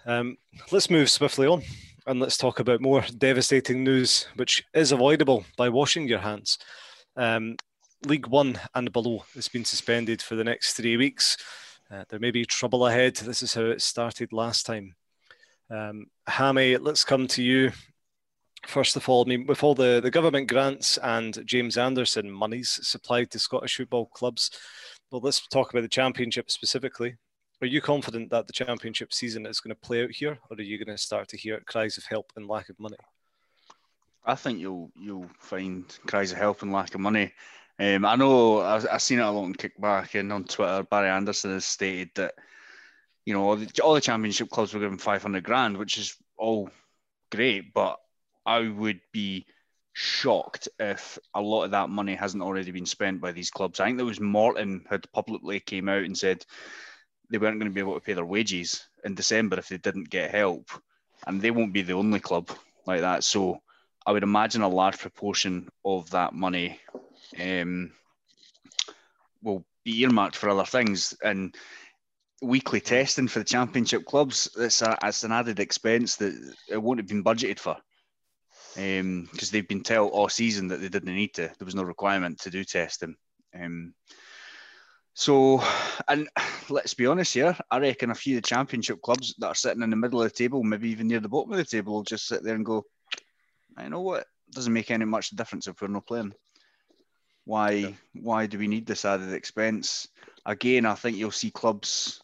Um, 0.05 0.37
let's 0.71 0.89
move 0.89 1.09
swiftly 1.09 1.47
on 1.47 1.63
and 2.05 2.19
let's 2.19 2.37
talk 2.37 2.59
about 2.59 2.81
more 2.81 3.03
devastating 3.17 3.83
news, 3.83 4.27
which 4.35 4.63
is 4.73 4.91
avoidable 4.91 5.45
by 5.57 5.69
washing 5.69 6.07
your 6.07 6.19
hands. 6.19 6.59
Um, 7.15 7.57
League 8.05 8.27
One 8.27 8.59
and 8.75 8.91
below 8.91 9.25
has 9.33 9.47
been 9.47 9.65
suspended 9.65 10.21
for 10.21 10.35
the 10.35 10.43
next 10.43 10.73
three 10.73 10.97
weeks. 10.97 11.37
Uh, 11.89 12.03
there 12.09 12.19
may 12.19 12.31
be 12.31 12.45
trouble 12.45 12.85
ahead. 12.85 13.15
This 13.15 13.41
is 13.41 13.53
how 13.53 13.65
it 13.65 13.81
started 13.81 14.33
last 14.33 14.65
time. 14.65 14.95
Um, 15.69 16.07
Hammy, 16.27 16.77
let's 16.77 17.03
come 17.03 17.27
to 17.27 17.43
you. 17.43 17.71
First 18.67 18.95
of 18.95 19.07
all, 19.07 19.23
I 19.25 19.29
mean, 19.29 19.45
with 19.45 19.63
all 19.63 19.75
the, 19.75 19.99
the 20.01 20.11
government 20.11 20.49
grants 20.49 20.97
and 20.97 21.45
James 21.45 21.77
Anderson 21.77 22.31
monies 22.31 22.79
supplied 22.81 23.29
to 23.31 23.39
Scottish 23.39 23.77
football 23.77 24.07
clubs, 24.07 24.51
well, 25.11 25.21
let's 25.21 25.47
talk 25.47 25.71
about 25.71 25.83
the 25.83 25.87
Championship 25.87 26.49
specifically. 26.49 27.15
Are 27.61 27.67
you 27.67 27.79
confident 27.79 28.29
that 28.31 28.47
the 28.47 28.53
championship 28.53 29.13
season 29.13 29.45
is 29.45 29.61
going 29.61 29.73
to 29.73 29.79
play 29.79 30.03
out 30.03 30.11
here, 30.11 30.37
or 30.49 30.57
are 30.57 30.61
you 30.61 30.77
going 30.77 30.95
to 30.95 31.01
start 31.01 31.29
to 31.29 31.37
hear 31.37 31.61
cries 31.65 31.97
of 31.97 32.03
help 32.03 32.33
and 32.35 32.47
lack 32.47 32.69
of 32.69 32.79
money? 32.79 32.97
I 34.25 34.35
think 34.35 34.59
you'll 34.59 34.91
you'll 34.95 35.29
find 35.39 35.85
cries 36.05 36.31
of 36.33 36.37
help 36.37 36.63
and 36.63 36.73
lack 36.73 36.95
of 36.95 37.01
money. 37.01 37.31
Um, 37.79 38.05
I 38.05 38.15
know 38.15 38.61
I've, 38.61 38.85
I've 38.91 39.01
seen 39.01 39.19
it 39.19 39.23
a 39.23 39.31
lot 39.31 39.45
in 39.45 39.53
kickback 39.53 40.19
and 40.19 40.33
on 40.33 40.43
Twitter. 40.43 40.83
Barry 40.83 41.09
Anderson 41.09 41.51
has 41.51 41.65
stated 41.65 42.09
that 42.15 42.35
you 43.25 43.33
know 43.33 43.43
all 43.43 43.55
the, 43.55 43.81
all 43.81 43.93
the 43.93 44.01
championship 44.01 44.49
clubs 44.49 44.73
were 44.73 44.79
given 44.79 44.97
500 44.97 45.43
grand, 45.43 45.77
which 45.77 45.97
is 45.97 46.15
all 46.37 46.69
great, 47.31 47.73
but 47.73 47.97
I 48.45 48.67
would 48.67 49.01
be 49.11 49.45
shocked 49.93 50.67
if 50.79 51.17
a 51.33 51.41
lot 51.41 51.63
of 51.63 51.71
that 51.71 51.89
money 51.89 52.15
hasn't 52.15 52.43
already 52.43 52.71
been 52.71 52.85
spent 52.85 53.21
by 53.21 53.31
these 53.31 53.49
clubs. 53.49 53.79
I 53.79 53.85
think 53.85 53.97
there 53.97 54.05
was 54.05 54.19
Morton 54.19 54.85
had 54.89 55.11
publicly 55.13 55.59
came 55.59 55.89
out 55.89 56.03
and 56.03 56.17
said 56.17 56.45
they 57.31 57.37
weren't 57.37 57.59
going 57.59 57.71
to 57.71 57.73
be 57.73 57.79
able 57.79 57.93
to 57.95 58.01
pay 58.01 58.13
their 58.13 58.25
wages 58.25 58.85
in 59.03 59.15
December 59.15 59.57
if 59.57 59.69
they 59.69 59.77
didn't 59.77 60.09
get 60.09 60.31
help. 60.31 60.69
And 61.25 61.41
they 61.41 61.49
won't 61.49 61.73
be 61.73 61.81
the 61.81 61.93
only 61.93 62.19
club 62.19 62.51
like 62.85 63.01
that. 63.01 63.23
So 63.23 63.61
I 64.05 64.11
would 64.11 64.23
imagine 64.23 64.61
a 64.61 64.67
large 64.67 64.99
proportion 64.99 65.69
of 65.83 66.09
that 66.11 66.33
money 66.33 66.79
um, 67.41 67.91
will 69.41 69.65
be 69.83 70.01
earmarked 70.01 70.35
for 70.35 70.49
other 70.49 70.65
things. 70.65 71.15
And 71.23 71.55
weekly 72.41 72.81
testing 72.81 73.27
for 73.27 73.39
the 73.39 73.45
championship 73.45 74.05
clubs, 74.05 74.49
it's, 74.57 74.81
a, 74.81 74.97
it's 75.03 75.23
an 75.23 75.31
added 75.31 75.59
expense 75.59 76.17
that 76.17 76.33
it 76.69 76.81
won't 76.81 76.99
have 76.99 77.07
been 77.07 77.23
budgeted 77.23 77.59
for. 77.59 77.77
Because 78.75 79.01
um, 79.01 79.29
they've 79.51 79.67
been 79.67 79.83
told 79.83 80.11
all 80.11 80.27
season 80.27 80.67
that 80.67 80.81
they 80.81 80.89
didn't 80.89 81.15
need 81.15 81.33
to. 81.35 81.43
There 81.43 81.65
was 81.65 81.75
no 81.75 81.83
requirement 81.83 82.41
to 82.41 82.49
do 82.49 82.63
testing. 82.65 83.15
Um, 83.57 83.93
so, 85.13 85.63
and 86.09 86.27
let's 86.69 86.93
be 86.93 87.05
honest 87.05 87.33
here, 87.33 87.55
I 87.71 87.79
reckon 87.79 88.11
a 88.11 88.15
few 88.15 88.35
of 88.35 88.43
the 88.43 88.47
championship 88.47 89.01
clubs 89.01 89.33
that 89.37 89.47
are 89.47 89.55
sitting 89.55 89.81
in 89.81 89.89
the 89.89 89.95
middle 89.95 90.21
of 90.21 90.29
the 90.29 90.37
table, 90.37 90.61
maybe 90.61 90.89
even 90.89 91.07
near 91.07 91.21
the 91.21 91.29
bottom 91.29 91.53
of 91.53 91.57
the 91.57 91.63
table, 91.63 91.93
will 91.93 92.03
just 92.03 92.27
sit 92.27 92.43
there 92.43 92.55
and 92.55 92.65
go, 92.65 92.83
I 93.77 93.87
know 93.87 94.01
what, 94.01 94.21
it 94.21 94.53
doesn't 94.53 94.73
make 94.73 94.91
any 94.91 95.05
much 95.05 95.29
difference 95.29 95.67
if 95.67 95.81
we're 95.81 95.87
not 95.87 96.05
playing. 96.05 96.33
Why 97.45 97.71
yeah. 97.71 97.91
why 98.13 98.45
do 98.47 98.57
we 98.57 98.67
need 98.67 98.87
this 98.87 99.05
added 99.05 99.31
expense? 99.31 100.07
Again, 100.45 100.85
I 100.85 100.95
think 100.95 101.15
you'll 101.15 101.31
see 101.31 101.51
clubs 101.51 102.21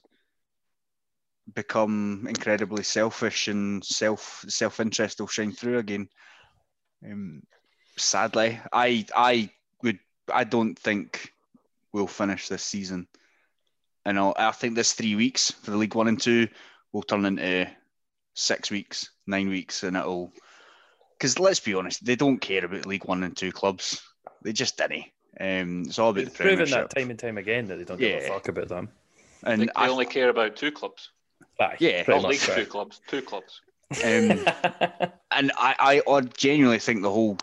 become 1.54 2.26
incredibly 2.28 2.84
selfish 2.84 3.48
and 3.48 3.84
self 3.84 4.46
self 4.48 4.80
interest 4.80 5.20
will 5.20 5.28
shine 5.28 5.52
through 5.52 5.80
again. 5.80 6.10
Um, 7.06 7.44
sadly, 7.98 8.60
I 8.72 9.06
I 9.16 9.50
would 9.84 10.00
I 10.32 10.44
don't 10.44 10.78
think 10.78 11.34
we'll 11.94 12.08
finish 12.08 12.48
this 12.48 12.64
season. 12.64 13.08
And 14.06 14.18
I'll, 14.18 14.34
I 14.38 14.52
think 14.52 14.76
this 14.76 14.94
three 14.94 15.16
weeks 15.16 15.52
for 15.52 15.72
the 15.72 15.78
League 15.78 15.96
One 15.96 16.08
and 16.08 16.20
Two 16.20 16.48
will 16.92 17.04
turn 17.04 17.26
into 17.26 17.70
six 18.34 18.72
weeks, 18.72 19.12
nine 19.28 19.50
weeks, 19.50 19.84
and 19.84 19.96
it'll. 19.96 20.32
Because 21.18 21.38
let's 21.38 21.60
be 21.60 21.76
honest, 21.76 22.04
they 22.04 22.16
don't 22.16 22.40
care 22.40 22.66
about 22.66 22.88
League 22.88 23.06
One 23.06 23.24
and 23.24 23.38
Two 23.38 23.52
clubs. 23.52 24.02
They 24.42 24.54
just 24.54 24.78
didn't. 24.78 25.06
Um, 25.40 25.84
it's 25.86 26.00
all 26.00 26.10
about 26.10 26.26
They've 26.26 26.34
the 26.34 26.44
proven 26.44 26.70
that 26.72 26.90
time 26.90 27.10
and 27.10 27.20
time 27.20 27.38
again 27.38 27.68
that 27.68 27.78
they 27.78 27.84
don't 27.84 28.00
give 28.00 28.24
a 28.24 28.28
fuck 28.28 28.48
about 28.48 28.70
them. 28.70 28.90
And 29.44 29.64
they 29.64 29.70
I, 29.76 29.88
only 29.88 30.06
care 30.06 30.30
about 30.30 30.56
two 30.56 30.72
clubs. 30.72 31.10
Aye, 31.60 31.76
Yeah. 31.80 32.04
pretty 32.04 32.22
Not 32.22 32.30
much 32.30 32.38
so. 32.40 32.56
two 32.56 32.66
clubs. 32.66 33.02
Two 33.08 33.22
clubs. 33.22 33.62
um, 33.92 34.02
and 35.32 35.52
I, 35.58 36.02
I, 36.08 36.12
I 36.12 36.22
genuinely 36.22 36.80
think 36.80 37.02
the 37.02 37.12
whole 37.12 37.38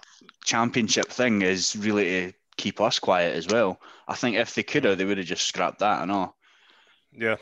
championship 0.44 1.06
thing 1.08 1.42
is 1.42 1.76
really 1.76 2.04
to 2.04 2.32
keep 2.56 2.80
us 2.80 2.98
quiet 2.98 3.36
as 3.36 3.46
well. 3.46 3.80
I 4.08 4.14
think 4.14 4.36
if 4.36 4.54
they 4.54 4.62
could 4.62 4.84
have, 4.84 4.98
they 4.98 5.04
would 5.04 5.18
have 5.18 5.26
just 5.26 5.46
scrapped 5.46 5.80
that 5.80 6.02
and 6.02 6.10
all. 6.10 6.36
Yeah. 7.12 7.36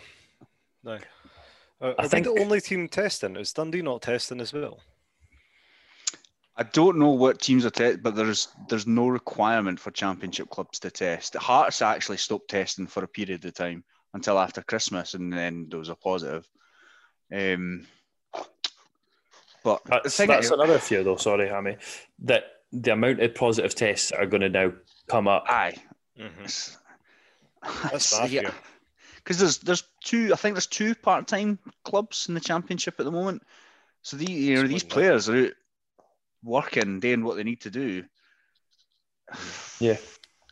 No. 0.83 0.99
Uh, 1.81 1.93
I 1.99 2.09
think- 2.09 2.27
we 2.27 2.35
the 2.35 2.41
only 2.41 2.61
team 2.61 2.89
testing? 2.89 3.37
Is 3.37 3.53
Dundee 3.53 3.83
not 3.83 4.03
testing 4.03 4.41
as 4.41 4.53
well? 4.53 4.81
I 6.59 6.63
don't 6.63 6.97
know 6.99 7.11
what 7.11 7.41
teams 7.43 7.67
are 7.67 7.71
testing, 7.71 8.01
but 8.03 8.15
there's 8.15 8.49
there's 8.69 8.87
no 8.87 9.09
requirement 9.09 9.79
for 9.79 9.91
championship 9.91 10.49
clubs 10.49 10.79
to 10.81 10.91
test. 10.91 11.35
Hearts 11.37 11.83
actually 11.83 12.17
stopped 12.17 12.49
testing 12.49 12.87
for 12.87 13.05
a 13.05 13.09
period 13.09 13.45
of 13.45 13.53
time 13.55 13.85
until 14.17 14.39
after 14.39 14.63
Christmas, 14.63 15.15
and 15.15 15.33
then 15.33 15.69
there 15.71 15.79
was 15.79 15.89
a 15.89 15.95
positive. 15.95 16.47
Um, 17.33 17.87
but 19.63 19.85
the 19.85 19.91
That's, 20.03 20.17
that's 20.17 20.47
is- 20.47 20.51
another 20.53 20.79
fear, 20.79 21.03
though. 21.05 21.17
Sorry, 21.17 21.49
Hammy. 21.49 21.77
That 22.21 22.45
the 22.73 22.93
amount 22.93 23.21
of 23.21 23.35
positive 23.35 23.75
tests 23.75 24.11
are 24.13 24.27
going 24.27 24.41
to 24.43 24.49
now 24.49 24.73
come 25.09 25.29
up. 25.29 25.45
aye, 25.49 25.77
Mm-hmm. 26.19 26.45
It's- 26.45 26.77
That's 27.63 28.13
it's- 28.13 28.21
my 28.21 28.27
yeah. 28.27 28.51
because 29.17 29.39
there's 29.39 29.59
there's 29.59 29.83
two 30.05 30.31
I 30.33 30.37
think 30.37 30.55
there's 30.55 30.67
two 30.69 30.95
part 30.95 31.27
time 31.27 31.59
clubs 31.85 32.29
in 32.29 32.35
the 32.35 32.41
championship 32.41 32.99
at 32.99 33.05
the 33.05 33.13
moment. 33.13 33.43
So 34.03 34.17
the 34.17 34.31
you 34.31 34.55
know 34.55 34.69
these 34.69 34.85
players 34.85 35.29
are 35.29 35.47
out 35.47 35.53
working, 36.45 37.01
doing 37.01 37.25
what 37.25 37.37
they 37.37 37.43
need 37.45 37.61
to 37.63 37.71
do. 37.71 38.05
Yeah. 39.81 39.97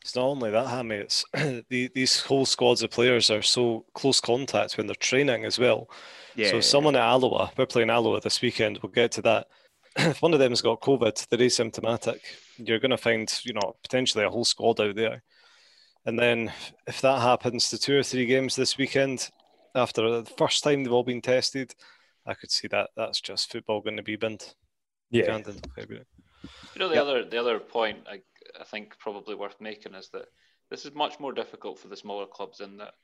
It's 0.05 0.15
not 0.15 0.25
only 0.27 0.51
that, 0.51 0.67
Hammy. 0.69 0.97
It's 0.97 1.25
the, 1.33 1.91
these 1.95 2.21
whole 2.21 2.45
squads 2.45 2.83
of 2.83 2.91
players 2.91 3.31
are 3.31 3.41
so 3.41 3.87
close 3.95 4.21
contact 4.21 4.77
when 4.77 4.87
they're 4.87 4.95
training 4.97 5.47
as 5.47 5.59
well. 5.59 5.89
Yeah. 6.37 6.51
So 6.51 6.61
someone 6.61 6.95
at 6.95 7.01
Alloa, 7.03 7.51
we're 7.57 7.65
playing 7.65 7.89
Alloa 7.89 8.21
this 8.21 8.43
weekend. 8.43 8.81
We'll 8.83 8.93
get 8.93 9.13
to 9.13 9.23
that. 9.23 9.47
if 9.97 10.21
one 10.23 10.35
of 10.35 10.41
them's 10.41 10.61
got 10.61 10.83
COVID, 10.83 11.27
they're 11.29 11.39
asymptomatic. 11.39 12.19
You're 12.59 12.81
going 12.81 12.91
to 12.91 12.99
find, 12.99 13.33
you 13.45 13.55
know, 13.55 13.77
potentially 13.83 14.25
a 14.25 14.31
whole 14.31 14.45
squad 14.45 14.79
out 14.79 14.95
there. 14.95 15.23
And 16.05 16.19
then 16.19 16.53
if 16.87 17.01
that 17.01 17.23
happens 17.23 17.71
to 17.71 17.79
two 17.79 17.99
or 17.99 18.03
three 18.03 18.27
games 18.27 18.57
this 18.57 18.77
weekend, 18.77 19.31
after 19.75 20.21
the 20.21 20.31
first 20.37 20.63
time 20.63 20.85
they've 20.85 20.93
all 20.93 21.03
been 21.03 21.23
tested, 21.23 21.75
I 22.27 22.35
could 22.35 22.51
see 22.51 22.69
that 22.69 22.91
that's 22.95 23.23
just 23.23 23.51
football 23.51 23.81
going 23.81 23.97
to 23.97 24.03
be 24.03 24.17
binned. 24.17 24.55
Yeah. 25.11 25.27
canned 25.27 25.49
in 25.49 25.59
February. 25.75 26.05
You 26.75 26.79
know, 26.79 26.89
the 26.89 26.97
Yep. 26.97 27.03
other 27.05 27.25
the 27.25 27.39
other 27.39 27.59
point 27.59 27.99
I, 28.07 28.21
I 28.61 28.65
think 28.65 28.99
probably 28.99 29.35
worth 29.35 29.61
making 29.61 29.95
is 29.95 30.09
that 30.13 30.27
this 30.71 30.85
is 30.85 30.95
much 30.95 31.21
more 31.21 31.33
difficult 31.33 31.79
for 31.79 31.89
the 31.89 31.97
smaller 31.97 32.27
clubs 32.27 32.61
in 32.61 32.77
that 32.79 32.95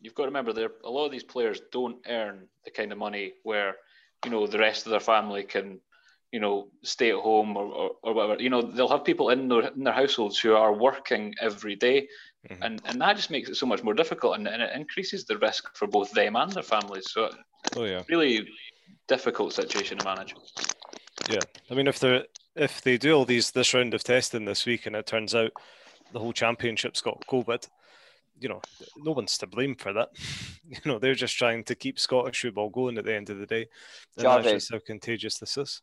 you've 0.00 0.14
got 0.14 0.24
to 0.24 0.28
remember 0.28 0.52
there 0.52 0.70
a 0.84 0.90
lot 0.90 1.06
of 1.06 1.12
these 1.12 1.24
players 1.24 1.60
don't 1.72 1.98
earn 2.08 2.46
the 2.64 2.70
kind 2.70 2.92
of 2.92 2.98
money 2.98 3.32
where 3.42 3.76
you 4.24 4.30
know 4.30 4.46
the 4.46 4.58
rest 4.58 4.86
of 4.86 4.90
their 4.90 5.00
family 5.00 5.42
can 5.42 5.80
you 6.32 6.40
know 6.40 6.68
stay 6.82 7.10
at 7.10 7.16
home 7.16 7.56
or, 7.56 7.64
or, 7.64 7.90
or 8.02 8.14
whatever. 8.14 8.42
You 8.42 8.50
know 8.50 8.62
they'll 8.62 8.88
have 8.88 9.04
people 9.04 9.30
in 9.30 9.48
their 9.48 9.68
in 9.68 9.84
their 9.84 9.94
households 9.94 10.38
who 10.38 10.54
are 10.54 10.72
working 10.72 11.34
every 11.40 11.76
day. 11.76 12.08
Mhm. 12.48 12.58
and 12.62 12.82
and 12.86 13.00
that 13.00 13.16
just 13.16 13.30
makes 13.30 13.48
it 13.48 13.56
so 13.56 13.66
much 13.66 13.82
more 13.82 13.94
difficult 13.94 14.36
and, 14.36 14.46
and 14.46 14.62
it 14.62 14.74
increases 14.74 15.24
the 15.24 15.38
risk 15.38 15.76
for 15.76 15.86
both 15.88 16.10
them 16.12 16.36
and 16.36 16.52
their 16.52 16.62
families. 16.62 17.10
So 17.10 17.30
Oh 17.76 17.84
yeah. 17.84 18.02
really 18.08 18.48
difficult 19.08 19.52
situation 19.52 19.98
to 19.98 20.04
manage. 20.04 20.34
Yeah, 21.28 21.42
I 21.70 21.74
mean, 21.74 21.88
if 21.88 21.98
they 21.98 22.24
if 22.58 22.82
they 22.82 22.98
do 22.98 23.14
all 23.14 23.24
these 23.24 23.50
this 23.50 23.72
round 23.72 23.94
of 23.94 24.04
testing 24.04 24.44
this 24.44 24.66
week, 24.66 24.86
and 24.86 24.96
it 24.96 25.06
turns 25.06 25.34
out 25.34 25.52
the 26.12 26.18
whole 26.18 26.32
championship's 26.32 27.00
got 27.00 27.26
COVID, 27.26 27.66
you 28.40 28.48
know, 28.48 28.60
no 28.96 29.12
one's 29.12 29.38
to 29.38 29.46
blame 29.46 29.74
for 29.74 29.92
that. 29.92 30.10
You 30.70 30.76
know, 30.84 30.98
they're 30.98 31.14
just 31.14 31.38
trying 31.38 31.64
to 31.64 31.74
keep 31.74 31.98
Scottish 31.98 32.42
football 32.42 32.68
going 32.68 32.98
at 32.98 33.06
the 33.06 33.14
end 33.14 33.30
of 33.30 33.38
the 33.38 33.46
day, 33.46 33.68
and 34.18 34.26
that's 34.26 34.46
Jarvey. 34.46 34.50
just 34.50 34.70
how 34.70 34.78
contagious 34.78 35.38
this 35.38 35.56
is. 35.56 35.80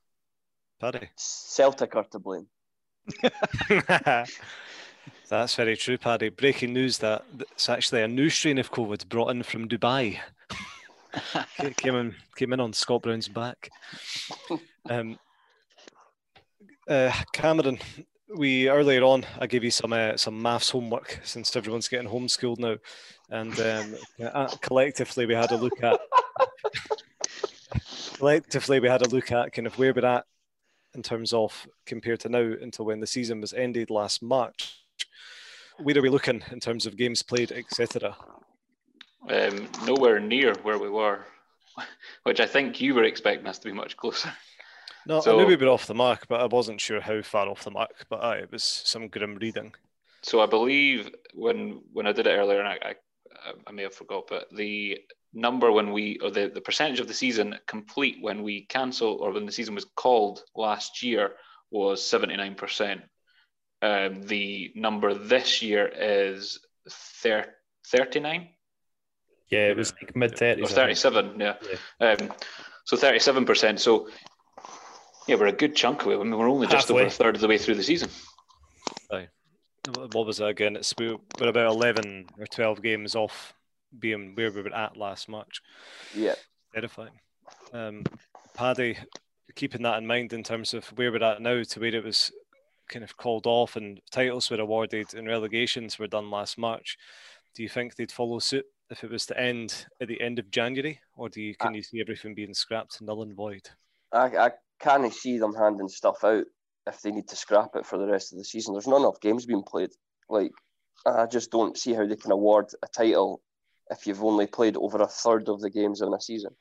Paddy, 0.79 1.09
Celtic 1.15 1.95
are 1.95 2.03
to 2.03 2.19
blame. 2.19 2.45
that's 5.27 5.55
very 5.55 5.75
true, 5.75 5.97
Paddy. 5.97 6.29
Breaking 6.29 6.73
news 6.73 6.99
that 6.99 7.25
it's 7.39 7.67
actually 7.67 8.03
a 8.03 8.07
new 8.07 8.29
strain 8.29 8.59
of 8.59 8.71
COVID 8.71 9.09
brought 9.09 9.31
in 9.31 9.41
from 9.41 9.67
Dubai. 9.67 10.19
Came 11.77 11.95
in 11.95 12.15
came 12.35 12.53
in 12.53 12.59
on 12.59 12.71
Scott 12.71 13.01
Brown's 13.01 13.27
back. 13.27 13.71
Um, 14.87 15.17
uh, 16.87 17.11
Cameron, 17.33 17.79
we 18.35 18.69
earlier 18.69 19.03
on 19.03 19.25
I 19.39 19.47
gave 19.47 19.63
you 19.63 19.71
some 19.71 19.93
uh, 19.93 20.17
some 20.17 20.41
maths 20.41 20.69
homework 20.69 21.21
since 21.23 21.55
everyone's 21.55 21.87
getting 21.87 22.09
homeschooled 22.09 22.59
now, 22.59 22.77
and 23.29 23.59
um, 23.59 23.95
uh, 24.33 24.47
collectively 24.61 25.25
we 25.25 25.33
had 25.33 25.51
a 25.51 25.57
look 25.57 25.81
at 25.83 25.99
collectively 28.17 28.79
we 28.79 28.87
had 28.87 29.05
a 29.05 29.09
look 29.09 29.31
at 29.31 29.53
kind 29.53 29.67
of 29.67 29.77
where 29.77 29.93
we're 29.93 30.05
at 30.05 30.25
in 30.93 31.03
terms 31.03 31.33
of 31.33 31.67
compared 31.85 32.21
to 32.21 32.29
now 32.29 32.53
until 32.61 32.85
when 32.85 32.99
the 32.99 33.07
season 33.07 33.41
was 33.41 33.53
ended 33.53 33.89
last 33.89 34.23
March. 34.23 34.79
Where 35.77 35.97
are 35.97 36.01
we 36.01 36.09
looking 36.09 36.41
in 36.51 36.61
terms 36.61 36.85
of 36.85 36.95
games 36.95 37.21
played, 37.21 37.51
etc.? 37.51 38.15
um, 39.29 39.67
nowhere 39.85 40.19
near 40.19 40.53
where 40.63 40.77
we 40.77 40.89
were 40.89 41.25
which 42.23 42.39
I 42.39 42.45
think 42.45 42.79
you 42.79 42.93
were 42.93 43.03
expecting 43.03 43.47
us 43.47 43.59
to 43.59 43.67
be 43.67 43.73
much 43.73 43.97
closer 43.97 44.31
No, 45.07 45.17
I 45.17 45.21
So- 45.21 45.37
knew 45.37 45.45
we 45.45 45.55
were 45.55 45.67
off 45.67 45.87
the 45.87 45.93
mark, 45.93 46.27
but 46.27 46.41
I 46.41 46.45
wasn't 46.45 46.81
sure 46.81 46.99
how 47.01 47.21
far 47.21 47.47
off 47.47 47.63
the 47.63 47.71
mark. 47.71 48.05
But 48.09 48.23
aye, 48.23 48.37
it 48.39 48.51
was 48.51 48.63
some 48.63 49.07
grim 49.07 49.35
reading. 49.35 49.73
So 50.23 50.41
I 50.41 50.47
believe 50.47 51.09
when 51.33 51.81
when 51.93 52.07
I 52.07 52.11
did 52.11 52.25
it 52.27 52.31
earlier, 52.31 52.59
and 52.59 52.67
I, 52.67 52.79
I, 52.81 53.53
I 53.67 53.71
may 53.71 53.83
have 53.83 53.93
forgot, 53.93 54.25
but 54.27 54.47
the 54.51 54.99
number 55.33 55.71
when 55.71 55.91
we 55.91 56.17
or 56.19 56.31
the, 56.31 56.47
the 56.49 56.61
percentage 56.61 56.99
of 56.99 57.07
the 57.07 57.13
season 57.13 57.59
complete 57.67 58.17
when 58.21 58.41
we 58.41 58.65
cancel 58.65 59.13
or 59.21 59.31
when 59.31 59.45
the 59.45 59.51
season 59.51 59.75
was 59.75 59.85
called 59.95 60.43
last 60.55 61.03
year 61.03 61.35
was 61.69 62.01
seventy 62.03 62.35
nine 62.35 62.55
percent. 62.55 63.01
Um, 63.83 64.23
the 64.23 64.71
number 64.75 65.13
this 65.13 65.61
year 65.61 65.87
is 65.95 66.59
thirty 66.89 68.19
nine 68.19 68.49
Yeah, 69.51 69.67
it 69.67 69.77
was 69.77 69.93
like 70.01 70.15
mid 70.15 70.31
30s. 70.31 70.37
or 70.37 70.67
thirties. 70.67 70.71
thirty 70.73 70.95
seven. 70.95 71.39
Yeah. 71.39 71.55
Um, 71.99 72.33
so 72.85 72.97
thirty 72.97 73.19
seven 73.19 73.45
percent. 73.45 73.79
So 73.79 74.09
yeah, 75.27 75.35
we're 75.35 75.47
a 75.47 75.51
good 75.51 75.75
chunk 75.75 76.05
away. 76.05 76.15
I 76.15 76.17
mean, 76.19 76.37
we're 76.37 76.49
only 76.49 76.67
just 76.67 76.91
over 76.91 77.03
a 77.03 77.09
third 77.09 77.35
of 77.35 77.41
the 77.41 77.47
way 77.47 77.57
through 77.57 77.75
the 77.75 77.83
season. 77.83 78.09
Right. 79.11 79.29
What 80.11 80.25
was 80.25 80.39
it 80.39 80.47
again? 80.47 80.75
It's 80.75 80.93
we- 80.97 81.17
we're 81.39 81.49
about 81.49 81.71
eleven 81.71 82.27
or 82.39 82.47
twelve 82.47 82.81
games 82.81 83.15
off 83.15 83.53
being 83.97 84.35
where 84.35 84.51
we 84.51 84.61
were 84.61 84.73
at 84.73 84.97
last 84.97 85.29
March. 85.29 85.61
Yeah. 86.13 86.35
Terrifying. 86.73 87.19
Um, 87.71 88.03
Paddy, 88.55 88.97
keeping 89.55 89.83
that 89.83 89.97
in 89.97 90.07
mind 90.07 90.33
in 90.33 90.43
terms 90.43 90.73
of 90.73 90.85
where 90.97 91.11
we're 91.11 91.23
at 91.23 91.41
now 91.41 91.63
to 91.63 91.79
where 91.79 91.93
it 91.95 92.03
was 92.03 92.31
kind 92.89 93.03
of 93.03 93.15
called 93.17 93.47
off 93.47 93.75
and 93.75 93.99
titles 94.11 94.49
were 94.49 94.59
awarded 94.59 95.13
and 95.13 95.27
relegations 95.27 95.97
were 95.97 96.07
done 96.07 96.29
last 96.29 96.57
March. 96.57 96.97
Do 97.55 97.63
you 97.63 97.69
think 97.69 97.95
they'd 97.95 98.11
follow 98.11 98.39
suit 98.39 98.65
if 98.89 99.03
it 99.03 99.09
was 99.09 99.25
to 99.27 99.39
end 99.39 99.85
at 100.01 100.07
the 100.07 100.19
end 100.21 100.39
of 100.39 100.51
January, 100.51 100.99
or 101.15 101.29
do 101.29 101.41
you 101.41 101.55
can 101.55 101.73
you 101.73 101.81
see 101.81 102.01
everything 102.01 102.35
being 102.35 102.53
scrapped 102.53 103.01
null 103.01 103.23
and 103.23 103.33
void? 103.33 103.69
I, 104.11 104.25
I 104.37 104.51
can't 104.79 105.13
see 105.13 105.37
them 105.37 105.53
handing 105.53 105.89
stuff 105.89 106.23
out 106.23 106.45
if 106.87 107.01
they 107.01 107.11
need 107.11 107.27
to 107.29 107.35
scrap 107.35 107.75
it 107.75 107.85
for 107.85 107.97
the 107.97 108.07
rest 108.07 108.31
of 108.31 108.37
the 108.37 108.45
season. 108.45 108.73
There's 108.73 108.87
not 108.87 108.99
enough 108.99 109.19
games 109.19 109.45
being 109.45 109.63
played. 109.63 109.91
Like, 110.29 110.51
I 111.05 111.25
just 111.25 111.51
don't 111.51 111.77
see 111.77 111.93
how 111.93 112.05
they 112.05 112.15
can 112.15 112.31
award 112.31 112.67
a 112.83 112.87
title 112.87 113.41
if 113.89 114.07
you've 114.07 114.23
only 114.23 114.47
played 114.47 114.77
over 114.77 115.01
a 115.01 115.07
third 115.07 115.49
of 115.49 115.61
the 115.61 115.69
games 115.69 116.01
in 116.01 116.13
a 116.13 116.21
season. 116.21 116.51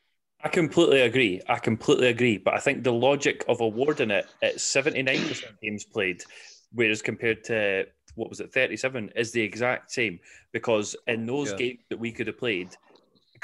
I 0.42 0.48
completely 0.48 1.00
agree. 1.00 1.40
I 1.48 1.58
completely 1.58 2.08
agree. 2.08 2.36
But 2.38 2.54
I 2.54 2.58
think 2.58 2.84
the 2.84 2.92
logic 2.92 3.44
of 3.48 3.60
awarding 3.60 4.10
it 4.10 4.26
at 4.42 4.56
79% 4.56 5.42
games 5.62 5.84
played, 5.86 6.22
whereas 6.72 7.00
compared 7.00 7.44
to 7.44 7.86
what 8.14 8.28
was 8.28 8.40
it, 8.40 8.52
37, 8.52 9.10
is 9.16 9.32
the 9.32 9.40
exact 9.40 9.90
same. 9.90 10.20
Because 10.52 10.96
in 11.06 11.24
those 11.26 11.50
Yeah. 11.50 11.56
games 11.56 11.80
that 11.88 11.98
we 11.98 12.12
could 12.12 12.26
have 12.26 12.38
played, 12.38 12.72
it 12.72 12.93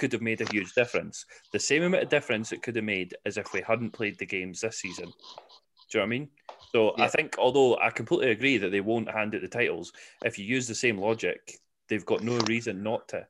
could 0.01 0.13
have 0.13 0.23
made 0.23 0.41
a 0.41 0.51
huge 0.51 0.73
difference. 0.73 1.27
The 1.53 1.61
same 1.61 1.83
amount 1.83 2.03
of 2.03 2.09
difference 2.09 2.51
it 2.51 2.63
could 2.63 2.75
have 2.75 2.85
made 2.85 3.15
as 3.27 3.37
if 3.37 3.53
we 3.53 3.61
hadn't 3.61 3.93
played 3.93 4.19
the 4.19 4.27
games 4.27 4.63
this 4.63 4.79
season. 4.79 5.05
Do 5.05 5.13
you 5.13 6.01
know 6.01 6.01
what 6.01 6.03
I 6.03 6.07
mean? 6.07 6.29
So 6.73 6.95
I 6.99 7.09
think, 7.09 7.37
although 7.39 7.77
I 7.79 7.91
completely 7.91 8.31
agree 8.31 8.57
that 8.59 8.71
they 8.71 8.81
won't 8.81 9.11
hand 9.11 9.35
out 9.35 9.43
the 9.43 9.49
titles, 9.49 9.93
if 10.25 10.39
you 10.39 10.45
use 10.47 10.67
the 10.67 10.75
same 10.75 10.99
logic, 10.99 11.59
they've 11.89 12.07
got 12.07 12.25
no 12.25 12.39
reason 12.47 12.83
not 12.83 13.09
to. 13.09 13.27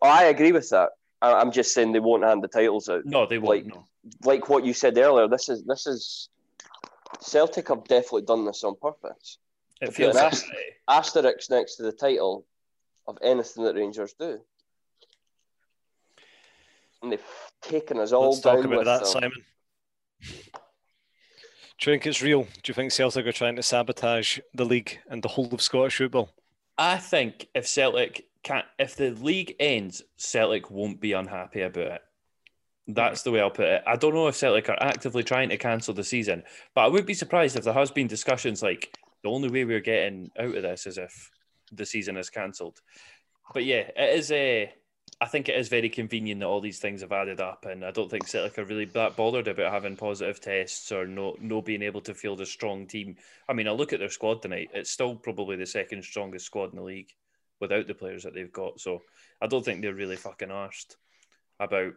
Oh, 0.00 0.08
I 0.08 0.24
agree 0.24 0.52
with 0.52 0.70
that. 0.70 0.90
I'm 1.20 1.50
just 1.50 1.74
saying 1.74 1.92
they 1.92 2.00
won't 2.00 2.22
hand 2.22 2.44
the 2.44 2.48
titles 2.48 2.88
out. 2.88 3.04
No, 3.04 3.26
they 3.26 3.38
won't. 3.38 3.66
Like- 3.66 3.74
no. 3.74 3.84
Like 4.22 4.48
what 4.50 4.66
you 4.66 4.74
said 4.74 4.98
earlier, 4.98 5.26
this 5.28 5.48
is 5.48 5.64
this 5.64 5.86
is 5.86 6.28
Celtic 7.20 7.68
have 7.68 7.84
definitely 7.84 8.22
done 8.22 8.44
this 8.44 8.62
on 8.62 8.76
purpose. 8.76 9.38
It 9.80 9.94
feels 9.94 10.14
like, 10.14 10.34
Asterix 10.88 11.48
next 11.50 11.76
to 11.76 11.82
the 11.84 11.92
title 11.92 12.44
of 13.06 13.16
anything 13.22 13.64
that 13.64 13.76
Rangers 13.76 14.14
do. 14.18 14.40
And 17.04 17.12
they've 17.12 17.24
taken 17.60 17.98
us 17.98 18.12
all 18.12 18.30
Let's 18.30 18.40
talk 18.40 18.64
about 18.64 18.78
with 18.78 18.86
that, 18.86 19.02
them. 19.02 19.08
Simon. 19.08 19.44
Do 21.78 21.90
you 21.90 21.92
think 21.92 22.06
it's 22.06 22.22
real? 22.22 22.44
Do 22.44 22.68
you 22.70 22.74
think 22.74 22.92
Celtic 22.92 23.26
are 23.26 23.32
trying 23.32 23.56
to 23.56 23.62
sabotage 23.62 24.38
the 24.54 24.64
league 24.64 24.98
and 25.08 25.22
the 25.22 25.28
whole 25.28 25.52
of 25.52 25.60
Scottish 25.60 25.98
football? 25.98 26.30
I 26.78 26.96
think 26.96 27.48
if 27.54 27.68
Celtic 27.68 28.24
can't, 28.42 28.64
if 28.78 28.96
the 28.96 29.10
league 29.10 29.54
ends, 29.60 30.02
Celtic 30.16 30.70
won't 30.70 30.98
be 31.00 31.12
unhappy 31.12 31.60
about 31.60 31.92
it. 31.92 32.00
That's 32.86 33.22
the 33.22 33.30
way 33.32 33.40
I'll 33.40 33.50
put 33.50 33.66
it. 33.66 33.82
I 33.86 33.96
don't 33.96 34.14
know 34.14 34.28
if 34.28 34.36
Celtic 34.36 34.68
are 34.70 34.82
actively 34.82 35.24
trying 35.24 35.50
to 35.50 35.58
cancel 35.58 35.92
the 35.92 36.04
season, 36.04 36.42
but 36.74 36.82
I 36.82 36.88
would 36.88 37.06
be 37.06 37.14
surprised 37.14 37.56
if 37.56 37.64
there 37.64 37.74
has 37.74 37.90
been 37.90 38.06
discussions 38.06 38.62
like 38.62 38.96
the 39.22 39.30
only 39.30 39.50
way 39.50 39.64
we're 39.64 39.80
getting 39.80 40.30
out 40.38 40.54
of 40.54 40.62
this 40.62 40.86
is 40.86 40.96
if 40.96 41.30
the 41.70 41.86
season 41.86 42.16
is 42.16 42.30
cancelled. 42.30 42.80
But 43.52 43.64
yeah, 43.64 43.90
it 43.94 44.18
is 44.18 44.30
a. 44.32 44.72
I 45.20 45.26
think 45.26 45.48
it 45.48 45.56
is 45.56 45.68
very 45.68 45.88
convenient 45.88 46.40
that 46.40 46.46
all 46.46 46.60
these 46.60 46.80
things 46.80 47.00
have 47.00 47.12
added 47.12 47.40
up, 47.40 47.66
and 47.66 47.84
I 47.84 47.90
don't 47.92 48.10
think 48.10 48.26
Celtic 48.26 48.58
are 48.58 48.64
really 48.64 48.84
that 48.86 49.16
bothered 49.16 49.48
about 49.48 49.72
having 49.72 49.96
positive 49.96 50.40
tests 50.40 50.90
or 50.90 51.06
no 51.06 51.36
no 51.40 51.62
being 51.62 51.82
able 51.82 52.00
to 52.02 52.14
field 52.14 52.40
a 52.40 52.46
strong 52.46 52.86
team. 52.86 53.16
I 53.48 53.52
mean, 53.52 53.68
I 53.68 53.72
look 53.72 53.92
at 53.92 54.00
their 54.00 54.10
squad 54.10 54.42
tonight; 54.42 54.70
it's 54.74 54.90
still 54.90 55.14
probably 55.14 55.56
the 55.56 55.66
second 55.66 56.04
strongest 56.04 56.46
squad 56.46 56.70
in 56.70 56.76
the 56.76 56.82
league 56.82 57.10
without 57.60 57.86
the 57.86 57.94
players 57.94 58.24
that 58.24 58.34
they've 58.34 58.52
got. 58.52 58.80
So 58.80 59.02
I 59.40 59.46
don't 59.46 59.64
think 59.64 59.82
they're 59.82 59.94
really 59.94 60.16
fucking 60.16 60.48
arsed 60.48 60.96
about 61.60 61.94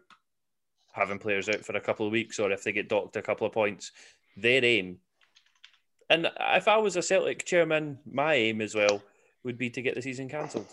having 0.93 1.19
players 1.19 1.49
out 1.49 1.65
for 1.65 1.75
a 1.75 1.82
couple 1.82 2.06
of 2.06 2.12
weeks 2.12 2.39
or 2.39 2.51
if 2.51 2.63
they 2.63 2.71
get 2.71 2.89
docked 2.89 3.15
a 3.17 3.21
couple 3.21 3.47
of 3.47 3.53
points. 3.53 3.91
Their 4.36 4.63
aim, 4.63 4.99
and 6.10 6.30
if 6.39 6.67
I 6.67 6.77
was 6.77 6.95
a 6.95 7.01
Celtic 7.01 7.45
chairman, 7.45 7.99
my 8.06 8.36
aim 8.36 8.62
as 8.62 8.75
well 8.75 9.01
would 9.43 9.58
be 9.58 9.69
to 9.71 9.82
get 9.82 9.95
the 9.95 10.01
season 10.01 10.30
cancelled. 10.30 10.67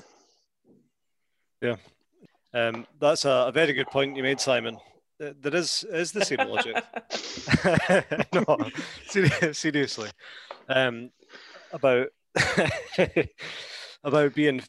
Um, 2.55 2.87
that's 3.01 3.25
a, 3.25 3.47
a 3.49 3.53
very 3.53 3.73
good 3.73 3.89
point 3.89 4.17
you 4.17 4.23
made, 4.23 4.41
Simon. 4.41 4.79
There 5.19 5.55
is 5.55 5.85
is 5.91 6.13
the 6.13 6.25
same 6.25 6.47
logic. 6.49 6.83
no, 8.35 8.71
seri- 9.07 9.55
seriously, 9.55 10.11
um, 10.69 11.11
about 11.73 12.09
about 14.05 14.35
being 14.35 14.63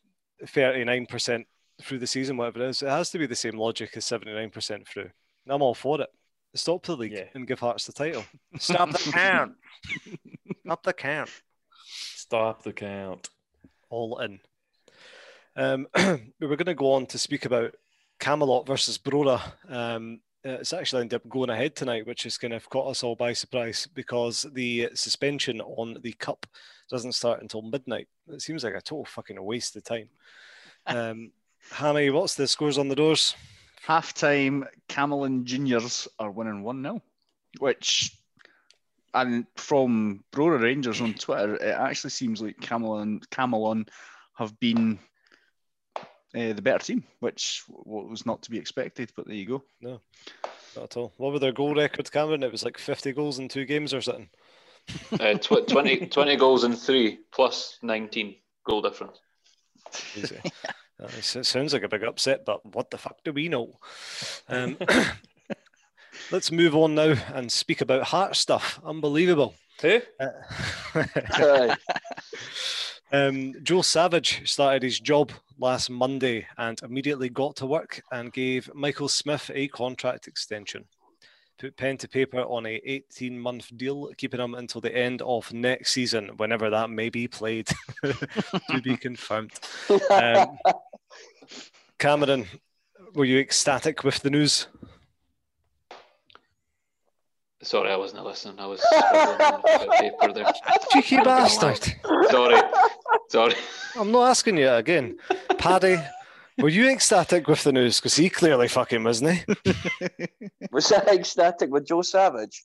thirty 0.47 0.83
nine 0.83 1.05
percent 1.05 1.45
through 1.81 1.99
the 1.99 2.07
season, 2.07 2.37
whatever 2.37 2.61
it 2.63 2.69
is. 2.69 2.81
It 2.81 2.89
has 2.89 3.09
to 3.11 3.17
be 3.19 3.25
the 3.27 3.35
same 3.35 3.57
logic 3.57 3.91
as 3.97 4.05
seventy 4.05 4.33
nine 4.33 4.49
percent 4.49 4.87
through. 4.87 5.09
I'm 5.47 5.61
all 5.61 5.73
for 5.75 6.01
it. 6.01 6.09
Stop 6.55 6.85
the 6.85 6.95
league 6.95 7.11
Yeah. 7.11 7.25
and 7.33 7.45
give 7.47 7.59
Hearts 7.59 7.85
the 7.85 7.91
title. 7.93 8.23
Stop 8.57 8.91
the 8.91 9.11
count. 9.11 9.53
Stop 10.63 10.83
the 10.83 10.93
count. 10.93 11.29
Stop 11.85 12.63
the 12.63 12.73
count. 12.73 13.29
all 13.89 14.19
in. 14.19 14.39
Um, 15.55 15.87
we 16.39 16.47
were 16.47 16.55
going 16.57 16.65
to 16.65 16.73
go 16.73 16.93
on 16.93 17.05
to 17.07 17.17
speak 17.17 17.45
about 17.45 17.75
Camelon 18.19 18.65
versus 18.65 18.97
Brora. 18.97 19.41
Um, 19.69 20.19
uh, 20.45 20.59
it's 20.59 20.73
actually 20.73 21.01
ended 21.01 21.21
up 21.21 21.29
going 21.29 21.49
ahead 21.49 21.75
tonight, 21.75 22.05
which 22.05 22.23
has 22.23 22.37
kind 22.37 22.53
of 22.53 22.69
caught 22.69 22.91
us 22.91 23.03
all 23.03 23.15
by 23.15 23.33
surprise 23.33 23.87
because 23.93 24.45
the 24.53 24.89
suspension 24.93 25.61
on 25.61 25.97
the 26.03 26.13
cup 26.13 26.45
doesn't 26.89 27.13
start 27.13 27.41
until 27.41 27.61
midnight. 27.61 28.07
It 28.27 28.41
seems 28.41 28.63
like 28.63 28.75
a 28.75 28.81
total 28.81 29.05
fucking 29.05 29.41
waste 29.43 29.75
of 29.75 29.83
time. 29.83 30.09
Um, 30.87 31.31
Hammy, 31.71 32.11
what's 32.11 32.35
the 32.35 32.47
scores 32.47 32.77
on 32.77 32.89
the 32.89 32.95
doors? 32.95 33.33
Half 33.81 34.13
time, 34.13 34.65
Camelon 34.87 35.45
Juniors 35.45 36.07
are 36.19 36.29
winning 36.29 36.61
1 36.61 36.83
0, 36.83 37.01
which, 37.57 38.15
and 39.15 39.47
from 39.55 40.23
Brora 40.31 40.61
Rangers 40.61 41.01
on 41.01 41.15
Twitter, 41.15 41.55
it 41.55 41.73
actually 41.73 42.11
seems 42.11 42.39
like 42.39 42.59
Camelon, 42.61 43.19
Camelon 43.31 43.87
have 44.35 44.59
been 44.59 44.99
uh, 46.35 46.53
the 46.53 46.61
better 46.61 46.83
team, 46.83 47.03
which 47.19 47.63
was 47.69 48.25
not 48.25 48.41
to 48.43 48.51
be 48.51 48.57
expected, 48.57 49.11
but 49.15 49.25
there 49.25 49.35
you 49.35 49.45
go. 49.45 49.63
No, 49.81 50.01
not 50.75 50.83
at 50.83 50.97
all. 50.97 51.13
What 51.17 51.33
were 51.33 51.39
their 51.39 51.51
goal 51.51 51.73
records, 51.73 52.09
Cameron? 52.09 52.43
It 52.43 52.51
was 52.51 52.65
like 52.65 52.77
50 52.77 53.13
goals 53.13 53.39
in 53.39 53.47
two 53.47 53.65
games 53.65 53.93
or 53.93 54.01
something. 54.01 54.29
Uh, 55.19 55.33
tw- 55.35 55.67
20, 55.67 56.07
20 56.07 56.35
goals 56.37 56.63
in 56.63 56.73
three 56.73 57.19
plus 57.31 57.77
19 57.81 58.35
goal 58.65 58.81
difference. 58.81 59.19
Easy. 60.15 60.39
Uh, 60.97 61.07
it 61.17 61.45
sounds 61.45 61.73
like 61.73 61.83
a 61.83 61.89
big 61.89 62.05
upset, 62.05 62.45
but 62.45 62.65
what 62.73 62.89
the 62.89 62.97
fuck 62.97 63.21
do 63.25 63.33
we 63.33 63.49
know? 63.49 63.77
Um, 64.47 64.77
let's 66.31 66.53
move 66.53 66.73
on 66.73 66.95
now 66.95 67.15
and 67.33 67.51
speak 67.51 67.81
about 67.81 68.03
heart 68.03 68.37
stuff. 68.37 68.79
Unbelievable. 68.81 69.55
Who? 69.81 69.99
Uh, 70.17 71.75
um, 73.11 73.53
Joe 73.63 73.81
Savage 73.81 74.49
started 74.49 74.83
his 74.83 74.99
job 74.99 75.31
last 75.57 75.89
Monday 75.89 76.47
and 76.57 76.81
immediately 76.83 77.29
got 77.29 77.55
to 77.57 77.65
work 77.65 78.01
and 78.11 78.33
gave 78.33 78.69
Michael 78.73 79.07
Smith 79.07 79.49
a 79.53 79.67
contract 79.69 80.27
extension. 80.27 80.85
Put 81.57 81.77
pen 81.77 81.97
to 81.99 82.09
paper 82.09 82.41
on 82.41 82.65
a 82.65 82.81
18 82.83 83.39
month 83.39 83.71
deal, 83.77 84.11
keeping 84.17 84.41
him 84.41 84.55
until 84.55 84.81
the 84.81 84.93
end 84.93 85.21
of 85.21 85.53
next 85.53 85.93
season, 85.93 86.31
whenever 86.35 86.69
that 86.69 86.89
may 86.89 87.09
be 87.09 87.27
played, 87.29 87.67
to 88.03 88.81
be 88.83 88.97
confirmed. 89.01 89.53
Um, 90.09 90.57
Cameron, 91.97 92.45
were 93.13 93.23
you 93.23 93.39
ecstatic 93.39 94.03
with 94.03 94.19
the 94.19 94.29
news? 94.29 94.67
Sorry, 97.65 97.89
I 97.91 97.95
wasn't 97.95 98.23
listening. 98.23 98.59
I 98.59 98.67
was 98.67 98.79
scribbling 98.79 99.41
on 99.41 99.89
paper 99.97 100.31
there. 100.33 100.53
Cheeky 100.91 101.17
bastard. 101.17 101.95
Sorry, 102.29 102.61
sorry. 103.29 103.55
I'm 103.95 104.11
not 104.11 104.29
asking 104.29 104.57
you 104.57 104.69
again. 104.69 105.17
Paddy, 105.57 105.97
were 106.59 106.69
you 106.69 106.87
ecstatic 106.91 107.47
with 107.47 107.63
the 107.63 107.71
news? 107.71 107.99
Because 107.99 108.15
he 108.15 108.29
clearly 108.29 108.67
fucking 108.67 109.03
wasn't 109.03 109.31
he? 109.31 109.43
Eh? 109.65 110.27
Was 110.71 110.89
that 110.89 111.07
ecstatic 111.07 111.71
with 111.71 111.87
Joe 111.87 112.03
Savage? 112.03 112.63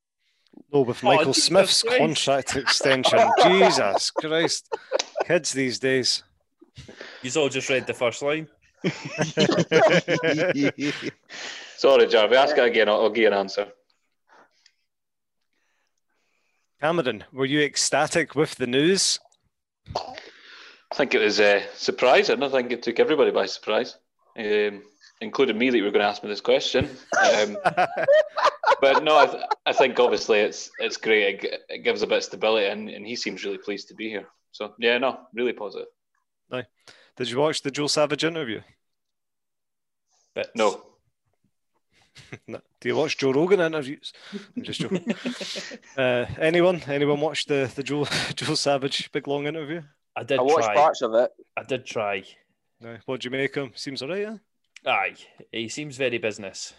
No, 0.73 0.83
with 0.83 1.03
Oh, 1.03 1.07
Michael 1.07 1.33
Jesus 1.33 1.45
Smith's 1.45 1.83
Christ. 1.83 1.99
contract 1.99 2.57
extension. 2.57 3.19
Jesus 3.43 4.11
Christ. 4.11 4.69
Kids 5.25 5.53
these 5.53 5.79
days. 5.79 6.25
You 7.23 7.31
all 7.41 7.49
just 7.49 7.71
read 7.71 7.87
the 7.87 7.95
first 7.95 8.21
line. 8.21 8.49
Sorry, 11.79 12.07
Jarvie. 12.07 12.37
Ask 12.37 12.59
it 12.59 12.65
again. 12.65 12.89
I'll, 12.89 13.03
I'll 13.03 13.11
give 13.11 13.23
you 13.23 13.29
an 13.29 13.35
answer. 13.35 13.69
Cameron, 16.81 17.25
were 17.33 17.45
you 17.45 17.61
ecstatic 17.61 18.35
with 18.35 18.55
the 18.55 18.67
news? 18.67 19.19
I 19.97 20.95
think 20.95 21.15
it 21.15 21.19
was 21.19 21.39
uh, 21.39 21.63
surprising. 21.75 22.43
I 22.43 22.49
think 22.49 22.73
it 22.73 22.83
took 22.83 22.99
everybody 22.99 23.31
by 23.31 23.47
surprise, 23.47 23.97
um, 24.39 24.83
including 25.21 25.59
me 25.59 25.71
that 25.71 25.77
you 25.77 25.85
were 25.85 25.91
going 25.91 26.01
to 26.03 26.09
ask 26.09 26.23
me 26.23 26.31
this 26.31 26.41
question. 26.41 26.89
Um, 27.39 27.59
but 28.81 29.05
no, 29.05 29.19
I, 29.19 29.27
th- 29.27 29.45
I 29.67 29.73
think 29.73 30.01
obviously 30.01 30.39
it's 30.41 30.71
it's 30.79 30.97
great. 30.97 31.35
It, 31.35 31.41
g- 31.43 31.57
it 31.69 31.85
gives 31.85 32.03
a 32.03 32.07
bit 32.07 32.19
of 32.19 32.25
stability, 32.25 32.67
and, 32.67 32.89
and 32.89 33.07
he 33.07 33.15
seems 33.15 33.45
really 33.45 33.59
pleased 33.59 33.89
to 33.89 33.95
be 33.95 34.09
here. 34.09 34.29
So 34.53 34.75
yeah, 34.79 34.97
no, 34.99 35.21
really 35.35 35.53
positive. 35.53 35.89
No. 36.51 36.63
Did 37.17 37.31
you 37.31 37.39
watch 37.39 37.61
the 37.61 37.71
Joe 37.71 37.87
Savage 37.89 38.25
interview? 38.25 38.63
But 40.35 40.51
No, 40.57 40.83
No. 42.47 42.61
Do 42.81 42.89
you 42.89 42.97
watch 42.97 43.17
Joe 43.19 43.33
Rogan 43.33 43.61
interviews? 43.61 44.13
I'm 44.57 44.63
just 44.63 44.81
joking. 44.81 45.15
uh, 45.97 46.27
anyone? 46.39 46.83
Anyone 46.87 47.21
watch 47.21 47.47
the, 47.47 47.71
the 47.75 47.83
Joe 47.83 48.05
Joe 48.35 48.55
Savage 48.55 49.11
big 49.13 49.27
long 49.29 49.47
interview? 49.47 49.83
I 50.17 50.25
did 50.25 50.39
I 50.39 50.43
watched 50.43 50.67
try. 50.67 50.75
parts 50.75 51.03
of 51.03 51.15
it. 51.15 51.31
I 51.57 51.63
did 51.63 51.87
try. 51.87 52.25
No. 52.81 52.97
What 53.07 53.21
do 53.21 53.27
you 53.27 53.31
make 53.31 53.55
him? 53.55 53.73
Seems 53.75 54.03
alright, 54.03 54.23
yeah? 54.23 54.37
Aye, 54.87 55.15
he 55.53 55.69
seems 55.69 55.97
very 55.97 56.19
business. 56.19 56.75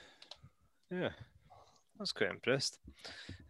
Yeah. 0.92 1.10
I 1.10 2.00
was 2.00 2.12
quite 2.12 2.32
impressed. 2.32 2.80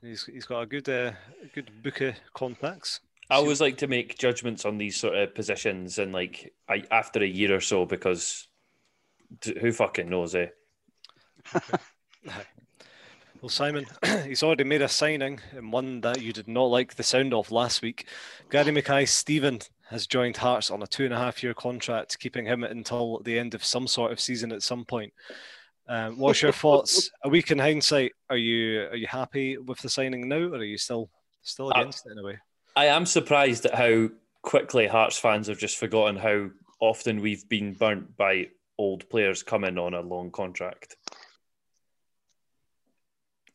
He's 0.01 0.25
he's 0.25 0.45
got 0.45 0.61
a 0.61 0.65
good 0.65 0.87
uh, 0.89 1.13
a 1.43 1.47
good 1.53 1.71
book 1.81 2.01
of 2.01 2.15
contacts. 2.33 2.99
I 3.29 3.35
always 3.35 3.61
like 3.61 3.77
to 3.77 3.87
make 3.87 4.17
judgments 4.17 4.65
on 4.65 4.77
these 4.77 4.97
sort 4.97 5.15
of 5.15 5.33
positions, 5.33 5.97
and 5.99 6.11
like 6.11 6.53
I, 6.67 6.83
after 6.91 7.23
a 7.23 7.27
year 7.27 7.55
or 7.55 7.61
so, 7.61 7.85
because 7.85 8.47
d- 9.39 9.57
who 9.59 9.71
fucking 9.71 10.09
knows, 10.09 10.35
eh? 10.35 10.47
Well, 13.41 13.49
Simon, 13.49 13.87
he's 14.27 14.43
already 14.43 14.63
made 14.63 14.83
a 14.83 14.87
signing 14.87 15.39
and 15.55 15.73
one 15.73 16.01
that 16.01 16.21
you 16.21 16.31
did 16.31 16.47
not 16.47 16.65
like 16.65 16.93
the 16.93 17.01
sound 17.01 17.33
of 17.33 17.51
last 17.51 17.81
week. 17.81 18.05
Gary 18.51 18.71
Mackay-Steven 18.71 19.61
has 19.89 20.05
joined 20.05 20.37
Hearts 20.37 20.69
on 20.69 20.83
a 20.83 20.87
two 20.87 21.05
and 21.05 21.13
a 21.13 21.17
half 21.17 21.41
year 21.41 21.55
contract, 21.55 22.19
keeping 22.19 22.45
him 22.45 22.63
until 22.63 23.19
the 23.23 23.39
end 23.39 23.55
of 23.55 23.65
some 23.65 23.87
sort 23.87 24.11
of 24.11 24.19
season 24.19 24.51
at 24.51 24.61
some 24.61 24.85
point. 24.85 25.11
Um, 25.89 26.19
what's 26.19 26.43
your 26.43 26.51
thoughts? 26.51 27.09
A 27.23 27.29
week 27.29 27.49
in 27.49 27.57
hindsight, 27.57 28.11
are 28.29 28.37
you 28.37 28.83
are 28.91 28.95
you 28.95 29.07
happy 29.07 29.57
with 29.57 29.79
the 29.79 29.89
signing 29.89 30.29
now, 30.29 30.35
or 30.35 30.57
are 30.57 30.63
you 30.63 30.77
still 30.77 31.09
still 31.41 31.69
Uh, 31.75 31.79
against 31.79 32.05
it 32.05 32.11
in 32.11 32.19
a 32.19 32.23
way? 32.23 32.37
I 32.75 32.85
am 32.85 33.07
surprised 33.07 33.65
at 33.65 33.73
how 33.73 34.09
quickly 34.43 34.85
Hearts 34.85 35.17
fans 35.17 35.47
have 35.47 35.57
just 35.57 35.77
forgotten 35.77 36.15
how 36.15 36.51
often 36.79 37.21
we've 37.21 37.49
been 37.49 37.73
burnt 37.73 38.15
by 38.17 38.49
old 38.77 39.09
players 39.09 39.41
coming 39.43 39.79
on 39.79 39.95
a 39.95 40.01
long 40.01 40.29
contract. 40.31 40.95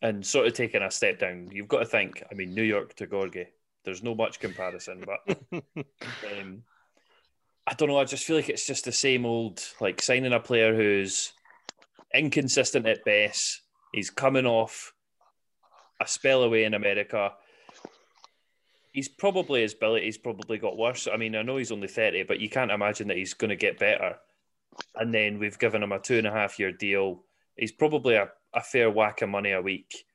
And 0.02 0.24
sort 0.24 0.46
of 0.46 0.52
taking 0.52 0.82
a 0.82 0.90
step 0.90 1.18
down. 1.18 1.48
You've 1.50 1.68
got 1.68 1.78
to 1.78 1.86
think, 1.86 2.22
I 2.30 2.34
mean, 2.34 2.54
New 2.54 2.62
York 2.62 2.94
to 2.96 3.06
Gorgie, 3.06 3.46
there's 3.84 4.02
no 4.02 4.14
much 4.14 4.40
comparison, 4.40 5.04
but 5.06 5.38
um, 5.52 6.62
I 7.66 7.74
don't 7.74 7.88
know. 7.88 7.98
I 7.98 8.04
just 8.04 8.24
feel 8.24 8.36
like 8.36 8.48
it's 8.48 8.66
just 8.66 8.84
the 8.84 8.92
same 8.92 9.24
old, 9.24 9.62
like 9.80 10.02
signing 10.02 10.32
a 10.32 10.40
player 10.40 10.74
who's 10.74 11.32
inconsistent 12.12 12.86
at 12.86 13.04
best. 13.04 13.62
He's 13.92 14.10
coming 14.10 14.46
off 14.46 14.92
a 16.00 16.06
spell 16.06 16.42
away 16.42 16.64
in 16.64 16.74
America. 16.74 17.32
He's 18.92 19.08
probably 19.08 19.62
his 19.62 19.74
ability's 19.74 20.18
probably 20.18 20.58
got 20.58 20.76
worse. 20.76 21.08
I 21.12 21.16
mean, 21.16 21.36
I 21.36 21.42
know 21.42 21.56
he's 21.56 21.72
only 21.72 21.88
30, 21.88 22.24
but 22.24 22.40
you 22.40 22.48
can't 22.48 22.70
imagine 22.70 23.08
that 23.08 23.16
he's 23.16 23.34
going 23.34 23.50
to 23.50 23.56
get 23.56 23.78
better. 23.78 24.16
And 24.94 25.12
then 25.12 25.38
we've 25.38 25.58
given 25.58 25.82
him 25.82 25.92
a 25.92 25.98
two 25.98 26.18
and 26.18 26.26
a 26.26 26.32
half 26.32 26.58
year 26.58 26.72
deal. 26.72 27.24
He's 27.56 27.72
probably 27.72 28.14
a, 28.14 28.28
a 28.54 28.62
fair 28.62 28.90
whack 28.90 29.22
of 29.22 29.28
money 29.28 29.52
a 29.52 29.62
week. 29.62 30.06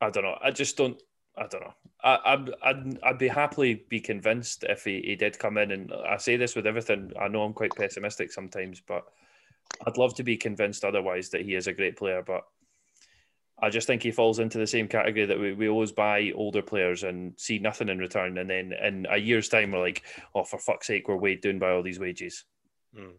I 0.00 0.10
don't 0.10 0.24
know. 0.24 0.38
I 0.42 0.50
just 0.50 0.76
don't. 0.76 1.00
I 1.36 1.46
don't 1.46 1.62
know. 1.62 1.74
I, 2.02 2.18
I'd, 2.24 2.50
I'd, 2.62 2.98
I'd 3.02 3.18
be 3.18 3.28
happily 3.28 3.84
be 3.88 3.98
convinced 3.98 4.64
if 4.68 4.84
he, 4.84 5.00
he 5.04 5.16
did 5.16 5.38
come 5.38 5.58
in. 5.58 5.72
And 5.72 5.92
I 5.92 6.16
say 6.18 6.36
this 6.36 6.54
with 6.54 6.66
everything. 6.66 7.12
I 7.20 7.28
know 7.28 7.42
I'm 7.42 7.54
quite 7.54 7.74
pessimistic 7.74 8.30
sometimes, 8.30 8.80
but 8.86 9.04
I'd 9.86 9.96
love 9.96 10.14
to 10.16 10.22
be 10.22 10.36
convinced 10.36 10.84
otherwise 10.84 11.30
that 11.30 11.42
he 11.42 11.54
is 11.54 11.66
a 11.66 11.72
great 11.72 11.96
player. 11.96 12.22
But 12.24 12.44
I 13.60 13.70
just 13.70 13.86
think 13.86 14.02
he 14.02 14.10
falls 14.10 14.38
into 14.38 14.58
the 14.58 14.66
same 14.66 14.86
category 14.86 15.26
that 15.26 15.40
we, 15.40 15.54
we 15.54 15.68
always 15.68 15.92
buy 15.92 16.32
older 16.34 16.62
players 16.62 17.02
and 17.02 17.32
see 17.36 17.58
nothing 17.58 17.88
in 17.88 17.98
return. 17.98 18.38
And 18.38 18.50
then 18.50 18.72
in 18.72 19.06
a 19.10 19.16
year's 19.16 19.48
time, 19.48 19.72
we're 19.72 19.80
like, 19.80 20.02
oh, 20.34 20.44
for 20.44 20.58
fuck's 20.58 20.86
sake, 20.86 21.08
we're 21.08 21.16
weighed 21.16 21.40
down 21.40 21.58
by 21.58 21.70
all 21.70 21.82
these 21.82 21.98
wages. 21.98 22.44
Hmm. 22.94 23.12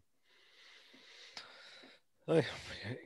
Aye. 2.28 2.46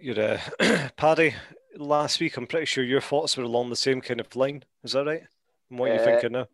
You're 0.01 0.19
uh, 0.19 0.89
Paddy. 0.97 1.36
Last 1.75 2.19
week, 2.19 2.38
I'm 2.38 2.47
pretty 2.47 2.65
sure 2.65 2.84
your 2.84 3.01
thoughts 3.01 3.38
were 3.38 3.43
along 3.43 3.69
the 3.69 3.75
same 3.75 4.01
kind 4.01 4.19
of 4.19 4.36
line. 4.36 4.63
Is 4.84 4.93
that 4.93 5.05
right? 5.05 5.23
And 5.69 5.79
what 5.79 5.91
are 5.91 5.95
you 5.95 5.99
Uh, 6.01 6.05
thinking 6.05 6.32
now? 6.32 6.47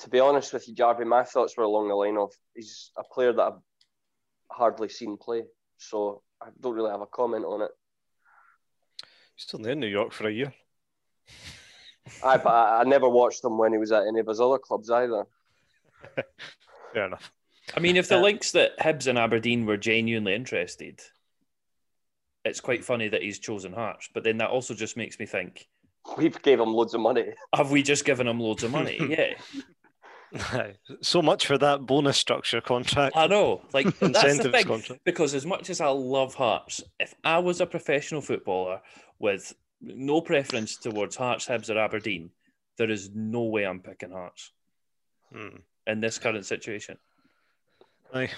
To 0.00 0.10
be 0.10 0.20
honest 0.20 0.52
with 0.52 0.68
you, 0.68 0.74
Jarvie, 0.74 1.04
my 1.04 1.24
thoughts 1.24 1.56
were 1.56 1.64
along 1.64 1.88
the 1.88 1.94
line 1.94 2.16
of 2.18 2.32
he's 2.54 2.90
a 2.98 3.02
player 3.04 3.32
that 3.32 3.42
I've 3.42 3.60
hardly 4.50 4.88
seen 4.88 5.16
play, 5.16 5.44
so 5.78 6.22
I 6.40 6.48
don't 6.60 6.74
really 6.74 6.90
have 6.90 7.00
a 7.00 7.06
comment 7.06 7.44
on 7.44 7.62
it. 7.62 7.70
He's 9.34 9.44
still 9.44 9.64
in 9.66 9.80
New 9.80 9.86
York 9.86 10.12
for 10.12 10.28
a 10.28 10.32
year. 10.32 10.52
I, 12.24 12.36
but 12.36 12.50
I, 12.50 12.80
I 12.80 12.84
never 12.84 13.08
watched 13.08 13.42
him 13.44 13.58
when 13.58 13.72
he 13.72 13.78
was 13.78 13.90
at 13.90 14.06
any 14.06 14.20
of 14.20 14.26
his 14.28 14.40
other 14.40 14.58
clubs 14.58 14.90
either. 14.90 15.24
Fair 16.92 17.06
enough. 17.06 17.32
I 17.76 17.80
mean, 17.80 17.96
if 17.96 18.08
the 18.08 18.18
Uh, 18.18 18.22
links 18.22 18.52
that 18.52 18.78
Hibs 18.78 19.06
and 19.08 19.18
Aberdeen 19.18 19.66
were 19.66 19.76
genuinely 19.76 20.34
interested, 20.34 21.00
it's 22.46 22.60
quite 22.60 22.84
funny 22.84 23.08
that 23.08 23.22
he's 23.22 23.38
chosen 23.38 23.72
Hearts. 23.72 24.08
But 24.14 24.24
then 24.24 24.38
that 24.38 24.50
also 24.50 24.74
just 24.74 24.96
makes 24.96 25.18
me 25.18 25.26
think: 25.26 25.66
we've 26.16 26.40
gave 26.42 26.60
him 26.60 26.72
loads 26.72 26.94
of 26.94 27.00
money. 27.00 27.32
Have 27.54 27.70
we 27.70 27.82
just 27.82 28.04
given 28.04 28.26
him 28.26 28.40
loads 28.40 28.62
of 28.62 28.70
money? 28.70 28.98
yeah. 29.08 29.34
so 31.02 31.22
much 31.22 31.46
for 31.46 31.56
that 31.58 31.86
bonus 31.86 32.18
structure 32.18 32.60
contract. 32.60 33.16
I 33.16 33.26
know, 33.26 33.62
like 33.72 33.86
that's 34.00 34.38
the 34.38 34.50
thing. 34.50 34.64
contract. 34.64 35.02
Because 35.04 35.34
as 35.34 35.46
much 35.46 35.70
as 35.70 35.80
I 35.80 35.88
love 35.88 36.34
Hearts, 36.34 36.82
if 36.98 37.14
I 37.24 37.38
was 37.38 37.60
a 37.60 37.66
professional 37.66 38.20
footballer 38.20 38.80
with 39.18 39.54
no 39.80 40.20
preference 40.20 40.76
towards 40.76 41.16
Hearts, 41.16 41.46
Hibs, 41.46 41.74
or 41.74 41.78
Aberdeen, 41.78 42.30
there 42.78 42.90
is 42.90 43.10
no 43.14 43.42
way 43.44 43.64
I'm 43.64 43.80
picking 43.80 44.10
Hearts 44.10 44.52
Hmm. 45.32 45.56
in 45.86 46.00
this 46.00 46.18
current 46.18 46.46
situation. 46.46 46.98
Aye. 48.14 48.30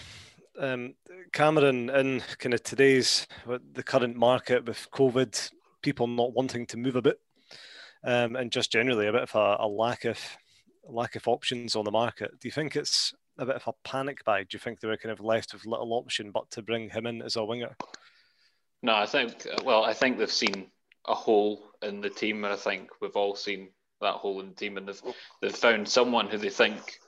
Um, 0.58 0.94
Cameron, 1.32 1.88
in 1.90 2.22
kind 2.38 2.54
of 2.54 2.62
today's 2.62 3.26
the 3.46 3.82
current 3.82 4.16
market 4.16 4.66
with 4.66 4.88
COVID, 4.90 5.50
people 5.82 6.08
not 6.08 6.32
wanting 6.32 6.66
to 6.66 6.76
move 6.76 6.96
a 6.96 7.02
bit, 7.02 7.20
um, 8.04 8.34
and 8.34 8.50
just 8.50 8.72
generally 8.72 9.06
a 9.06 9.12
bit 9.12 9.22
of 9.22 9.34
a, 9.34 9.56
a 9.60 9.68
lack 9.68 10.04
of 10.04 10.18
lack 10.88 11.14
of 11.14 11.28
options 11.28 11.76
on 11.76 11.84
the 11.84 11.90
market. 11.90 12.32
Do 12.40 12.48
you 12.48 12.52
think 12.52 12.74
it's 12.74 13.14
a 13.38 13.46
bit 13.46 13.54
of 13.54 13.68
a 13.68 13.88
panic 13.88 14.24
buy? 14.24 14.40
Do 14.40 14.48
you 14.52 14.58
think 14.58 14.80
they 14.80 14.88
were 14.88 14.96
kind 14.96 15.12
of 15.12 15.20
left 15.20 15.52
with 15.52 15.66
little 15.66 15.92
option 15.92 16.32
but 16.32 16.50
to 16.50 16.62
bring 16.62 16.90
him 16.90 17.06
in 17.06 17.22
as 17.22 17.36
a 17.36 17.44
winger? 17.44 17.76
No, 18.82 18.94
I 18.94 19.06
think 19.06 19.46
well, 19.64 19.84
I 19.84 19.92
think 19.92 20.18
they've 20.18 20.30
seen 20.30 20.66
a 21.06 21.14
hole 21.14 21.70
in 21.82 22.00
the 22.00 22.10
team, 22.10 22.44
and 22.44 22.52
I 22.52 22.56
think 22.56 22.90
we've 23.00 23.16
all 23.16 23.36
seen 23.36 23.68
that 24.00 24.14
hole 24.14 24.40
in 24.40 24.48
the 24.48 24.54
team, 24.54 24.76
and 24.76 24.88
they've 24.88 25.02
they've 25.40 25.54
found 25.54 25.88
someone 25.88 26.26
who 26.26 26.38
they 26.38 26.50
think 26.50 26.98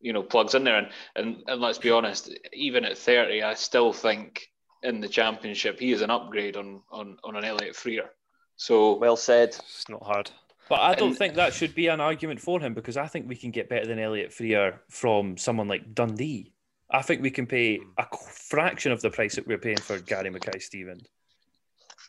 you 0.00 0.12
know 0.12 0.22
plugs 0.22 0.54
in 0.54 0.64
there. 0.64 0.76
And 0.76 0.88
and, 1.14 1.42
and 1.46 1.60
let's 1.60 1.78
be 1.78 1.90
honest, 1.90 2.32
even 2.52 2.84
at 2.84 2.98
thirty, 2.98 3.42
I 3.42 3.54
still 3.54 3.92
think 3.92 4.48
in 4.82 5.00
the 5.00 5.08
championship 5.08 5.80
he 5.80 5.92
is 5.92 6.02
an 6.02 6.10
upgrade 6.10 6.56
on 6.56 6.82
on 6.90 7.18
on 7.24 7.36
an 7.36 7.44
Elliott 7.44 7.76
Frear. 7.76 8.10
So 8.56 8.96
Well 8.96 9.16
said. 9.16 9.48
It's 9.50 9.88
not 9.88 10.02
hard. 10.02 10.30
But 10.68 10.80
I 10.80 10.94
don't 10.94 11.10
And- 11.10 11.18
think 11.18 11.34
that 11.34 11.54
should 11.54 11.74
be 11.74 11.86
an 11.88 12.00
argument 12.00 12.40
for 12.40 12.58
him 12.60 12.74
because 12.74 12.96
I 12.96 13.06
think 13.06 13.28
we 13.28 13.36
can 13.36 13.50
get 13.52 13.68
better 13.68 13.86
than 13.86 13.98
Elliott 13.98 14.32
Frear 14.32 14.80
from 14.90 15.36
someone 15.36 15.68
like 15.68 15.94
Dundee. 15.94 16.52
I 16.90 17.02
think 17.02 17.22
we 17.22 17.30
can 17.30 17.46
pay 17.46 17.80
a 17.98 18.06
fraction 18.16 18.92
of 18.92 19.00
the 19.00 19.10
price 19.10 19.34
that 19.36 19.46
we're 19.46 19.58
paying 19.58 19.76
for 19.78 19.98
Gary 19.98 20.30
Mackay 20.30 20.58
Stevens. 20.60 21.06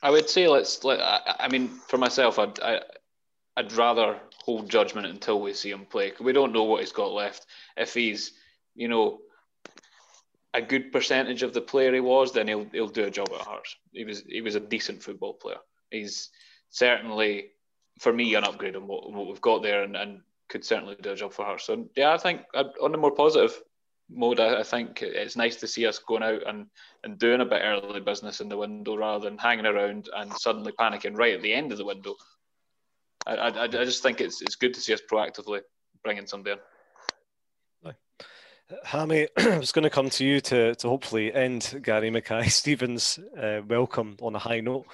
I 0.03 0.10
would 0.12 0.30
say 0.30 0.47
let's 0.47 0.84
let. 0.84 0.99
I, 1.01 1.36
I 1.39 1.49
mean, 1.49 1.67
for 1.88 1.97
myself, 1.97 2.38
I'd 2.39 2.60
I, 2.60 2.82
I'd 3.56 3.71
rather 3.73 4.19
hold 4.48 4.70
judgment 4.70 5.06
until 5.06 5.42
we 5.42 5.54
see 5.54 5.70
him 5.70 5.86
play. 5.86 6.14
We 6.22 6.32
don't 6.32 6.54
know 6.54 6.64
what 6.64 6.80
he's 6.80 6.94
got 6.94 7.12
left. 7.12 7.46
If 7.76 7.94
he's, 7.94 8.32
you 8.76 8.88
know, 8.88 9.20
a 10.54 10.62
good 10.62 10.92
percentage 10.94 11.44
of 11.44 11.54
the 11.54 11.62
player 11.62 11.94
he 11.94 12.00
was, 12.00 12.32
then 12.32 12.48
he'll 12.48 12.66
he'll 12.72 12.88
do 12.88 13.04
a 13.04 13.12
job 13.12 13.28
at 13.34 13.42
Hearts. 13.42 13.76
He 13.92 14.06
was 14.06 14.24
he 14.28 14.42
was 14.42 14.56
a 14.56 14.62
decent 14.62 15.04
football 15.04 15.34
player. 15.34 15.58
He's 15.92 16.30
certainly, 16.70 17.52
for 18.00 18.14
me, 18.14 18.36
an 18.36 18.46
upgrade 18.46 18.78
on 18.78 18.88
what, 18.88 19.12
what 19.12 19.28
we've 19.28 19.42
got 19.42 19.62
there, 19.64 19.84
and, 19.84 19.98
and 19.98 20.22
could 20.48 20.64
certainly 20.64 20.96
do 21.02 21.12
a 21.12 21.16
job 21.16 21.34
for 21.34 21.44
Hearts. 21.44 21.66
So 21.66 21.90
yeah, 21.98 22.14
I 22.14 22.18
think 22.18 22.42
on 22.82 22.94
the 22.94 22.98
more 22.98 23.12
positive 23.12 23.62
mode, 24.10 24.40
I, 24.40 24.62
I 24.62 24.64
think 24.64 25.02
it's 25.02 25.36
nice 25.36 25.58
to 25.58 25.68
see 25.68 25.86
us 25.86 26.00
going 26.00 26.24
out 26.24 26.48
and 26.48 26.68
and 27.04 27.20
doing 27.20 27.42
a 27.42 27.46
bit 27.46 27.64
early 27.66 28.00
business 28.00 28.40
in 28.40 28.48
the 28.48 28.58
window 28.58 28.96
rather 28.96 29.30
than 29.30 29.38
hanging 29.38 29.66
around 29.66 30.08
and 30.16 30.32
suddenly 30.38 30.72
panicking 30.72 31.18
right 31.18 31.36
at 31.36 31.42
the 31.42 31.54
end 31.54 31.74
of 31.74 31.78
the 31.78 31.86
window. 31.86 32.16
I, 33.25 33.36
I, 33.36 33.63
I 33.63 33.67
just 33.67 34.03
think 34.03 34.21
it's 34.21 34.41
it's 34.41 34.56
good 34.56 34.73
to 34.73 34.82
see 34.82 34.93
us 34.93 35.01
proactively 35.10 35.62
bringing 36.03 36.27
somebody 36.27 36.53
in. 36.53 36.60
Hammy, 38.84 39.27
I 39.38 39.58
was 39.58 39.71
going 39.71 39.84
to 39.84 39.89
come 39.89 40.10
to 40.10 40.25
you 40.25 40.41
to, 40.41 40.75
to 40.75 40.89
hopefully 40.89 41.34
end 41.34 41.80
Gary 41.84 42.10
Mackay 42.10 42.47
Stevens' 42.49 43.17
uh, 43.39 43.62
welcome 43.67 44.17
on 44.21 44.36
a 44.36 44.39
high 44.39 44.60
note. 44.60 44.86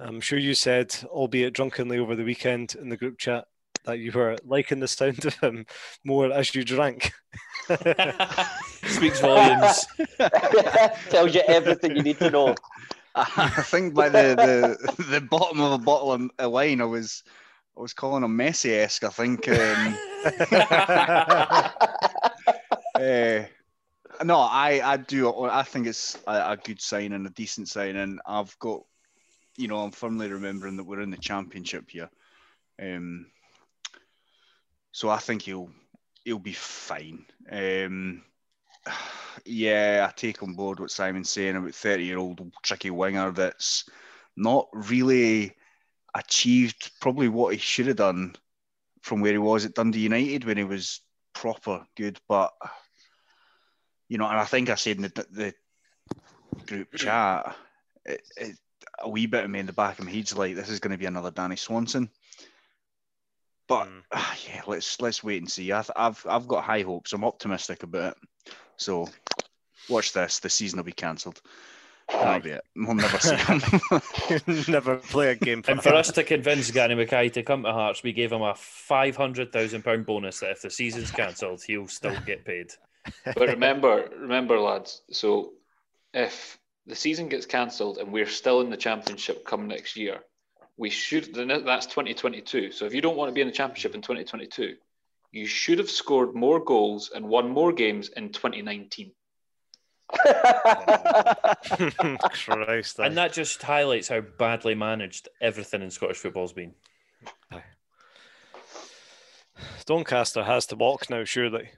I'm 0.00 0.20
sure 0.20 0.38
you 0.38 0.54
said, 0.54 0.96
albeit 1.04 1.54
drunkenly 1.54 1.98
over 1.98 2.16
the 2.16 2.24
weekend 2.24 2.74
in 2.74 2.88
the 2.88 2.96
group 2.96 3.18
chat, 3.18 3.46
that 3.84 3.98
you 3.98 4.10
were 4.12 4.36
liking 4.44 4.80
the 4.80 4.88
sound 4.88 5.24
of 5.24 5.34
him 5.34 5.64
more 6.04 6.32
as 6.32 6.54
you 6.54 6.64
drank. 6.64 7.12
Speaks 8.84 9.20
volumes. 9.20 9.86
Tells 11.08 11.34
you 11.34 11.42
everything 11.46 11.96
you 11.96 12.02
need 12.02 12.18
to 12.18 12.30
know. 12.30 12.54
I 13.14 13.48
think 13.62 13.94
by 13.94 14.08
the, 14.08 14.34
the 14.96 15.04
the 15.04 15.20
bottom 15.20 15.60
of 15.60 15.72
a 15.72 15.78
bottle 15.78 16.12
of, 16.12 16.30
of 16.38 16.52
wine, 16.52 16.80
I 16.80 16.84
was 16.84 17.22
I 17.80 17.82
was 17.82 17.94
calling 17.94 18.22
him 18.22 18.36
Messi 18.36 18.72
esque. 18.76 19.04
I 19.04 19.08
think. 19.08 19.48
Um, 19.48 19.98
eh, 23.02 23.46
no, 24.22 24.36
I 24.36 24.82
I 24.84 24.98
do. 24.98 25.44
I 25.44 25.62
think 25.62 25.86
it's 25.86 26.18
a, 26.26 26.50
a 26.50 26.58
good 26.62 26.78
sign 26.78 27.14
and 27.14 27.26
a 27.26 27.30
decent 27.30 27.68
sign, 27.68 27.96
and 27.96 28.20
I've 28.26 28.54
got, 28.58 28.82
you 29.56 29.66
know, 29.66 29.78
I'm 29.78 29.92
firmly 29.92 30.30
remembering 30.30 30.76
that 30.76 30.84
we're 30.84 31.00
in 31.00 31.10
the 31.10 31.16
championship 31.16 31.88
here. 31.88 32.10
Um, 32.78 33.28
so 34.92 35.08
I 35.08 35.16
think 35.16 35.40
he'll 35.40 35.70
he'll 36.22 36.38
be 36.38 36.52
fine. 36.52 37.24
Um, 37.50 38.24
yeah, 39.46 40.06
I 40.06 40.12
take 40.14 40.42
on 40.42 40.52
board 40.52 40.80
what 40.80 40.90
Simon's 40.90 41.30
saying 41.30 41.56
about 41.56 41.74
30 41.74 42.04
year 42.04 42.18
old 42.18 42.42
tricky 42.62 42.90
winger 42.90 43.30
that's 43.30 43.88
not 44.36 44.68
really 44.74 45.56
achieved 46.14 46.92
probably 47.00 47.28
what 47.28 47.52
he 47.54 47.58
should 47.58 47.86
have 47.86 47.96
done 47.96 48.34
from 49.02 49.20
where 49.20 49.32
he 49.32 49.38
was 49.38 49.64
at 49.64 49.74
Dundee 49.74 50.00
United 50.00 50.44
when 50.44 50.56
he 50.56 50.64
was 50.64 51.00
proper 51.32 51.86
good. 51.96 52.18
But, 52.28 52.52
you 54.08 54.18
know, 54.18 54.26
and 54.26 54.38
I 54.38 54.44
think 54.44 54.70
I 54.70 54.74
said 54.74 54.96
in 54.96 55.02
the, 55.02 55.26
the 55.30 55.54
group 56.66 56.94
chat, 56.94 57.56
it, 58.04 58.22
it, 58.36 58.56
a 58.98 59.08
wee 59.08 59.26
bit 59.26 59.44
of 59.44 59.50
me 59.50 59.58
in 59.60 59.66
the 59.66 59.72
back 59.72 59.98
of 59.98 60.04
my 60.04 60.10
head's 60.10 60.36
like, 60.36 60.54
this 60.54 60.68
is 60.70 60.80
going 60.80 60.92
to 60.92 60.98
be 60.98 61.06
another 61.06 61.30
Danny 61.30 61.56
Swanson. 61.56 62.10
But 63.68 63.86
Mm. 63.86 64.02
ah, 64.12 64.36
yeah, 64.48 64.62
let's 64.66 65.00
let's 65.00 65.22
wait 65.22 65.40
and 65.40 65.50
see. 65.50 65.70
I've 65.70 65.90
I've 65.94 66.26
I've 66.28 66.48
got 66.48 66.64
high 66.64 66.82
hopes. 66.82 67.12
I'm 67.12 67.24
optimistic 67.24 67.84
about 67.84 68.16
it. 68.16 68.52
So 68.76 69.08
watch 69.88 70.12
this. 70.12 70.40
The 70.40 70.50
season 70.50 70.78
will 70.78 70.84
be 70.84 70.92
cancelled. 70.92 71.40
That'll 72.12 72.40
be 72.40 72.50
it. 72.50 72.64
We'll 72.76 72.94
never 72.94 73.18
see 73.18 73.36
him. 73.36 73.60
Never 74.72 74.96
play 74.96 75.30
a 75.30 75.34
game 75.34 75.62
for 75.62 75.70
And 75.72 75.82
for 75.82 75.94
us 75.94 76.10
to 76.12 76.24
convince 76.24 76.70
Gary 76.70 76.94
Mackay 76.94 77.30
to 77.30 77.42
come 77.42 77.62
to 77.62 77.72
Hearts, 77.72 78.02
we 78.02 78.12
gave 78.12 78.32
him 78.32 78.42
a 78.42 78.54
five 78.54 79.16
hundred 79.16 79.52
thousand 79.52 79.82
pound 79.82 80.06
bonus 80.06 80.40
that 80.40 80.52
if 80.52 80.62
the 80.62 80.70
season's 80.70 81.10
cancelled, 81.10 81.62
he'll 81.62 81.88
still 81.88 82.16
get 82.26 82.44
paid. 82.44 82.70
But 83.24 83.48
remember, 83.48 84.10
remember, 84.18 84.60
lads. 84.60 85.00
So 85.10 85.52
if 86.12 86.58
the 86.86 86.94
season 86.94 87.30
gets 87.30 87.46
cancelled 87.46 87.96
and 87.96 88.12
we're 88.12 88.26
still 88.26 88.60
in 88.60 88.68
the 88.68 88.76
championship 88.76 89.44
come 89.44 89.68
next 89.68 89.96
year, 89.96 90.20
we 90.76 90.90
should. 90.90 91.34
That's 91.34 91.86
2022. 91.86 92.72
So 92.72 92.84
if 92.84 92.94
you 92.94 93.00
don't 93.00 93.16
want 93.16 93.30
to 93.30 93.34
be 93.34 93.40
in 93.40 93.46
the 93.46 93.54
championship 93.54 93.94
in 93.94 94.02
2022, 94.02 94.76
you 95.32 95.46
should 95.46 95.78
have 95.78 95.90
scored 95.90 96.34
more 96.34 96.60
goals 96.62 97.10
and 97.14 97.26
won 97.26 97.48
more 97.48 97.72
games 97.72 98.08
in 98.08 98.32
2019. 98.32 99.12
Christ. 102.32 102.98
And 102.98 103.16
that 103.16 103.32
just 103.32 103.62
highlights 103.62 104.08
how 104.08 104.20
badly 104.20 104.74
managed 104.74 105.28
everything 105.40 105.82
in 105.82 105.90
Scottish 105.90 106.18
football's 106.18 106.52
been. 106.52 106.74
Doncaster 109.86 110.44
has 110.44 110.66
to 110.66 110.76
walk 110.76 111.10
now, 111.10 111.24
surely. 111.24 111.70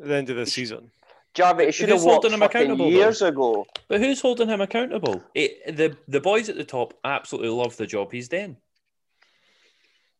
At 0.00 0.08
the 0.08 0.14
end 0.14 0.30
of 0.30 0.36
the 0.36 0.46
season. 0.46 0.90
Jarvie, 1.34 1.64
it 1.64 1.72
should 1.74 1.90
have 1.90 2.02
walked 2.02 2.24
holding 2.24 2.32
him 2.32 2.40
fucking 2.40 2.62
accountable, 2.62 2.90
years 2.90 3.20
ago. 3.20 3.66
But 3.88 4.00
who's 4.00 4.20
holding 4.20 4.48
him 4.48 4.62
accountable? 4.62 5.22
It, 5.34 5.76
the 5.76 5.96
the 6.08 6.20
boys 6.20 6.48
at 6.48 6.56
the 6.56 6.64
top 6.64 6.94
absolutely 7.04 7.50
love 7.50 7.76
the 7.76 7.86
job 7.86 8.10
he's 8.10 8.28
doing. 8.28 8.56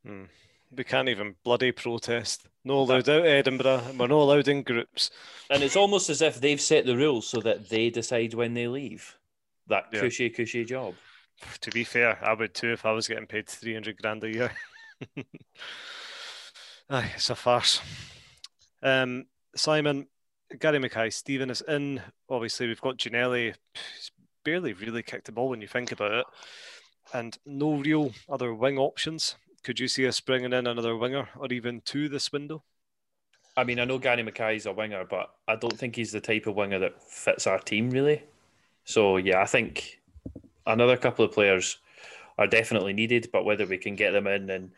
Hmm. 0.04 0.24
We 0.74 0.84
can't 0.84 1.08
even 1.08 1.36
bloody 1.44 1.72
protest. 1.72 2.48
No 2.64 2.80
allowed 2.80 3.08
out 3.08 3.24
Edinburgh, 3.24 3.82
we're 3.96 4.08
not 4.08 4.16
allowed 4.22 4.48
in 4.48 4.62
groups. 4.62 5.10
And 5.50 5.62
it's 5.62 5.76
almost 5.76 6.10
as 6.10 6.20
if 6.22 6.40
they've 6.40 6.60
set 6.60 6.84
the 6.84 6.96
rules 6.96 7.28
so 7.28 7.40
that 7.40 7.68
they 7.68 7.90
decide 7.90 8.34
when 8.34 8.54
they 8.54 8.66
leave. 8.66 9.16
That 9.68 9.86
Yeah. 9.92 10.00
cushy, 10.00 10.30
cushy 10.30 10.64
job. 10.64 10.94
To 11.60 11.70
be 11.70 11.84
fair, 11.84 12.18
I 12.24 12.32
would 12.34 12.54
too 12.54 12.72
if 12.72 12.84
I 12.84 12.92
was 12.92 13.06
getting 13.06 13.26
paid 13.26 13.46
300 13.48 14.00
grand 14.00 14.24
a 14.24 14.30
year. 14.30 14.52
Aye, 16.90 17.12
it's 17.14 17.30
a 17.30 17.34
farce. 17.34 17.80
Um, 18.82 19.26
Simon, 19.54 20.06
Gary 20.58 20.78
Mackay, 20.78 21.10
Steven 21.10 21.50
is 21.50 21.62
in. 21.62 22.00
Obviously, 22.28 22.66
we've 22.68 22.80
got 22.80 22.96
Ginnelly. 22.98 23.54
He's 23.74 24.10
barely 24.44 24.72
really 24.72 25.02
kicked 25.02 25.26
the 25.26 25.32
ball 25.32 25.48
when 25.48 25.60
you 25.60 25.68
think 25.68 25.92
about 25.92 26.12
it. 26.12 26.26
And 27.12 27.36
no 27.44 27.74
real 27.76 28.12
other 28.28 28.54
wing 28.54 28.78
options. 28.78 29.36
Could 29.66 29.80
you 29.80 29.88
see 29.88 30.06
us 30.06 30.20
bringing 30.20 30.52
in 30.52 30.68
another 30.68 30.96
winger 30.96 31.28
or 31.36 31.52
even 31.52 31.80
two 31.80 32.08
this 32.08 32.30
window? 32.30 32.62
I 33.56 33.64
mean, 33.64 33.80
I 33.80 33.84
know 33.84 33.98
Gary 33.98 34.22
Mackay's 34.22 34.64
a 34.64 34.72
winger, 34.72 35.04
but 35.04 35.34
I 35.48 35.56
don't 35.56 35.76
think 35.76 35.96
he's 35.96 36.12
the 36.12 36.20
type 36.20 36.46
of 36.46 36.54
winger 36.54 36.78
that 36.78 37.02
fits 37.02 37.48
our 37.48 37.58
team 37.58 37.90
really. 37.90 38.22
So 38.84 39.16
yeah, 39.16 39.42
I 39.42 39.46
think 39.46 40.00
another 40.68 40.96
couple 40.96 41.24
of 41.24 41.32
players 41.32 41.78
are 42.38 42.46
definitely 42.46 42.92
needed, 42.92 43.30
but 43.32 43.44
whether 43.44 43.66
we 43.66 43.76
can 43.76 43.96
get 43.96 44.12
them 44.12 44.28
in 44.28 44.48
and 44.50 44.70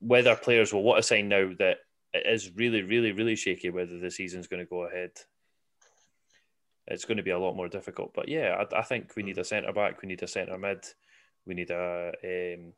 whether 0.00 0.34
players 0.34 0.72
will 0.72 0.82
want 0.82 0.98
to 0.98 1.04
sign 1.04 1.28
now 1.28 1.52
that 1.60 1.76
it 2.12 2.26
is 2.26 2.50
really, 2.56 2.82
really, 2.82 3.12
really 3.12 3.36
shaky 3.36 3.70
whether 3.70 3.96
the 3.96 4.10
season's 4.10 4.48
going 4.48 4.64
to 4.64 4.68
go 4.68 4.86
ahead. 4.86 5.12
It's 6.88 7.04
going 7.04 7.18
to 7.18 7.22
be 7.22 7.30
a 7.30 7.38
lot 7.38 7.54
more 7.54 7.68
difficult. 7.68 8.12
But 8.12 8.26
yeah, 8.26 8.64
I, 8.72 8.80
I 8.80 8.82
think 8.82 9.12
we 9.14 9.22
need 9.22 9.38
a 9.38 9.44
centre 9.44 9.72
back, 9.72 10.02
we 10.02 10.08
need 10.08 10.24
a 10.24 10.26
centre 10.26 10.58
mid, 10.58 10.84
we 11.46 11.54
need 11.54 11.70
a 11.70 12.56
um, 12.58 12.72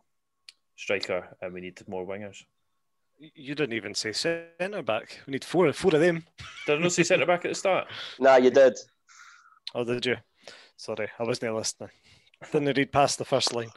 striker, 0.76 1.36
and 1.40 1.52
we 1.52 1.60
need 1.60 1.80
more 1.88 2.06
wingers. 2.06 2.44
You 3.18 3.54
didn't 3.54 3.74
even 3.74 3.94
say 3.94 4.12
centre 4.12 4.82
back. 4.82 5.20
We 5.26 5.32
need 5.32 5.44
four, 5.44 5.72
four 5.72 5.94
of 5.94 6.00
them. 6.00 6.24
Did 6.66 6.78
I 6.78 6.82
not 6.82 6.92
say 6.92 7.04
centre 7.04 7.26
back 7.26 7.44
at 7.44 7.50
the 7.50 7.54
start? 7.54 7.86
Nah, 8.18 8.36
you 8.36 8.50
did. 8.50 8.74
Oh, 9.74 9.84
did 9.84 10.04
you? 10.04 10.16
Sorry, 10.76 11.08
I 11.18 11.22
wasn't 11.22 11.54
listening. 11.54 11.90
Didn't 12.52 12.76
read 12.76 12.92
past 12.92 13.18
the 13.18 13.24
first 13.24 13.54
line. 13.54 13.70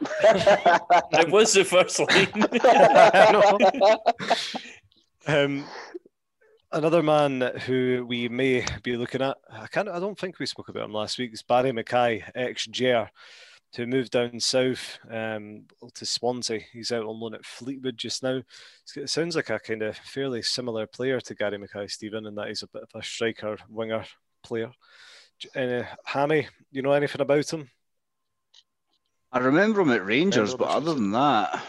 It 1.12 1.30
was 1.30 1.52
the 1.54 1.64
first 1.64 2.00
line. 2.00 2.28
Um, 5.26 5.66
another 6.72 7.02
man 7.02 7.52
who 7.66 8.06
we 8.08 8.30
may 8.30 8.64
be 8.82 8.96
looking 8.96 9.20
at, 9.20 9.36
I 9.52 9.66
can't. 9.66 9.90
I 9.90 10.00
don't 10.00 10.18
think 10.18 10.38
we 10.38 10.46
spoke 10.46 10.70
about 10.70 10.84
him 10.84 10.94
last 10.94 11.18
week. 11.18 11.34
Is 11.34 11.42
Barrie 11.42 11.72
McKay, 11.72 12.22
ex 12.34 12.66
Jer, 12.66 13.10
who 13.76 13.86
move 13.86 14.10
down 14.10 14.40
south 14.40 14.98
um, 15.10 15.64
to 15.94 16.06
Swansea. 16.06 16.60
He's 16.72 16.92
out 16.92 17.04
on 17.04 17.20
loan 17.20 17.34
at 17.34 17.44
Fleetwood 17.44 17.96
just 17.96 18.22
now. 18.22 18.42
It 18.96 19.10
sounds 19.10 19.36
like 19.36 19.50
a 19.50 19.58
kind 19.58 19.82
of 19.82 19.96
fairly 19.96 20.42
similar 20.42 20.86
player 20.86 21.20
to 21.20 21.34
Gary 21.34 21.58
Mackay, 21.58 21.86
Steven, 21.88 22.26
and 22.26 22.36
that 22.38 22.48
he's 22.48 22.62
a 22.62 22.68
bit 22.68 22.82
of 22.82 23.00
a 23.00 23.02
striker 23.02 23.56
winger 23.68 24.04
player. 24.42 24.72
Uh, 25.54 25.82
Hammy, 26.04 26.48
you 26.72 26.82
know 26.82 26.92
anything 26.92 27.20
about 27.20 27.52
him? 27.52 27.70
I 29.30 29.38
remember 29.38 29.82
him 29.82 29.90
at 29.90 30.04
Rangers, 30.04 30.54
but 30.54 30.68
other 30.68 30.94
than 30.94 31.12
that, 31.12 31.62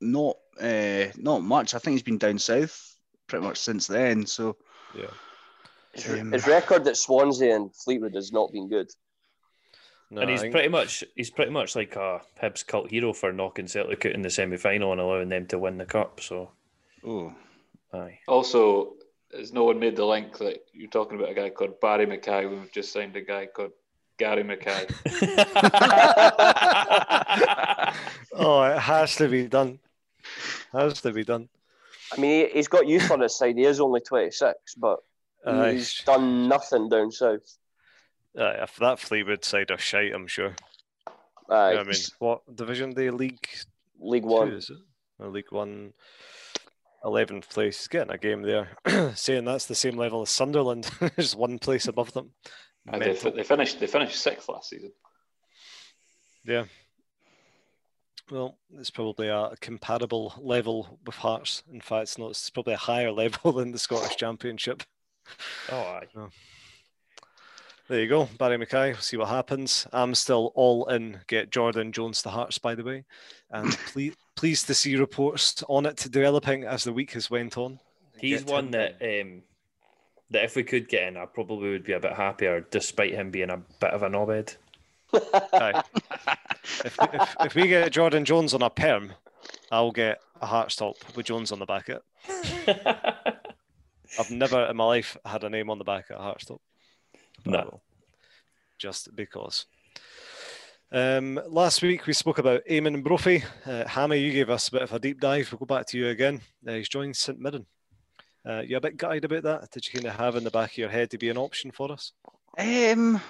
not 0.00 0.36
uh, 0.60 1.06
not 1.16 1.42
much. 1.42 1.74
I 1.74 1.78
think 1.78 1.94
he's 1.94 2.02
been 2.02 2.18
down 2.18 2.38
south 2.38 2.96
pretty 3.26 3.44
much 3.44 3.58
since 3.58 3.86
then. 3.86 4.26
So 4.26 4.56
Yeah. 4.94 5.06
His, 5.92 6.20
Um, 6.20 6.32
his 6.32 6.46
record 6.46 6.86
at 6.86 6.96
Swansea 6.96 7.54
and 7.54 7.74
Fleetwood 7.74 8.14
has 8.14 8.32
not 8.32 8.52
been 8.52 8.68
good. 8.68 8.90
No, 10.10 10.22
and 10.22 10.30
he's 10.30 10.40
think- 10.40 10.52
pretty 10.52 10.68
much 10.68 11.04
he's 11.14 11.30
pretty 11.30 11.52
much 11.52 11.76
like 11.76 11.94
a 11.96 12.20
Hibs 12.42 12.66
cult 12.66 12.90
hero 12.90 13.12
for 13.12 13.32
knocking 13.32 13.68
Celtic 13.68 14.04
out 14.06 14.12
in 14.12 14.22
the 14.22 14.30
semi 14.30 14.56
final 14.56 14.92
and 14.92 15.00
allowing 15.00 15.28
them 15.28 15.46
to 15.46 15.58
win 15.58 15.78
the 15.78 15.86
cup. 15.86 16.20
So 16.20 16.50
oh, 17.06 17.32
aye. 17.92 18.18
Also, 18.26 18.94
has 19.36 19.52
no 19.52 19.64
one 19.64 19.78
made 19.78 19.96
the 19.96 20.04
link 20.04 20.38
that 20.38 20.64
you're 20.72 20.90
talking 20.90 21.18
about 21.18 21.30
a 21.30 21.34
guy 21.34 21.50
called 21.50 21.80
Barrie 21.80 22.06
McKay? 22.06 22.50
We've 22.50 22.72
just 22.72 22.92
signed 22.92 23.14
a 23.16 23.20
guy 23.20 23.46
called 23.46 23.72
Gary 24.18 24.42
Mackay. 24.42 24.86
oh, 28.34 28.62
it 28.64 28.78
has 28.78 29.16
to 29.16 29.28
be 29.28 29.46
done. 29.46 29.78
Has 30.72 31.00
to 31.00 31.12
be 31.12 31.24
done. 31.24 31.48
I 32.12 32.20
mean, 32.20 32.46
he, 32.46 32.52
he's 32.52 32.68
got 32.68 32.86
youth 32.86 33.10
on 33.10 33.20
his 33.20 33.36
side. 33.36 33.56
He 33.56 33.64
is 33.64 33.80
only 33.80 34.00
26, 34.00 34.74
but 34.74 34.98
Aye. 35.46 35.72
he's 35.72 36.02
done 36.04 36.48
nothing 36.48 36.88
down 36.88 37.12
south. 37.12 37.56
Uh, 38.38 38.62
if 38.62 38.76
that 38.76 38.98
Fleetwood 38.98 39.44
side 39.44 39.70
are 39.70 39.78
shite, 39.78 40.12
I'm 40.14 40.26
sure. 40.26 40.54
Aye, 41.48 41.76
I 41.78 41.82
mean, 41.82 41.94
what 42.20 42.42
division 42.54 42.94
they 42.94 43.10
league 43.10 43.48
League 43.98 44.22
two, 44.22 44.28
One. 44.28 44.52
is 44.52 44.70
it? 44.70 45.26
League 45.26 45.50
One, 45.50 45.92
11th 47.04 47.48
place. 47.48 47.78
He's 47.78 47.88
getting 47.88 48.12
a 48.12 48.18
game 48.18 48.42
there. 48.42 48.68
Saying 49.14 49.44
that's 49.44 49.66
the 49.66 49.74
same 49.74 49.96
level 49.96 50.22
as 50.22 50.30
Sunderland, 50.30 50.90
just 51.16 51.36
one 51.36 51.58
place 51.58 51.88
above 51.88 52.12
them. 52.12 52.30
And 52.86 53.02
they, 53.02 53.12
they 53.12 53.42
finished 53.42 53.80
they 53.80 53.86
finished 53.86 54.16
sixth 54.20 54.48
last 54.48 54.70
season. 54.70 54.92
Yeah. 56.44 56.64
Well, 58.30 58.56
it's 58.78 58.90
probably 58.90 59.28
a 59.28 59.52
comparable 59.60 60.34
level 60.40 60.98
with 61.04 61.16
Hearts. 61.16 61.62
In 61.72 61.80
fact, 61.80 62.02
it's 62.04 62.18
not. 62.18 62.30
It's 62.30 62.48
probably 62.48 62.74
a 62.74 62.78
higher 62.78 63.12
level 63.12 63.52
than 63.52 63.72
the 63.72 63.78
Scottish 63.78 64.16
Championship. 64.16 64.82
oh 65.70 65.76
aye. 65.76 66.06
There 67.90 68.00
you 68.00 68.06
go, 68.06 68.28
Barrie 68.38 68.56
McKay. 68.56 68.92
We'll 68.92 69.00
see 69.00 69.16
what 69.16 69.30
happens. 69.30 69.84
I'm 69.92 70.14
still 70.14 70.52
all 70.54 70.86
in. 70.90 71.18
Get 71.26 71.50
Jordan 71.50 71.90
Jones 71.90 72.22
to 72.22 72.28
Hearts, 72.28 72.56
by 72.56 72.76
the 72.76 72.84
way, 72.84 73.04
and 73.50 73.76
ple- 73.92 74.12
pleased 74.36 74.68
to 74.68 74.74
see 74.74 74.94
reports 74.94 75.64
on 75.68 75.86
it 75.86 75.96
developing 76.08 76.62
as 76.62 76.84
the 76.84 76.92
week 76.92 77.10
has 77.14 77.32
went 77.32 77.58
on. 77.58 77.80
He's 78.16 78.44
Get 78.44 78.52
one 78.52 78.66
him 78.66 78.70
that 78.70 78.92
um, 79.02 79.42
that 80.30 80.44
if 80.44 80.54
we 80.54 80.62
could 80.62 80.88
get 80.88 81.08
in, 81.08 81.16
I 81.16 81.26
probably 81.26 81.70
would 81.70 81.82
be 81.82 81.94
a 81.94 81.98
bit 81.98 82.12
happier, 82.12 82.64
despite 82.70 83.12
him 83.12 83.32
being 83.32 83.50
a 83.50 83.56
bit 83.56 83.90
of 83.90 84.04
a 84.04 84.08
knobhead. 84.08 84.54
Aye. 85.52 85.82
if, 86.84 86.96
if, 86.96 87.36
if 87.40 87.54
we 87.56 87.66
get 87.66 87.90
Jordan 87.90 88.24
Jones 88.24 88.54
on 88.54 88.62
a 88.62 88.70
perm, 88.70 89.14
I'll 89.72 89.90
get 89.90 90.20
a 90.40 90.46
heart 90.46 90.70
stop 90.70 90.94
with 91.16 91.26
Jones 91.26 91.50
on 91.50 91.58
the 91.58 91.66
back 91.66 91.88
of 91.88 92.02
it. 92.28 92.86
I've 94.16 94.30
never 94.30 94.66
in 94.66 94.76
my 94.76 94.84
life 94.84 95.16
had 95.24 95.42
a 95.42 95.50
name 95.50 95.70
on 95.70 95.78
the 95.78 95.84
back 95.84 96.10
of 96.10 96.20
a 96.20 96.22
heart 96.22 96.44
top. 96.46 96.60
But 97.44 97.54
I 97.54 97.62
No. 97.62 97.80
Just 98.78 99.14
because. 99.14 99.66
Um, 100.92 101.40
last 101.46 101.82
week 101.82 102.06
we 102.06 102.12
spoke 102.12 102.38
about 102.38 102.64
Eamonn 102.68 103.04
Brophy. 103.04 103.44
Uh, 103.64 103.86
Hammy, 103.86 104.16
you 104.18 104.32
gave 104.32 104.50
us 104.50 104.68
a 104.68 104.72
bit 104.72 104.82
of 104.82 104.92
a 104.92 104.98
deep 104.98 105.20
dive. 105.20 105.52
We'll 105.52 105.58
go 105.60 105.66
back 105.66 105.86
to 105.88 105.98
you 105.98 106.08
again. 106.08 106.40
Uh, 106.66 106.72
he's 106.72 106.88
joined 106.88 107.16
St 107.16 107.38
Mirren. 107.38 107.66
Uh, 108.44 108.62
you 108.66 108.76
a 108.76 108.80
bit 108.80 108.96
gutted 108.96 109.24
about 109.24 109.42
that? 109.42 109.70
Did 109.70 109.86
you 109.86 110.00
kind 110.00 110.06
of 110.06 110.18
have 110.18 110.34
in 110.34 110.44
the 110.44 110.50
back 110.50 110.72
of 110.72 110.78
your 110.78 110.88
head 110.88 111.10
to 111.10 111.18
be 111.18 111.28
an 111.28 111.36
option 111.36 111.70
for 111.70 111.92
us? 111.92 112.12
um, 112.58 113.20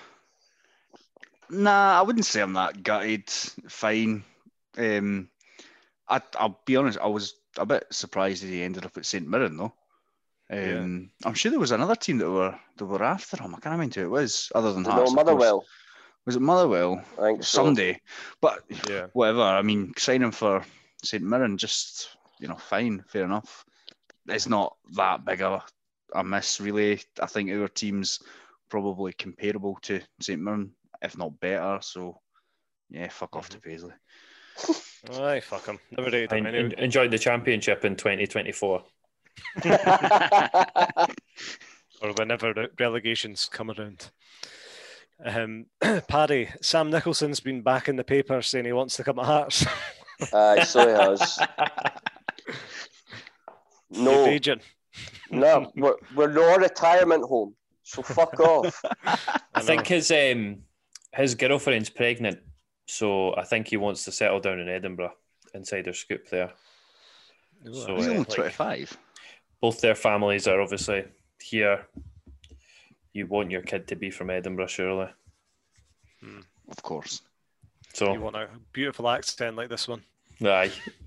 nah, 1.50 1.98
I 1.98 2.02
wouldn't 2.02 2.24
say 2.24 2.40
I'm 2.40 2.54
that 2.54 2.82
gutted. 2.82 3.28
Fine. 3.28 4.24
Um, 4.78 5.28
I, 6.08 6.22
I'll 6.38 6.60
be 6.64 6.76
honest. 6.76 6.98
I 6.98 7.08
was 7.08 7.34
a 7.58 7.66
bit 7.66 7.86
surprised 7.90 8.42
that 8.42 8.48
he 8.48 8.62
ended 8.62 8.86
up 8.86 8.96
at 8.96 9.04
St 9.04 9.28
Mirren, 9.28 9.56
though. 9.56 9.74
Um, 10.50 11.10
I'm 11.24 11.34
sure 11.34 11.50
there 11.50 11.60
was 11.60 11.70
another 11.70 11.94
team 11.94 12.18
that 12.18 12.30
were 12.30 12.58
that 12.76 12.84
were 12.84 13.02
after 13.04 13.36
him. 13.42 13.54
I 13.54 13.60
can't 13.60 13.72
remember 13.74 13.94
who 14.00 14.06
it 14.06 14.10
was, 14.10 14.50
other 14.54 14.72
than 14.72 14.84
Hearts. 14.84 14.98
of 14.98 15.04
course. 15.04 15.14
Motherwell. 15.14 15.64
Was 16.26 16.36
it 16.36 16.42
Motherwell? 16.42 17.02
I 17.18 17.22
think 17.22 17.44
so. 17.44 17.62
Sunday. 17.64 18.00
But 18.40 18.62
Yeah. 18.88 19.06
whatever. 19.12 19.42
I 19.42 19.62
mean, 19.62 19.92
signing 19.96 20.32
for 20.32 20.64
St 21.02 21.22
Mirren, 21.22 21.56
just 21.56 22.08
you 22.40 22.48
know, 22.48 22.56
fine, 22.56 23.04
fair 23.08 23.24
enough. 23.24 23.64
It's 24.26 24.48
not 24.48 24.76
that 24.96 25.24
big 25.24 25.40
a, 25.40 25.62
a 26.14 26.24
miss, 26.24 26.60
really. 26.60 27.00
I 27.20 27.26
think 27.26 27.50
our 27.50 27.68
team's 27.68 28.20
probably 28.68 29.12
comparable 29.12 29.78
to 29.82 30.00
St 30.20 30.40
Mirren, 30.40 30.72
if 31.02 31.16
not 31.18 31.38
better. 31.40 31.78
So, 31.82 32.20
yeah, 32.88 33.08
fuck 33.08 33.36
off 33.36 33.48
to 33.50 33.60
Paisley. 33.60 33.92
Aye, 35.12 35.40
fuck 35.40 35.66
him. 35.66 35.78
Never 35.90 36.10
rated 36.10 36.32
him 36.32 36.46
anyway. 36.46 36.74
enjoyed 36.78 37.10
the 37.10 37.18
championship 37.18 37.84
in 37.84 37.96
2024. 37.96 38.82
or 42.02 42.12
whenever 42.16 42.52
re- 42.52 42.68
relegations 42.78 43.48
come 43.50 43.70
around. 43.70 44.10
Um, 45.24 45.66
Paddy, 46.08 46.48
Sam 46.62 46.90
Nicholson's 46.90 47.40
been 47.40 47.62
back 47.62 47.88
in 47.88 47.96
the 47.96 48.04
paper 48.04 48.40
saying 48.42 48.64
he 48.64 48.72
wants 48.72 48.96
to 48.96 49.04
come 49.04 49.16
to 49.16 49.22
Hearts. 49.22 49.66
Aye, 50.32 50.64
so 50.64 50.86
he 50.86 50.92
has. 50.92 51.38
No, 53.90 54.26
Agent. 54.26 54.62
no, 55.30 55.72
we're, 55.74 55.96
we're 56.14 56.30
not 56.30 56.58
a 56.58 56.60
retirement 56.60 57.24
home, 57.24 57.54
so 57.82 58.02
fuck 58.02 58.38
off. 58.40 58.82
I 59.54 59.60
think 59.62 59.86
his 59.88 60.10
um 60.12 60.58
his 61.12 61.34
girlfriend's 61.34 61.90
pregnant, 61.90 62.38
so 62.86 63.34
I 63.34 63.42
think 63.42 63.66
he 63.66 63.76
wants 63.76 64.04
to 64.04 64.12
settle 64.12 64.38
down 64.38 64.60
in 64.60 64.68
Edinburgh, 64.68 65.12
Insider 65.54 65.92
scoop 65.92 66.28
there. 66.28 66.52
So 67.64 67.96
He's 67.96 68.06
uh, 68.06 68.10
only 68.10 68.18
like, 68.18 68.28
25. 68.28 68.96
Both 69.60 69.80
their 69.80 69.94
families 69.94 70.46
are 70.46 70.60
obviously 70.60 71.04
here. 71.40 71.86
You 73.12 73.26
want 73.26 73.50
your 73.50 73.62
kid 73.62 73.88
to 73.88 73.96
be 73.96 74.10
from 74.10 74.30
Edinburgh, 74.30 74.68
surely. 74.68 75.08
Of 76.68 76.82
course. 76.82 77.22
So 77.92 78.12
You 78.12 78.20
want 78.20 78.36
a 78.36 78.48
beautiful 78.72 79.08
accent 79.08 79.56
like 79.56 79.68
this 79.68 79.88
one. 79.88 80.02
Aye. 80.42 80.70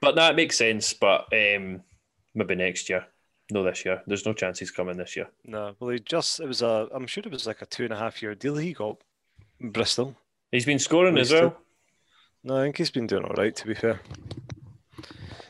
but 0.00 0.16
no, 0.16 0.30
it 0.30 0.36
makes 0.36 0.56
sense. 0.56 0.94
But 0.94 1.26
um, 1.32 1.82
maybe 2.34 2.54
next 2.54 2.88
year. 2.88 3.06
No, 3.50 3.62
this 3.62 3.84
year. 3.84 4.02
There's 4.06 4.26
no 4.26 4.32
chance 4.32 4.58
he's 4.58 4.72
coming 4.72 4.96
this 4.96 5.14
year. 5.14 5.28
No, 5.44 5.76
well, 5.78 5.90
he 5.90 6.00
just, 6.00 6.40
it 6.40 6.48
was 6.48 6.62
a, 6.62 6.88
I'm 6.92 7.06
sure 7.06 7.22
it 7.24 7.30
was 7.30 7.46
like 7.46 7.62
a 7.62 7.66
two 7.66 7.84
and 7.84 7.92
a 7.92 7.98
half 7.98 8.20
year 8.20 8.34
deal 8.34 8.56
he 8.56 8.72
got 8.72 8.96
in 9.60 9.70
Bristol. 9.70 10.16
He's 10.50 10.66
been 10.66 10.80
scoring 10.80 11.16
as 11.18 11.30
well. 11.30 11.56
No, 12.42 12.58
I 12.58 12.64
think 12.64 12.78
he's 12.78 12.90
been 12.90 13.06
doing 13.06 13.24
all 13.24 13.34
right, 13.34 13.54
to 13.54 13.66
be 13.66 13.74
fair. 13.74 14.00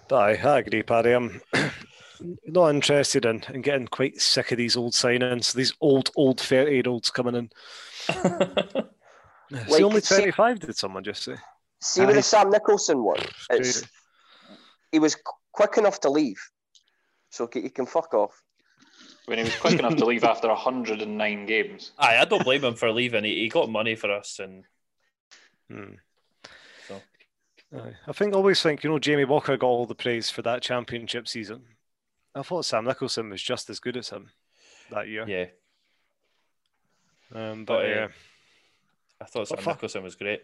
But 0.08 0.16
I, 0.16 0.30
I 0.54 0.58
agree, 0.60 0.82
Paddy. 0.82 1.12
I'm 1.12 1.40
not 2.46 2.70
interested 2.70 3.24
in, 3.24 3.42
in 3.52 3.62
getting 3.62 3.88
quite 3.88 4.20
sick 4.20 4.52
of 4.52 4.58
these 4.58 4.76
old 4.76 4.92
signings, 4.92 5.52
these 5.54 5.74
old, 5.80 6.10
old 6.16 6.40
30 6.40 6.72
year 6.72 6.82
olds 6.86 7.10
coming 7.10 7.34
in. 7.34 7.50
Is 8.08 8.14
Like, 9.50 9.78
he 9.78 9.82
only 9.84 10.00
see- 10.00 10.16
25, 10.16 10.60
did 10.60 10.76
someone 10.76 11.04
just 11.04 11.22
say? 11.22 11.36
See 11.80 12.00
with 12.00 12.10
Aye. 12.10 12.14
the 12.14 12.22
Sam 12.22 12.50
Nicholson 12.50 13.02
one, 13.04 13.20
it's 13.50 13.84
he 14.90 14.98
was 14.98 15.16
quick 15.52 15.76
enough 15.76 16.00
to 16.00 16.10
leave, 16.10 16.40
so 17.30 17.48
he 17.52 17.60
he 17.62 17.68
can 17.68 17.84
fuck 17.86 18.12
off. 18.14 18.42
When 19.26 19.38
he 19.38 19.44
was 19.44 19.54
quick 19.56 19.78
enough 19.78 19.94
to 19.96 20.06
leave 20.06 20.24
after 20.32 20.48
109 20.48 21.46
games. 21.46 21.92
Aye, 21.98 22.16
I 22.18 22.24
don't 22.24 22.42
blame 22.44 22.64
him 22.64 22.74
for 22.76 22.90
leaving. 22.90 23.24
He, 23.24 23.40
he 23.40 23.48
got 23.48 23.68
money 23.68 23.94
for 23.94 24.10
us, 24.10 24.38
and 24.40 24.64
Hmm. 25.70 25.94
So. 27.72 27.78
Aye. 27.80 27.94
I 28.06 28.12
think 28.12 28.34
always 28.34 28.62
think 28.62 28.84
you 28.84 28.90
know 28.90 28.98
Jamie 28.98 29.24
Walker 29.24 29.56
got 29.56 29.66
all 29.66 29.86
the 29.86 29.94
praise 29.94 30.30
for 30.30 30.42
that 30.42 30.62
championship 30.62 31.26
season. 31.28 31.62
I 32.34 32.42
thought 32.42 32.64
Sam 32.64 32.84
Nicholson 32.84 33.30
was 33.30 33.42
just 33.42 33.68
as 33.70 33.80
good 33.80 33.96
as 33.96 34.10
him 34.10 34.30
that 34.90 35.08
year. 35.08 35.24
yeah, 35.26 35.46
Um, 37.34 37.64
But, 37.64 37.74
but 37.78 37.84
uh, 37.84 37.88
yeah, 37.88 38.08
I 39.20 39.24
thought 39.24 39.48
Sam 39.48 39.58
fuck- 39.58 39.76
Nicholson 39.76 40.02
was 40.02 40.14
great. 40.14 40.42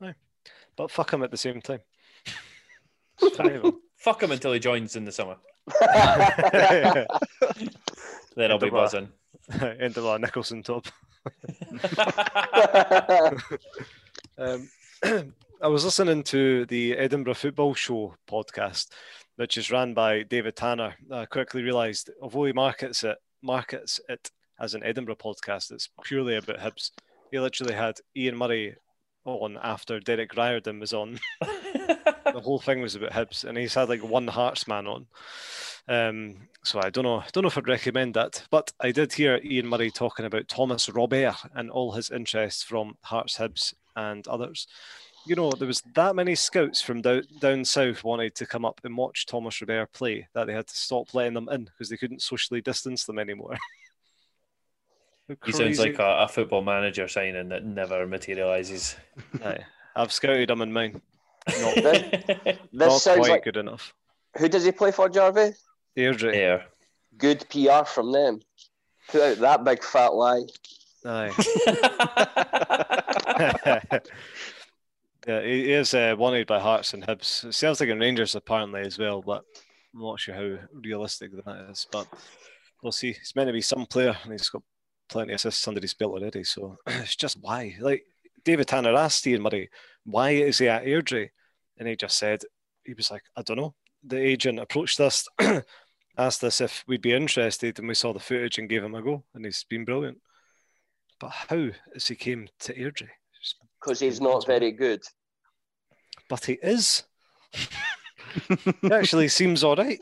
No, 0.00 0.14
but 0.76 0.90
fuck 0.90 1.12
him 1.12 1.22
at 1.22 1.30
the 1.30 1.36
same 1.36 1.60
time. 1.60 1.80
Fuck 3.96 4.22
him 4.22 4.30
until 4.32 4.54
he 4.54 4.58
joins 4.58 4.96
in 4.96 5.04
the 5.04 5.12
summer. 5.12 5.36
Then 8.34 8.50
I'll 8.50 8.58
be 8.58 8.62
End 8.62 8.62
of 8.62 8.62
a- 8.62 8.70
buzzing. 8.70 9.08
Into 9.78 10.08
a 10.10 10.18
Nicholson 10.18 10.62
top. 10.62 10.86
Um, 14.38 14.70
I 15.62 15.68
was 15.68 15.84
listening 15.84 16.22
to 16.24 16.64
the 16.64 16.96
Edinburgh 16.96 17.34
Football 17.34 17.74
Show 17.74 18.14
podcast, 18.26 18.88
which 19.36 19.58
is 19.58 19.70
ran 19.70 19.92
by 19.92 20.22
David 20.22 20.56
Tanner. 20.56 20.94
I 21.12 21.26
quickly 21.26 21.62
realised, 21.62 22.08
although 22.22 22.46
he 22.46 22.52
markets 22.54 23.04
it 23.04 23.18
markets 23.42 24.00
it 24.08 24.30
as 24.58 24.72
an 24.72 24.82
Edinburgh 24.82 25.16
podcast, 25.16 25.70
it's 25.70 25.90
purely 26.02 26.36
about 26.36 26.60
Hibs. 26.60 26.92
He 27.30 27.38
literally 27.38 27.74
had 27.74 27.96
Ian 28.16 28.38
Murray 28.38 28.76
on 29.26 29.58
after 29.62 30.00
Derek 30.00 30.34
Riordan 30.34 30.80
was 30.80 30.94
on. 30.94 31.18
the 31.42 32.40
whole 32.42 32.58
thing 32.58 32.80
was 32.80 32.94
about 32.94 33.12
Hibs, 33.12 33.44
and 33.44 33.58
he's 33.58 33.74
had 33.74 33.90
like 33.90 34.02
one 34.02 34.28
Hearts 34.28 34.66
man 34.66 34.86
on. 34.86 35.06
Um, 35.86 36.48
so 36.64 36.80
I 36.82 36.88
don't 36.88 37.04
know, 37.04 37.18
I 37.18 37.28
don't 37.32 37.42
know 37.42 37.48
if 37.48 37.58
I'd 37.58 37.68
recommend 37.68 38.14
that, 38.14 38.44
but 38.50 38.72
I 38.80 38.92
did 38.92 39.12
hear 39.12 39.38
Ian 39.44 39.66
Murray 39.66 39.90
talking 39.90 40.24
about 40.24 40.48
Thomas 40.48 40.88
Robert 40.88 41.36
and 41.54 41.70
all 41.70 41.92
his 41.92 42.10
interests 42.10 42.62
from 42.62 42.96
Hearts, 43.02 43.36
Hibs, 43.36 43.74
and 43.94 44.26
others. 44.26 44.66
You 45.30 45.36
know, 45.36 45.52
there 45.52 45.68
was 45.68 45.80
that 45.94 46.16
many 46.16 46.34
scouts 46.34 46.82
from 46.82 47.02
down, 47.02 47.22
down 47.38 47.64
south 47.64 48.02
wanted 48.02 48.34
to 48.34 48.46
come 48.46 48.64
up 48.64 48.80
and 48.82 48.96
watch 48.96 49.26
Thomas 49.26 49.60
Robert 49.60 49.92
play 49.92 50.26
that 50.34 50.48
they 50.48 50.52
had 50.52 50.66
to 50.66 50.76
stop 50.76 51.14
letting 51.14 51.34
them 51.34 51.48
in 51.52 51.66
because 51.66 51.88
they 51.88 51.96
couldn't 51.96 52.20
socially 52.20 52.60
distance 52.60 53.04
them 53.04 53.20
anymore. 53.20 53.56
He 55.44 55.52
sounds 55.52 55.78
like 55.78 56.00
a, 56.00 56.24
a 56.24 56.28
football 56.28 56.62
manager 56.62 57.06
signing 57.06 57.50
that 57.50 57.64
never 57.64 58.04
materialises. 58.04 58.96
Aye. 59.44 59.60
I've 59.94 60.10
scouted 60.10 60.50
him 60.50 60.62
in 60.62 60.72
mine. 60.72 61.00
Not, 61.48 61.74
this 61.76 62.58
not 62.72 62.98
sounds 63.00 63.18
quite 63.18 63.30
like 63.30 63.44
good 63.44 63.56
enough. 63.56 63.94
who 64.36 64.48
does 64.48 64.64
he 64.64 64.72
play 64.72 64.90
for, 64.90 65.08
Jarvey? 65.08 65.54
Airdrie. 65.96 66.34
yeah. 66.34 66.62
Good 67.16 67.46
PR 67.48 67.84
from 67.84 68.10
them. 68.10 68.40
Put 69.08 69.22
out 69.22 69.38
that 69.38 69.62
big 69.62 69.84
fat 69.84 70.14
lie. 70.14 70.42
Aye. 71.04 71.30
Yeah, 75.26 75.42
he 75.42 75.72
is 75.72 75.94
uh, 75.94 76.14
wanted 76.18 76.46
by 76.46 76.58
Hearts 76.58 76.94
and 76.94 77.06
Hibs. 77.06 77.52
Celtic 77.52 77.90
and 77.90 78.00
Rangers 78.00 78.34
apparently 78.34 78.80
as 78.80 78.98
well, 78.98 79.22
but 79.22 79.44
I'm 79.94 80.00
not 80.00 80.20
sure 80.20 80.34
how 80.34 80.58
realistic 80.72 81.32
that 81.32 81.68
is. 81.70 81.86
But 81.90 82.06
we'll 82.82 82.92
see. 82.92 83.12
He's 83.12 83.32
meant 83.36 83.48
to 83.48 83.52
be 83.52 83.60
some 83.60 83.86
player, 83.86 84.16
and 84.22 84.32
he's 84.32 84.48
got 84.48 84.62
plenty 85.08 85.32
of 85.32 85.36
assists 85.36 85.66
under 85.68 85.80
his 85.80 85.94
belt 85.94 86.12
already. 86.12 86.44
So 86.44 86.76
it's 86.86 87.16
just 87.16 87.38
why, 87.40 87.76
like 87.80 88.04
David 88.44 88.68
Tanner 88.68 88.94
asked 88.94 89.26
Ian 89.26 89.42
Murray, 89.42 89.68
why 90.04 90.30
is 90.30 90.58
he 90.58 90.68
at 90.68 90.84
Airdrie? 90.84 91.30
And 91.78 91.88
he 91.88 91.96
just 91.96 92.16
said 92.18 92.42
he 92.84 92.94
was 92.94 93.10
like, 93.10 93.22
I 93.36 93.42
don't 93.42 93.56
know. 93.56 93.74
The 94.04 94.18
agent 94.18 94.58
approached 94.58 95.00
us, 95.00 95.28
asked 96.16 96.42
us 96.44 96.60
if 96.60 96.84
we'd 96.86 97.02
be 97.02 97.12
interested, 97.12 97.78
and 97.78 97.88
we 97.88 97.94
saw 97.94 98.12
the 98.12 98.20
footage 98.20 98.58
and 98.58 98.68
gave 98.68 98.82
him 98.82 98.94
a 98.94 99.02
go, 99.02 99.24
and 99.34 99.44
he's 99.44 99.64
been 99.68 99.84
brilliant. 99.84 100.18
But 101.18 101.30
how 101.30 101.68
has 101.92 102.08
he 102.08 102.14
came 102.14 102.48
to 102.60 102.74
Airdrie? 102.74 103.08
Just- 103.80 104.00
Because 104.00 104.00
he's 104.00 104.20
not 104.20 104.46
very 104.46 104.72
good. 104.72 105.02
But 106.28 106.44
he 106.44 106.52
is. 106.62 107.02
he 108.82 108.92
actually 108.92 109.28
seems 109.28 109.64
all 109.64 109.76
right. 109.76 110.00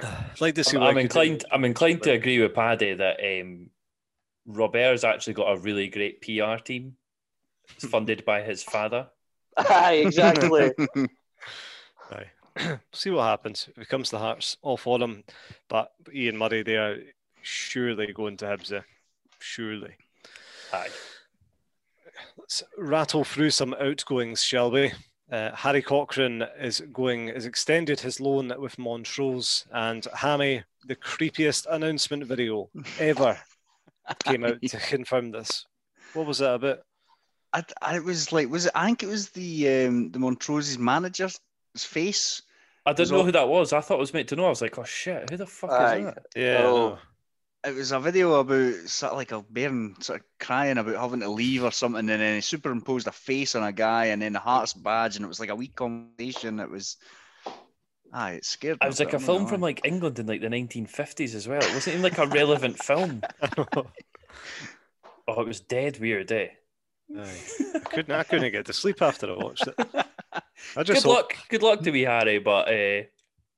I'd 0.00 0.40
like 0.40 0.54
to 0.54 0.64
see. 0.64 0.76
I'm, 0.76 0.82
I 0.82 0.88
I'm 0.88 0.94
could- 0.94 1.02
inclined. 1.02 1.44
I'm 1.50 1.64
inclined 1.64 2.02
to 2.04 2.12
agree 2.12 2.38
with 2.40 2.54
Paddy 2.54 2.94
that 2.94 3.18
um, 3.22 3.70
Robert's 4.46 5.04
actually 5.04 5.34
got 5.34 5.52
a 5.52 5.58
really 5.58 5.88
great 5.88 6.20
PR 6.22 6.56
team. 6.62 6.96
It's 7.76 7.84
funded 7.90 8.24
by 8.24 8.42
his 8.42 8.62
father. 8.62 9.08
Aye, 9.56 10.02
exactly. 10.06 10.70
Aye. 12.12 12.78
see 12.92 13.10
what 13.10 13.24
happens. 13.24 13.68
If 13.76 13.82
it 13.82 13.88
comes 13.88 14.08
to 14.10 14.16
the 14.16 14.20
Hearts, 14.20 14.56
all 14.62 14.76
for 14.76 14.98
them. 14.98 15.24
But 15.68 15.90
Ian 16.14 16.38
Murray, 16.38 16.62
they 16.62 16.76
are 16.76 16.96
surely 17.42 18.12
going 18.12 18.36
to 18.38 18.44
Hibs. 18.46 18.72
eh? 18.72 18.80
Surely. 19.38 19.94
Aye. 20.72 20.88
Let's 22.38 22.62
rattle 22.78 23.24
through 23.24 23.50
some 23.50 23.74
outgoings, 23.74 24.42
shall 24.42 24.70
we? 24.70 24.92
Uh, 25.30 25.52
Harry 25.54 25.82
Cochrane 25.82 26.42
is 26.58 26.80
going, 26.92 27.28
has 27.28 27.46
extended 27.46 28.00
his 28.00 28.20
loan 28.20 28.52
with 28.58 28.78
Montrose, 28.78 29.64
and 29.72 30.04
Hammy, 30.14 30.64
the 30.86 30.96
creepiest 30.96 31.66
announcement 31.70 32.24
video 32.26 32.68
ever, 32.98 33.38
came 34.24 34.44
out 34.44 34.60
to 34.60 34.78
confirm 34.78 35.30
this. 35.30 35.66
What 36.14 36.26
was 36.26 36.38
that 36.38 36.54
about? 36.54 36.80
I, 37.52 37.64
I 37.82 37.96
it 37.96 38.04
was 38.04 38.32
like 38.32 38.48
was 38.48 38.66
it 38.66 38.72
I 38.74 38.86
think 38.86 39.02
it 39.02 39.08
was 39.08 39.30
the 39.30 39.86
um 39.86 40.10
the 40.12 40.18
Montrose's 40.18 40.78
manager's 40.78 41.38
face. 41.76 42.42
I 42.86 42.92
didn't 42.92 43.10
know 43.12 43.18
all- 43.18 43.24
who 43.24 43.32
that 43.32 43.48
was. 43.48 43.72
I 43.72 43.80
thought 43.80 43.96
it 43.98 44.00
was 44.00 44.14
meant 44.14 44.28
to 44.30 44.36
know. 44.36 44.46
I 44.46 44.50
was 44.50 44.62
like, 44.62 44.78
oh 44.78 44.84
shit, 44.84 45.30
who 45.30 45.36
the 45.36 45.46
fuck 45.46 45.70
Aye. 45.70 45.96
is 45.98 46.04
that? 46.06 46.26
Yeah, 46.36 46.62
Oh. 46.64 46.88
no. 46.90 46.98
It 47.62 47.74
was 47.74 47.92
a 47.92 48.00
video 48.00 48.34
about 48.40 48.74
sort 48.88 49.12
of 49.12 49.18
like 49.18 49.32
a 49.32 49.42
bairn 49.42 49.94
sort 50.00 50.20
of 50.20 50.26
crying 50.38 50.78
about 50.78 50.96
having 50.96 51.20
to 51.20 51.28
leave 51.28 51.62
or 51.62 51.70
something, 51.72 51.98
and 52.08 52.08
then 52.08 52.34
he 52.36 52.40
superimposed 52.40 53.06
a 53.06 53.12
face 53.12 53.54
on 53.54 53.62
a 53.62 53.70
guy 53.72 54.06
and 54.06 54.22
then 54.22 54.32
the 54.32 54.38
Hearts 54.38 54.72
badge, 54.72 55.16
and 55.16 55.24
it 55.24 55.28
was 55.28 55.40
like 55.40 55.50
a 55.50 55.54
wee 55.54 55.68
conversation. 55.68 56.58
It 56.58 56.70
was, 56.70 56.96
aye, 58.14 58.32
it 58.32 58.46
scared. 58.46 58.78
It 58.82 58.86
was 58.86 58.98
like 58.98 59.08
bit, 59.10 59.14
a 59.14 59.16
I'm 59.18 59.22
not 59.22 59.26
film 59.26 59.38
gonna 59.42 59.48
from 59.50 59.60
like 59.60 59.82
England 59.84 60.18
in 60.18 60.26
like 60.26 60.40
the 60.40 60.48
1950s 60.48 61.34
as 61.34 61.46
well. 61.46 61.60
It 61.62 61.74
wasn't 61.74 61.96
even 61.98 62.02
like 62.02 62.16
a 62.18 62.26
relevant 62.26 62.78
film. 62.82 63.22
Oh, 65.28 65.42
it 65.42 65.46
was 65.46 65.60
dead 65.60 66.00
weird, 66.00 66.32
eh? 66.32 66.48
Aye. 67.16 67.40
I 67.74 67.78
couldn't. 67.80 68.14
I 68.14 68.22
couldn't 68.24 68.50
get 68.52 68.66
to 68.66 68.72
sleep 68.72 69.00
after 69.00 69.30
I 69.30 69.36
watched 69.36 69.68
it. 69.68 69.74
I 70.76 70.82
just 70.82 71.02
Good 71.04 71.08
hope- 71.08 71.16
luck, 71.16 71.36
good 71.48 71.62
luck 71.62 71.82
to 71.82 71.92
me, 71.92 72.02
Harry. 72.02 72.38
But 72.38 72.68
uh, 72.68 72.72
Aye. 72.72 73.08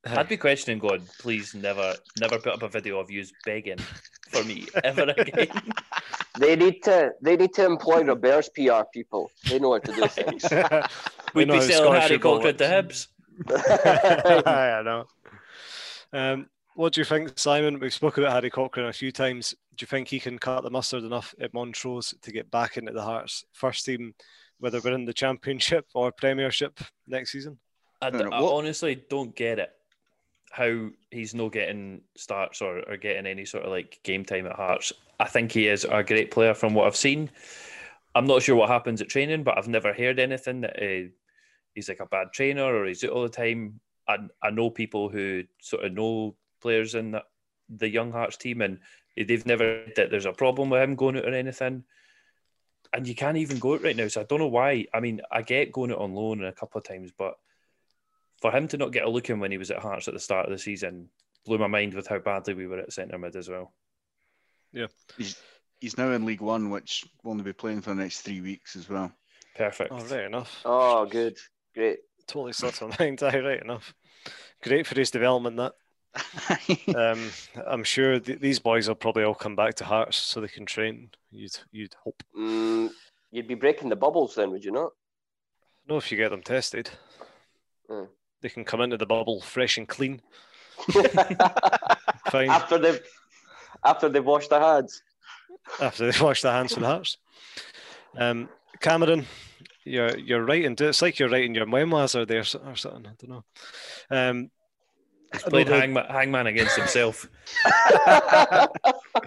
I'd 0.05 0.29
be 0.29 0.37
questioning 0.37 0.79
God. 0.79 1.03
Please 1.19 1.55
never, 1.55 1.95
never 2.21 2.39
put 2.39 2.55
up 2.55 2.63
a 2.63 2.69
video 2.69 2.99
of 2.99 3.11
you 3.11 3.25
begging 3.45 3.79
for 4.31 4.43
me 4.45 4.67
ever 4.85 5.15
again. 5.17 5.49
they 6.39 6.57
need 6.57 6.83
to 6.85 7.13
they 7.21 7.37
need 7.37 7.53
to 7.55 7.65
employ 7.65 8.03
Robert's 8.03 8.49
PR 8.49 8.83
people. 8.93 9.31
They 9.49 9.59
know 9.59 9.73
how 9.75 9.79
to 9.79 9.93
do 9.93 10.07
things. 10.09 10.45
We'd 11.35 11.49
know 11.49 11.55
be 11.55 11.61
selling 11.61 12.01
Harry 12.01 12.15
football 12.15 12.39
Cochrane 12.39 12.57
to. 12.57 12.65
Hibs. 12.65 13.07
I 14.47 14.83
know. 14.85 15.05
Um, 16.13 16.49
what 16.75 16.93
do 16.95 17.01
you 17.01 17.05
think, 17.05 17.39
Simon? 17.39 17.79
We've 17.79 17.93
spoken 17.93 18.25
about 18.25 18.35
Harry 18.35 18.51
Cochrane 18.51 18.87
a 18.87 18.93
few 18.93 19.13
times. 19.13 19.55
Do 19.77 19.85
you 19.85 19.87
think 19.87 20.09
he 20.09 20.21
can 20.21 20.39
cut 20.39 20.63
the 20.63 20.71
mustard 20.71 21.05
enough 21.05 21.35
at 21.41 21.55
Montrose 21.55 22.13
to 22.23 22.33
get 22.33 22.51
back 22.51 22.77
into 22.77 22.93
the 22.93 23.03
Hearts 23.03 23.45
first 23.53 23.85
team, 23.85 24.15
whether 24.59 24.81
we're 24.81 24.93
in 24.93 25.05
the 25.05 25.13
Championship 25.15 25.87
or 25.95 26.13
Premiership 26.13 26.81
next 27.07 27.33
season? 27.33 27.59
I, 28.01 28.11
d- 28.11 28.19
No, 28.19 28.25
no, 28.25 28.37
I 28.37 28.41
honestly 28.59 29.03
don't 29.09 29.35
get 29.35 29.59
it. 29.59 29.71
How 30.53 30.91
he's 31.11 31.35
not 31.35 31.53
getting 31.53 32.03
starts 32.15 32.61
or, 32.61 32.89
or 32.89 32.97
getting 32.99 33.27
any 33.27 33.47
sort 33.47 33.65
of 33.65 33.71
like 33.71 33.99
game 34.05 34.25
time 34.25 34.47
at 34.47 34.57
Hearts. 34.57 34.93
I 35.19 35.25
think 35.25 35.51
he 35.51 35.67
is 35.67 35.85
a 35.85 36.03
great 36.05 36.31
player 36.31 36.53
from 36.53 36.75
what 36.75 36.87
I've 36.87 36.95
seen. 36.97 37.31
I'm 38.15 38.27
not 38.27 38.43
sure 38.43 38.55
what 38.55 38.69
happens 38.69 39.01
at 39.01 39.09
training, 39.09 39.45
but 39.45 39.57
I've 39.57 39.69
never 39.69 39.95
heard 39.95 40.19
anything 40.19 40.61
that 40.61 40.77
uh, 40.77 41.09
he's 41.75 41.89
like 41.89 42.01
a 42.01 42.07
bad 42.07 42.33
trainer 42.33 42.65
or 42.65 42.87
he's 42.87 43.03
it 43.03 43.11
all 43.11 43.23
the 43.23 43.29
time. 43.31 43.81
I, 44.07 44.19
I 44.43 44.51
know 44.51 44.69
people 44.69 45.09
who 45.09 45.45
sort 45.61 45.85
of 45.85 45.93
know 45.95 46.37
players 46.61 46.95
in 46.95 47.13
the, 47.13 47.25
the 47.71 47.89
young 47.89 48.13
Hearts 48.13 48.37
team, 48.37 48.61
and 48.61 48.79
they've 49.17 49.47
never 49.47 49.85
that 49.97 50.11
there's 50.11 50.27
a 50.27 50.33
problem 50.33 50.71
with 50.71 50.83
him 50.83 50.97
going 50.97 51.17
out 51.17 51.25
or 51.25 51.35
anything. 51.35 51.85
And 52.93 53.09
you 53.09 53.15
can't 53.15 53.39
even 53.39 53.59
go 53.59 53.75
out 53.75 53.83
right 53.83 53.97
now, 53.97 54.09
so 54.09 54.21
I 54.21 54.25
don't 54.25 54.41
know 54.41 54.49
why. 54.49 54.85
I 54.93 55.01
mean, 55.01 55.23
I 55.31 55.41
get 55.41 55.73
going 55.73 55.93
out 55.93 55.99
on 55.99 56.15
loan 56.15 56.45
a 56.45 56.53
couple 56.53 56.79
of 56.79 56.85
times, 56.85 57.11
but 57.17 57.39
for 58.43 58.51
him 58.51 58.69
to 58.69 58.77
not 58.77 58.93
get 58.93 59.05
a 59.05 59.09
look 59.11 59.31
in 59.31 59.41
when 59.41 59.51
he 59.53 59.57
was 59.59 59.71
at 59.71 59.79
Hearts 59.79 60.09
at 60.09 60.15
the 60.15 60.21
start 60.21 60.47
of 60.47 60.53
the 60.53 60.59
season 60.59 61.09
blew 61.47 61.59
my 61.59 61.67
mind 61.67 61.95
with 61.95 62.07
how 62.07 62.19
badly 62.19 62.55
we 62.55 62.67
were 62.67 62.79
at 62.79 62.93
centre 62.93 63.19
mid 63.19 63.35
as 63.37 63.49
well. 63.49 63.73
Yeah. 64.73 64.87
He's 65.17 65.41
he's 65.81 65.97
now 65.99 66.11
in 66.13 66.25
League 66.27 66.41
One, 66.41 66.71
which 66.71 67.05
will 67.23 67.33
only 67.33 67.45
be 67.45 67.53
playing 67.53 67.81
for 67.81 67.91
the 67.91 67.97
next 68.03 68.21
three 68.21 68.41
weeks 68.41 68.77
as 68.77 68.89
well. 68.89 69.13
Perfect. 69.57 69.93
Oh, 69.93 70.05
right 70.05 70.25
enough. 70.25 70.61
oh, 70.65 71.07
good, 71.07 71.37
great. 71.75 71.99
Totally 72.27 72.53
slipped 72.53 72.81
my 72.83 72.95
mind. 72.99 73.23
Aye, 73.23 73.39
right 73.41 73.63
enough. 73.63 73.95
Great 74.63 74.87
for 74.87 74.95
his 74.95 75.11
development. 75.11 75.57
That 75.57 75.73
um, 76.97 77.31
I'm 77.67 77.85
sure 77.85 78.19
th- 78.21 78.41
these 78.41 78.59
boys 78.59 78.87
will 78.87 78.95
probably 78.95 79.25
all 79.25 79.35
come 79.35 79.57
back 79.57 79.75
to 79.77 79.85
Hearts 79.85 80.17
so 80.17 80.41
they 80.41 80.49
can 80.49 80.67
train. 80.67 81.11
You'd 81.31 81.59
you'd 81.71 81.95
hope. 82.05 82.23
Mm, 82.39 82.91
you'd 83.31 83.49
be 83.49 83.55
breaking 83.55 83.89
the 83.89 83.97
bubbles 83.97 84.35
then, 84.35 84.51
would 84.51 84.65
you 84.65 84.73
not? 84.73 84.93
No, 85.89 85.97
if 85.97 86.11
you 86.13 86.17
get 86.19 86.31
them 86.31 86.43
tested, 86.43 86.91
Hmm. 87.91 88.05
They 88.43 88.49
can 88.49 88.65
come 88.65 88.81
into 88.81 88.97
the 88.97 89.07
bubble 89.07 89.41
fresh 89.41 89.79
and 89.79 89.89
clean. 89.89 90.21
Fine. 92.31 92.51
after 92.51 92.79
they've 92.79 93.01
after 93.85 94.09
they've 94.09 94.25
washed 94.25 94.51
their 94.51 94.61
hands. 94.61 95.03
after 95.81 96.05
they've 96.07 96.21
washed 96.21 96.43
their 96.43 96.53
hands 96.53 96.73
and 96.75 96.83
the 96.85 96.89
Hearts. 96.93 97.17
Um, 98.17 98.49
Cameron, 98.81 99.27
you're 99.85 100.17
you're 100.19 100.45
writing. 100.45 100.77
It's 100.79 101.03
like 101.03 101.19
you're 101.19 101.29
writing 101.29 101.55
your 101.55 101.67
memoirs 101.67 102.15
or 102.15 102.27
there 102.27 102.41
or 102.41 102.77
something. 102.77 103.07
I 103.07 103.15
don't 103.19 103.29
know. 103.29 103.45
Um, 104.11 104.51
He's 105.33 105.43
played 105.45 105.67
another- 105.69 105.81
hangman, 105.81 106.07
hangman 106.07 106.47
against 106.49 106.77
himself. 106.77 107.27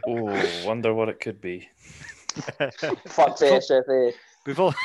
oh, 0.07 0.63
wonder 0.65 0.93
what 0.93 1.09
it 1.09 1.19
could 1.19 1.41
be. 1.41 1.67
Fuck 3.07 3.37
the 3.39 3.59
SFA. 3.63 4.13
We've 4.45 4.59
all 4.59 4.75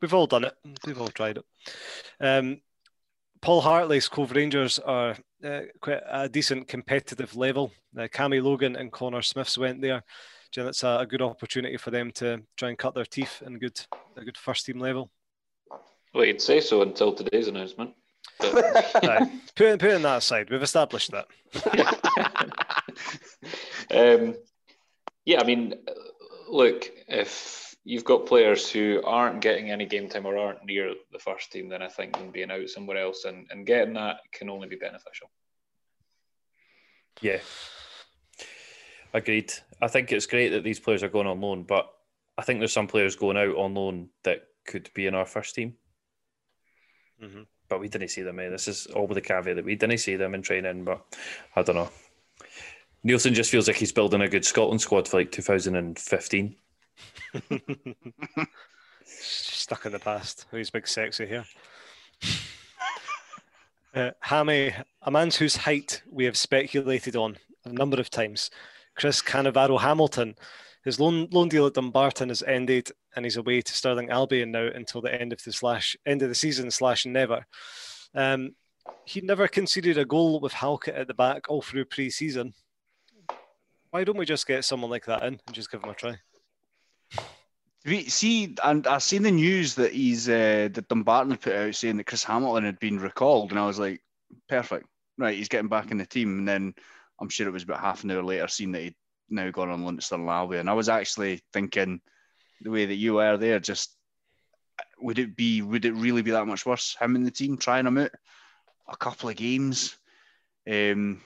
we've 0.00 0.14
all 0.14 0.26
done 0.26 0.44
it. 0.44 0.54
We've 0.86 1.00
all 1.00 1.08
tried 1.08 1.38
it. 1.38 1.44
Um, 2.20 2.60
Paul 3.40 3.60
Hartley's 3.60 4.08
Cove 4.08 4.32
Rangers 4.32 4.78
are 4.78 5.16
uh, 5.44 5.60
quite 5.80 6.00
a 6.08 6.28
decent 6.28 6.66
competitive 6.66 7.36
level. 7.36 7.72
Uh, 7.96 8.08
Cammy 8.08 8.42
Logan 8.42 8.76
and 8.76 8.90
Connor 8.90 9.22
Smiths 9.22 9.58
went 9.58 9.82
there. 9.82 10.02
Do 10.52 10.60
you 10.60 10.64
know, 10.64 10.68
it's 10.70 10.82
a, 10.82 10.98
a, 11.00 11.06
good 11.06 11.20
opportunity 11.20 11.76
for 11.76 11.90
them 11.90 12.10
to 12.12 12.40
try 12.56 12.70
and 12.70 12.78
cut 12.78 12.94
their 12.94 13.04
teeth 13.04 13.42
in 13.44 13.58
good 13.58 13.78
a 14.16 14.24
good 14.24 14.38
first 14.38 14.64
team 14.64 14.78
level. 14.78 15.10
Well, 16.14 16.24
you'd 16.24 16.40
say 16.40 16.60
so 16.60 16.82
until 16.82 17.12
today's 17.12 17.48
announcement. 17.48 17.90
right. 18.40 18.92
putting, 19.56 19.78
putting 19.78 20.02
that 20.02 20.18
aside, 20.18 20.48
we've 20.48 20.62
established 20.62 21.10
that. 21.10 21.26
um, 23.90 24.36
yeah, 25.24 25.40
I 25.40 25.44
mean, 25.44 25.74
look, 26.48 26.88
if 27.08 27.63
you've 27.84 28.04
got 28.04 28.26
players 28.26 28.70
who 28.70 29.02
aren't 29.04 29.42
getting 29.42 29.70
any 29.70 29.86
game 29.86 30.08
time 30.08 30.26
or 30.26 30.38
aren't 30.38 30.64
near 30.64 30.94
the 31.12 31.18
first 31.18 31.52
team, 31.52 31.68
then 31.68 31.82
I 31.82 31.88
think 31.88 32.16
them 32.16 32.30
being 32.30 32.50
out 32.50 32.68
somewhere 32.68 32.96
else 32.96 33.24
and, 33.26 33.46
and 33.50 33.66
getting 33.66 33.94
that 33.94 34.20
can 34.32 34.48
only 34.48 34.68
be 34.68 34.76
beneficial. 34.76 35.30
Yeah. 37.20 37.38
Agreed. 39.12 39.52
I 39.80 39.88
think 39.88 40.10
it's 40.10 40.26
great 40.26 40.48
that 40.50 40.64
these 40.64 40.80
players 40.80 41.02
are 41.02 41.08
going 41.08 41.26
on 41.26 41.40
loan, 41.40 41.64
but 41.64 41.88
I 42.38 42.42
think 42.42 42.58
there's 42.58 42.72
some 42.72 42.88
players 42.88 43.16
going 43.16 43.36
out 43.36 43.54
on 43.56 43.74
loan 43.74 44.08
that 44.24 44.44
could 44.66 44.90
be 44.94 45.06
in 45.06 45.14
our 45.14 45.26
first 45.26 45.54
team. 45.54 45.74
Mm-hmm. 47.22 47.42
But 47.68 47.80
we 47.80 47.88
didn't 47.88 48.08
see 48.08 48.22
them. 48.22 48.40
Eh? 48.40 48.48
This 48.48 48.66
is 48.66 48.86
all 48.86 49.06
with 49.06 49.16
the 49.16 49.20
caveat 49.20 49.56
that 49.56 49.64
we 49.64 49.76
didn't 49.76 49.98
see 49.98 50.16
them 50.16 50.34
in 50.34 50.42
training. 50.42 50.84
But 50.84 51.04
I 51.54 51.62
don't 51.62 51.76
know. 51.76 51.90
Neilson 53.06 53.34
just 53.34 53.50
feels 53.50 53.68
like 53.68 53.76
he's 53.76 53.92
building 53.92 54.22
a 54.22 54.28
good 54.28 54.44
Scotland 54.44 54.80
squad 54.80 55.06
for 55.06 55.18
like 55.18 55.30
2015. 55.30 56.56
Stuck 59.04 59.86
in 59.86 59.92
the 59.92 59.98
past. 59.98 60.46
Who's 60.50 60.70
big 60.70 60.86
sexy 60.86 61.26
here? 61.26 61.44
uh, 63.94 64.10
Hammy, 64.20 64.74
a 65.02 65.10
man 65.10 65.30
whose 65.30 65.56
height 65.56 66.02
we 66.10 66.24
have 66.24 66.36
speculated 66.36 67.16
on 67.16 67.36
a 67.64 67.72
number 67.72 67.98
of 68.00 68.10
times, 68.10 68.50
Chris 68.94 69.22
Cannavaro 69.22 69.80
Hamilton. 69.80 70.36
His 70.84 71.00
loan, 71.00 71.28
loan 71.30 71.48
deal 71.48 71.66
at 71.66 71.74
Dumbarton 71.74 72.28
has 72.28 72.42
ended, 72.42 72.90
and 73.16 73.24
he's 73.24 73.38
away 73.38 73.62
to 73.62 73.72
Stirling 73.72 74.10
Albion 74.10 74.50
now 74.50 74.68
until 74.74 75.00
the 75.00 75.18
end 75.18 75.32
of 75.32 75.42
the 75.42 75.52
slash 75.52 75.96
end 76.04 76.22
of 76.22 76.28
the 76.28 76.34
season 76.34 76.70
slash 76.70 77.06
never. 77.06 77.46
Um, 78.14 78.54
he 79.06 79.22
never 79.22 79.48
conceded 79.48 79.96
a 79.96 80.04
goal 80.04 80.40
with 80.40 80.52
Halkett 80.52 80.94
at 80.94 81.06
the 81.06 81.14
back 81.14 81.46
all 81.48 81.62
through 81.62 81.86
pre-season. 81.86 82.52
Why 83.90 84.04
don't 84.04 84.18
we 84.18 84.26
just 84.26 84.46
get 84.46 84.64
someone 84.64 84.90
like 84.90 85.06
that 85.06 85.22
in 85.22 85.40
and 85.46 85.54
just 85.54 85.70
give 85.70 85.82
him 85.82 85.90
a 85.90 85.94
try? 85.94 86.18
See, 88.08 88.54
and 88.64 88.86
I 88.86 88.96
seen 88.98 89.24
the 89.24 89.30
news 89.30 89.74
that 89.74 89.92
he's 89.92 90.26
uh, 90.26 90.68
that 90.72 90.88
Dumbarton 90.88 91.36
put 91.36 91.54
out 91.54 91.74
saying 91.74 91.98
that 91.98 92.06
Chris 92.06 92.24
Hamilton 92.24 92.64
had 92.64 92.78
been 92.78 92.98
recalled, 92.98 93.50
and 93.50 93.60
I 93.60 93.66
was 93.66 93.78
like, 93.78 94.02
perfect, 94.48 94.86
right? 95.18 95.36
He's 95.36 95.50
getting 95.50 95.68
back 95.68 95.90
in 95.90 95.98
the 95.98 96.06
team, 96.06 96.38
and 96.38 96.48
then 96.48 96.74
I'm 97.20 97.28
sure 97.28 97.46
it 97.46 97.52
was 97.52 97.62
about 97.62 97.80
half 97.80 98.02
an 98.02 98.10
hour 98.10 98.22
later, 98.22 98.48
seeing 98.48 98.72
that 98.72 98.82
he'd 98.82 98.96
now 99.28 99.50
gone 99.50 99.70
on 99.70 99.84
loan 99.84 99.96
to 99.96 100.02
Stirling 100.02 100.58
And 100.58 100.70
I 100.70 100.72
was 100.72 100.88
actually 100.88 101.42
thinking, 101.52 102.00
the 102.62 102.70
way 102.70 102.86
that 102.86 102.94
you 102.94 103.14
were 103.14 103.36
there, 103.36 103.60
just 103.60 103.94
would 104.98 105.18
it 105.18 105.36
be, 105.36 105.60
would 105.60 105.84
it 105.84 105.92
really 105.92 106.22
be 106.22 106.30
that 106.30 106.46
much 106.46 106.64
worse? 106.64 106.96
Him 106.98 107.16
in 107.16 107.24
the 107.24 107.30
team 107.30 107.58
trying 107.58 107.86
him 107.86 107.98
out 107.98 108.12
a 108.88 108.96
couple 108.96 109.28
of 109.28 109.36
games, 109.36 109.94
um, 110.70 111.20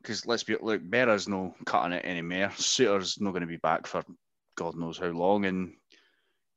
because 0.00 0.26
let's 0.26 0.44
be 0.44 0.56
look, 0.60 0.80
Berra's 0.82 1.28
no 1.28 1.54
cutting 1.66 1.92
it 1.92 2.04
anymore. 2.04 2.50
Souttar's 2.56 3.20
not 3.20 3.32
going 3.32 3.42
to 3.42 3.46
be 3.46 3.56
back 3.56 3.86
for 3.86 4.04
God 4.60 4.76
knows 4.76 4.98
how 4.98 5.06
long, 5.06 5.46
and 5.46 5.72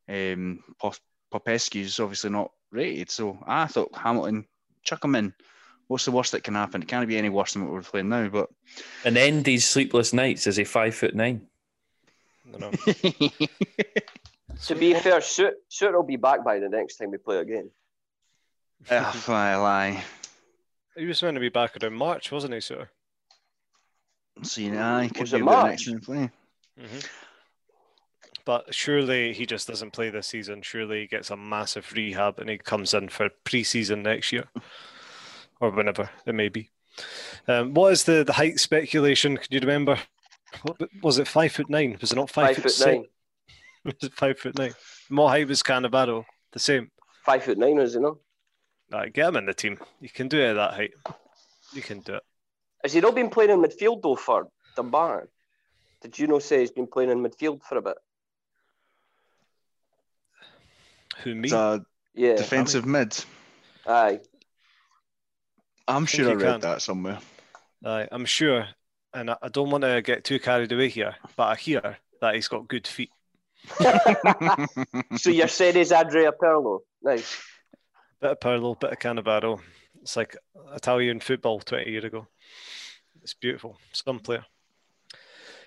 um, 0.10 0.60
Popescu's 1.32 2.02
obviously 2.02 2.32
not 2.32 2.52
rated. 2.70 3.10
So 3.10 3.40
I 3.48 3.66
thought 3.68 3.96
Hamilton, 3.96 4.46
chuck 4.84 5.06
him 5.06 5.16
in. 5.16 5.34
What's 5.88 6.04
the 6.04 6.12
worst 6.12 6.34
that 6.34 6.44
can 6.44 6.56
happen? 6.56 6.82
It 6.82 6.90
can't 6.90 7.08
be 7.08 7.18
any 7.18 7.30
worse 7.30 7.54
than 7.54 7.64
what 7.64 7.72
we're 7.72 7.82
playing 7.82 8.10
now. 8.10 8.28
But 8.28 8.50
and 9.06 9.18
end 9.18 9.46
these 9.46 9.66
sleepless 9.66 10.12
nights 10.12 10.48
is 10.48 10.58
he 10.58 10.66
five 10.66 10.96
foot 10.96 11.16
nine? 11.16 11.48
No. 12.60 12.72
to 14.66 14.76
be 14.76 14.94
fair, 14.96 15.20
Souttar, 15.22 15.52
Souttar 15.72 15.94
will 15.94 16.04
be 16.04 16.18
back 16.18 16.44
by 16.44 16.60
the 16.60 16.68
next 16.68 16.98
time 16.98 17.12
we 17.12 17.18
play 17.20 17.38
again. 17.38 17.72
Ugh, 18.90 19.30
I 19.30 19.56
lie. 19.56 20.04
He 20.98 21.06
was 21.06 21.24
meant 21.24 21.36
to 21.36 21.42
be 21.42 21.48
back 21.48 21.82
around 21.82 21.94
March, 21.94 22.34
wasn't 22.34 22.54
he, 22.54 22.60
sir? 22.60 22.90
See, 24.42 24.70
I 24.78 25.08
could 25.08 25.22
was 25.22 25.32
be 25.32 25.40
the 25.40 25.64
next 25.64 25.86
play. 26.04 26.30
Mm-hmm. 26.78 27.00
But 28.46 28.74
surely 28.74 29.34
he 29.34 29.46
just 29.46 29.68
doesn't 29.68 29.92
play 29.92 30.10
this 30.10 30.28
season. 30.28 30.62
Surely 30.62 31.02
he 31.02 31.08
gets 31.08 31.30
a 31.30 31.38
massive 31.38 31.92
rehab 31.94 32.40
and 32.40 32.50
he 32.50 32.58
comes 32.58 32.94
in 32.94 33.10
for 33.10 33.30
pre-season 33.46 34.04
next 34.04 34.32
year 34.32 34.46
or 35.62 35.72
whenever 35.72 36.10
it 36.26 36.36
may 36.36 36.50
be. 36.50 36.70
Um, 37.48 37.74
what 37.74 37.94
is 37.94 38.04
the, 38.04 38.24
the 38.24 38.34
height 38.34 38.60
speculation? 38.60 39.38
Can 39.38 39.48
you 39.50 39.60
remember? 39.60 39.98
What, 40.62 40.78
was 41.02 41.18
it 41.20 41.28
five 41.28 41.52
foot 41.52 41.70
nine? 41.70 41.98
Was 42.00 42.12
it 42.12 42.16
not 42.16 42.30
five, 42.30 42.56
five 42.56 42.64
foot, 42.64 42.72
foot 42.74 42.88
nine? 42.88 43.06
was 43.86 43.96
it 44.02 44.14
five 44.14 44.38
foot 44.38 44.58
nine? 44.58 44.74
What 45.10 45.30
height 45.30 45.48
was 45.48 45.64
Cannavaro? 45.64 46.26
The 46.52 46.60
same. 46.60 46.92
Five 47.26 47.44
foot 47.44 47.58
nine, 47.58 47.78
was 47.78 47.96
it 47.96 48.02
not? 48.02 48.18
Right, 48.92 49.12
get 49.12 49.30
him 49.30 49.38
in 49.38 49.46
the 49.46 49.54
team. 49.54 49.80
You 50.00 50.10
can 50.10 50.28
do 50.28 50.40
it 50.40 50.52
at 50.52 50.54
that 50.54 50.74
height. 50.74 50.92
You 51.74 51.82
can 51.82 52.02
do 52.02 52.16
it. 52.16 52.24
Has 52.84 52.94
he 52.94 53.02
not 53.02 53.16
been 53.16 53.30
playing 53.30 53.50
in 53.50 53.62
midfield 53.62 54.02
though 54.04 54.16
for 54.16 54.50
Dumbarton? 54.76 55.30
Did 56.02 56.20
you 56.20 56.28
know 56.28 56.40
say 56.40 56.60
he's 56.60 56.72
been 56.72 56.86
playing 56.86 57.10
in 57.10 57.24
midfield 57.24 57.64
for 57.64 57.78
a 57.78 57.82
bit? 57.82 57.98
Who 61.24 61.36
me? 61.36 61.50
yeah, 61.50 62.36
defensive 62.36 62.86
mid. 62.86 63.24
Aye. 63.88 64.20
I'm 65.88 66.06
sure 66.06 66.30
I 66.30 66.34
read 66.34 66.52
can. 66.52 66.60
that 66.62 66.82
somewhere. 66.82 67.20
Aye, 67.86 68.08
I'm 68.12 68.26
sure, 68.26 68.68
and 69.14 69.32
I, 69.32 69.38
I 69.42 69.50
don't 69.50 69.70
want 69.70 69.84
to 69.84 70.02
get 70.02 70.24
too 70.24 70.40
carried 70.40 70.72
away 70.72 70.90
here, 70.90 71.16
but 71.36 71.44
I 71.44 71.56
hear 71.56 71.98
that 72.22 72.36
he's 72.36 72.48
got 72.48 72.68
good 72.68 72.88
feet. 72.88 73.12
so 75.18 75.30
you're 75.30 75.48
saying 75.48 75.76
he's 75.76 75.92
Andrea 75.92 76.32
Pirlo? 76.32 76.80
Nice. 77.02 77.42
Bit 78.22 78.32
of 78.32 78.40
Pirlo, 78.40 78.80
bit 78.80 78.92
of 78.92 79.00
Cannavaro. 79.00 79.60
It's 80.02 80.16
like 80.16 80.36
Italian 80.74 81.20
football 81.20 81.60
20 81.60 81.90
years 81.90 82.04
ago. 82.04 82.28
It's 83.22 83.34
beautiful. 83.34 83.78
Some 83.94 84.20
player. 84.20 84.46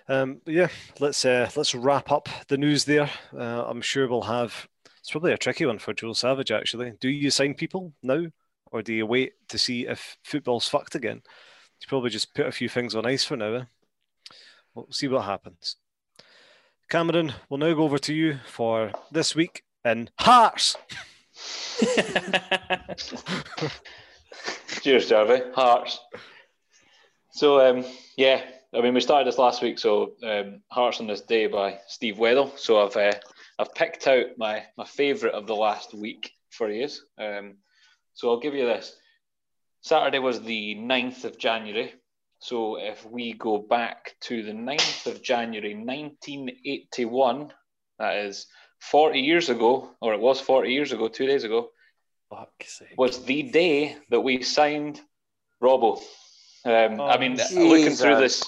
Um, 0.09 0.41
yeah, 0.47 0.69
let's 1.01 1.25
uh, 1.25 1.51
let's 1.57 1.75
wrap 1.75 2.13
up 2.13 2.29
the 2.49 2.59
news 2.59 2.85
there. 2.85 3.11
Uh, 3.37 3.65
I'm 3.67 3.81
sure 3.81 4.07
we'll 4.07 4.23
have. 4.23 4.69
It's 5.07 5.13
probably 5.13 5.33
a 5.33 5.39
tricky 5.39 5.65
one 5.65 5.79
for 5.79 5.95
Joel 5.95 6.15
Savage. 6.15 6.51
Actually, 6.51 6.95
do 7.01 7.09
you 7.09 7.31
sign 7.31 7.55
people 7.55 7.93
now, 8.03 8.27
or 8.73 8.83
do 8.83 8.93
you 8.93 9.07
wait 9.07 9.35
to 9.51 9.57
see 9.57 9.87
if 9.87 10.17
football's 10.25 10.67
fucked 10.67 10.97
again? 10.97 11.23
You 11.81 11.87
probably 11.87 12.11
just 12.11 12.35
put 12.35 12.49
a 12.49 12.51
few 12.51 12.69
things 12.69 12.97
on 12.97 13.07
ice 13.07 13.25
for 13.25 13.37
now. 13.37 13.55
Eh? 13.55 13.65
We'll 14.75 14.91
see 14.91 15.07
what 15.07 15.25
happens. 15.25 15.77
Cameron, 16.91 17.35
we'll 17.49 17.59
now 17.59 17.73
go 17.75 17.85
over 17.85 17.99
to 17.99 18.13
you 18.13 18.41
for 18.49 18.91
this 19.13 19.37
week 19.37 19.63
in 19.85 20.11
Hearts. 20.19 20.77
Cheers, 24.81 25.09
Jarvey. 25.09 25.55
Hearts. 25.55 26.01
So 27.31 27.61
um, 27.61 27.85
yeah, 28.17 28.43
I 28.75 28.81
mean 28.81 28.93
we 28.93 29.01
started 29.01 29.29
this 29.29 29.39
last 29.39 29.63
week. 29.63 29.79
So 29.79 30.15
um, 30.25 30.63
Hearts 30.67 30.99
on 30.99 31.07
this 31.07 31.21
day 31.21 31.47
by 31.47 31.79
Steve 31.87 32.17
Weddle. 32.17 32.59
So 32.59 32.85
I've 32.85 32.97
uh, 32.97 33.13
I've 33.59 33.75
picked 33.75 34.07
out 34.07 34.27
my 34.37 34.65
my 34.77 34.85
favourite 34.85 35.35
of 35.35 35.47
the 35.47 35.57
last 35.57 35.95
week 35.95 36.33
for 36.51 36.71
you. 36.71 36.89
Um, 37.19 37.57
so 38.15 38.31
I'll 38.31 38.41
give 38.41 38.55
you 38.55 38.67
this. 38.67 38.95
Saturday 39.83 40.19
was 40.19 40.43
the 40.43 40.75
9th 40.75 41.25
of 41.25 41.39
January. 41.39 41.95
So 42.39 42.77
if 42.77 43.05
we 43.07 43.33
go 43.35 43.59
back 43.59 44.17
to 44.23 44.43
the 44.43 44.53
9th 44.53 45.07
of 45.07 45.23
January 45.23 45.75
1981, 45.75 47.53
that 47.99 48.17
is 48.17 48.47
40 48.81 49.21
years 49.21 49.49
ago, 49.49 49.91
or 50.01 50.13
it 50.13 50.21
was 50.21 50.41
40 50.41 50.71
years 50.71 50.93
ago, 50.93 51.09
two 51.09 51.27
days 51.27 51.45
ago, 51.45 51.71
was 52.99 53.25
the 53.25 53.43
day 53.45 53.97
that 54.11 54.21
we 54.21 54.43
signed 54.43 55.01
Robbo. 55.63 55.99
Um, 56.65 57.01
oh, 57.01 57.07
I 57.07 57.19
mean, 57.19 57.37
Jesus. 57.37 57.53
looking 57.53 57.93
through 57.93 58.17
this, 58.17 58.43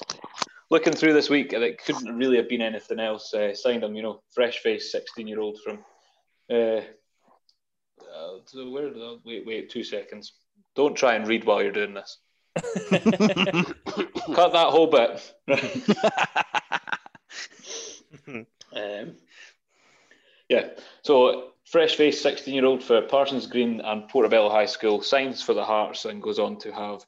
looking 0.70 0.92
through 0.92 1.14
this 1.14 1.30
week, 1.30 1.52
it 1.52 1.84
couldn't 1.84 2.16
really 2.16 2.36
have 2.36 2.48
been 2.48 2.62
anything 2.62 3.00
else. 3.00 3.32
Uh, 3.32 3.54
signed 3.54 3.84
him, 3.84 3.94
you 3.94 4.02
know, 4.02 4.22
fresh 4.34 4.58
face, 4.58 4.92
sixteen-year-old 4.92 5.58
from. 5.62 5.78
Uh, 6.50 6.82
uh, 8.00 8.38
where? 8.70 8.90
Wait, 9.24 9.46
wait, 9.46 9.70
two 9.70 9.84
seconds. 9.84 10.32
Don't 10.74 10.96
try 10.96 11.14
and 11.14 11.26
read 11.26 11.44
while 11.44 11.62
you're 11.62 11.72
doing 11.72 11.94
this. 11.94 12.18
Cut 12.54 14.52
that 14.52 14.70
whole 14.70 14.88
bit. 14.88 15.34
um, 18.74 19.14
yeah. 20.48 20.68
So 21.02 21.52
fresh 21.64 21.96
face, 21.96 22.20
sixteen-year-old 22.20 22.82
for 22.82 23.02
Parsons 23.02 23.46
Green 23.46 23.80
and 23.80 24.08
Portobello 24.08 24.50
High 24.50 24.66
School, 24.66 25.02
signs 25.02 25.42
for 25.42 25.54
the 25.54 25.64
Hearts 25.64 26.04
and 26.04 26.22
goes 26.22 26.38
on 26.38 26.58
to 26.60 26.72
have 26.72 27.04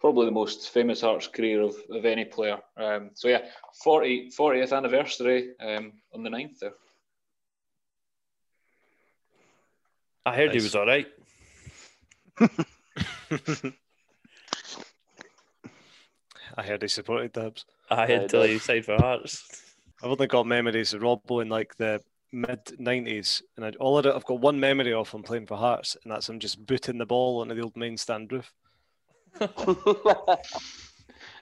probably 0.00 0.26
the 0.26 0.32
most 0.32 0.70
famous 0.70 1.00
Hearts 1.00 1.26
career 1.26 1.62
of, 1.62 1.74
of 1.90 2.04
any 2.04 2.24
player. 2.24 2.58
Um, 2.76 3.10
so 3.14 3.28
yeah, 3.28 3.46
40, 3.82 4.30
40th 4.30 4.76
anniversary 4.76 5.50
um, 5.60 5.92
on 6.14 6.22
the 6.22 6.30
9th 6.30 6.58
there. 6.60 6.74
I 10.24 10.36
heard 10.36 10.52
nice. 10.52 10.54
he 10.54 10.62
was 10.62 10.74
all 10.74 10.86
right. 10.86 11.06
I 16.56 16.62
heard 16.62 16.82
he 16.82 16.88
supported 16.88 17.32
Dubs. 17.32 17.64
I 17.90 18.06
heard 18.06 18.22
until 18.22 18.42
he 18.42 18.58
signed 18.58 18.84
for 18.84 18.96
Hearts. 18.96 19.74
I've 20.02 20.10
only 20.10 20.26
got 20.26 20.46
memories 20.46 20.92
of 20.94 21.02
Robbo 21.02 21.42
in 21.42 21.48
like 21.48 21.76
the 21.76 22.02
mid 22.32 22.64
90s, 22.66 23.42
and 23.56 23.74
all 23.76 23.98
of 23.98 24.06
it. 24.06 24.14
I've 24.14 24.24
got 24.24 24.40
one 24.40 24.60
memory 24.60 24.92
of 24.92 25.10
him 25.10 25.22
playing 25.22 25.46
for 25.46 25.56
Hearts, 25.56 25.96
and 26.02 26.12
that's 26.12 26.28
him 26.28 26.38
just 26.38 26.64
booting 26.66 26.98
the 26.98 27.06
ball 27.06 27.40
onto 27.40 27.54
the 27.54 27.62
old 27.62 27.76
main 27.76 27.96
stand 27.96 28.30
roof. 28.30 28.52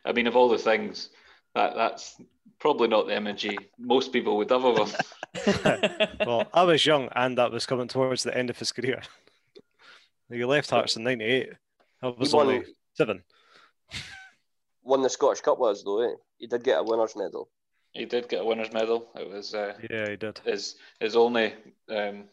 I 0.04 0.12
mean, 0.14 0.26
of 0.26 0.36
all 0.36 0.48
the 0.48 0.58
things, 0.58 1.10
that 1.54 1.74
that's 1.74 2.20
probably 2.58 2.88
not 2.88 3.06
the 3.06 3.16
imagery 3.16 3.58
most 3.78 4.12
people 4.12 4.36
would 4.36 4.50
have 4.50 4.64
of 4.64 4.78
him. 4.78 4.96
Well, 6.26 6.48
I 6.54 6.62
was 6.62 6.84
young, 6.86 7.08
and 7.14 7.36
that 7.38 7.50
was 7.52 7.66
coming 7.66 7.88
towards 7.88 8.22
the 8.22 8.36
end 8.36 8.48
of 8.50 8.58
his 8.58 8.72
career. 8.72 9.02
he 10.30 10.44
left 10.44 10.70
Hearts 10.70 10.96
in 10.96 11.04
'98. 11.04 11.52
I 12.02 12.08
was 12.08 12.32
won- 12.34 12.46
only 12.46 12.64
seven. 12.94 13.22
Won 14.82 15.02
the 15.02 15.10
Scottish 15.10 15.40
Cup 15.42 15.58
was 15.58 15.84
though, 15.84 16.00
eh? 16.00 16.14
He 16.38 16.46
did 16.46 16.62
get 16.64 16.78
a 16.78 16.82
winner's 16.82 17.16
medal. 17.16 17.48
He 17.92 18.04
did 18.04 18.28
get 18.28 18.42
a 18.42 18.44
winner's 18.44 18.72
medal. 18.72 19.08
It 19.16 19.28
was 19.28 19.54
uh, 19.54 19.74
Yeah, 19.90 20.08
he 20.10 20.16
did. 20.16 20.38
his 20.44 20.76
his 21.00 21.16
only 21.16 21.54
um, 21.88 22.24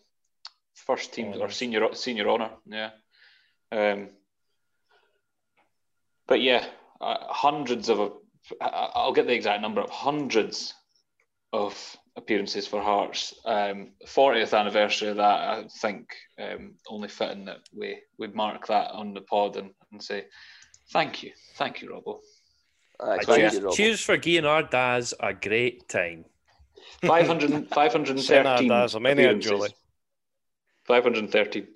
first 0.75 1.13
team 1.13 1.33
Oh, 1.35 1.39
or 1.41 1.49
senior 1.49 1.93
senior 1.93 2.29
honor. 2.29 2.51
Yeah. 2.65 2.91
Um, 3.71 4.09
but 6.27 6.41
yeah, 6.41 6.65
uh, 7.01 7.17
hundreds 7.27 7.89
of 7.89 8.13
I- 8.61 8.65
I- 8.65 8.91
I'll 8.95 9.13
get 9.13 9.27
the 9.27 9.33
exact 9.33 9.61
number 9.61 9.81
of 9.81 9.89
Hundreds 9.89 10.73
of 11.53 11.97
appearances 12.15 12.67
for 12.67 12.81
Hearts. 12.81 13.33
Um, 13.45 13.93
40th 14.05 14.57
anniversary 14.57 15.09
of 15.09 15.17
that. 15.17 15.39
I 15.49 15.67
think 15.81 16.09
um, 16.39 16.75
only 16.87 17.07
fitting 17.07 17.45
that 17.45 17.59
we 17.75 18.01
we 18.17 18.27
mark 18.27 18.67
that 18.67 18.91
on 18.91 19.13
the 19.13 19.21
pod 19.21 19.57
and, 19.57 19.71
and 19.91 20.03
say 20.03 20.25
thank 20.91 21.23
you, 21.23 21.31
thank 21.55 21.81
you, 21.81 21.89
Robbo. 21.89 22.19
Aye, 22.99 23.13
I 23.13 23.23
thank 23.23 23.51
cheers, 23.51 23.53
you, 23.55 23.71
cheers 23.73 24.01
for 24.01 24.17
giving 24.17 24.45
our 24.45 24.63
Daz 24.63 25.13
a 25.19 25.33
great 25.33 25.87
time. 25.89 26.25
500, 27.05 27.69
513 27.73 28.67
Daz, 28.67 28.95
appearances. 28.95 29.73
513 30.85 31.67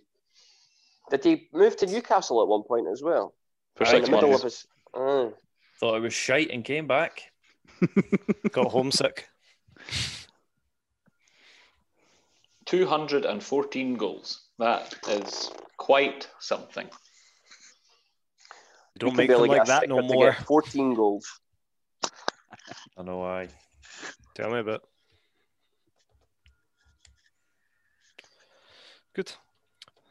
Did 1.09 1.23
he 1.23 1.47
move 1.53 1.77
to 1.77 1.85
Newcastle 1.85 2.41
at 2.41 2.47
one 2.47 2.63
point 2.63 2.87
as 2.91 3.01
well? 3.01 3.33
For 3.77 3.85
Aye, 3.85 3.89
in 3.91 3.95
six 3.95 4.05
the 4.09 4.15
middle 4.15 4.29
months. 4.29 4.43
of 4.43 4.51
his. 4.51 4.67
Aye. 4.93 4.99
Oh. 4.99 5.33
Thought 5.79 5.95
it 5.97 6.01
was 6.01 6.13
shite 6.13 6.49
and 6.49 6.65
came 6.65 6.87
back. 6.87 7.31
Got 8.51 8.71
homesick. 8.71 9.29
214 12.65 13.93
goals. 13.95 14.41
That 14.57 14.95
is 15.07 15.51
quite 15.77 16.27
something. 16.39 16.89
Don't 18.97 19.15
make 19.15 19.29
could 19.29 19.39
them 19.39 19.47
like 19.47 19.65
that 19.65 19.87
no 19.87 20.01
more. 20.01 20.33
14 20.33 20.95
goals. 20.95 21.39
I 22.97 23.03
know 23.03 23.17
why. 23.19 23.49
Tell 24.35 24.49
me 24.49 24.59
about. 24.59 24.81
Good. 29.13 29.31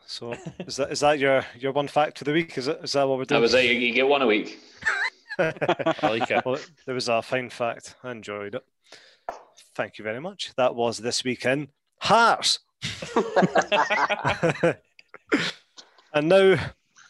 So 0.07 0.33
is 0.61 0.77
that 0.77 0.91
is 0.93 1.01
that 1.01 1.19
your 1.19 1.45
your 1.59 1.73
one 1.73 1.89
fact 1.89 2.19
for 2.19 2.25
the 2.25 2.33
week? 2.33 2.57
Is 2.59 2.69
it 2.69 2.81
is 2.83 2.93
that 2.93 3.07
what 3.07 3.19
we're 3.19 3.25
That 3.25 3.29
doing? 3.35 3.43
was 3.43 3.55
it. 3.55 3.65
You, 3.65 3.73
you 3.73 3.93
get 3.93 4.09
one 4.09 4.23
a 4.23 4.27
week. 4.27 4.59
I 5.39 5.97
like 6.03 6.31
it. 6.31 6.45
well, 6.47 6.59
there 6.87 6.95
was 6.95 7.09
a 7.09 7.21
fine 7.23 7.51
fact. 7.51 7.95
I 8.03 8.11
enjoyed 8.13 8.55
it. 8.55 8.65
Thank 9.75 9.99
you 9.99 10.05
very 10.05 10.21
much. 10.21 10.53
That 10.57 10.75
was 10.75 10.97
this 10.99 11.23
weekend. 11.25 11.63
in 11.63 11.69
Hearts. 12.01 12.61
and 16.15 16.29
now 16.29 16.57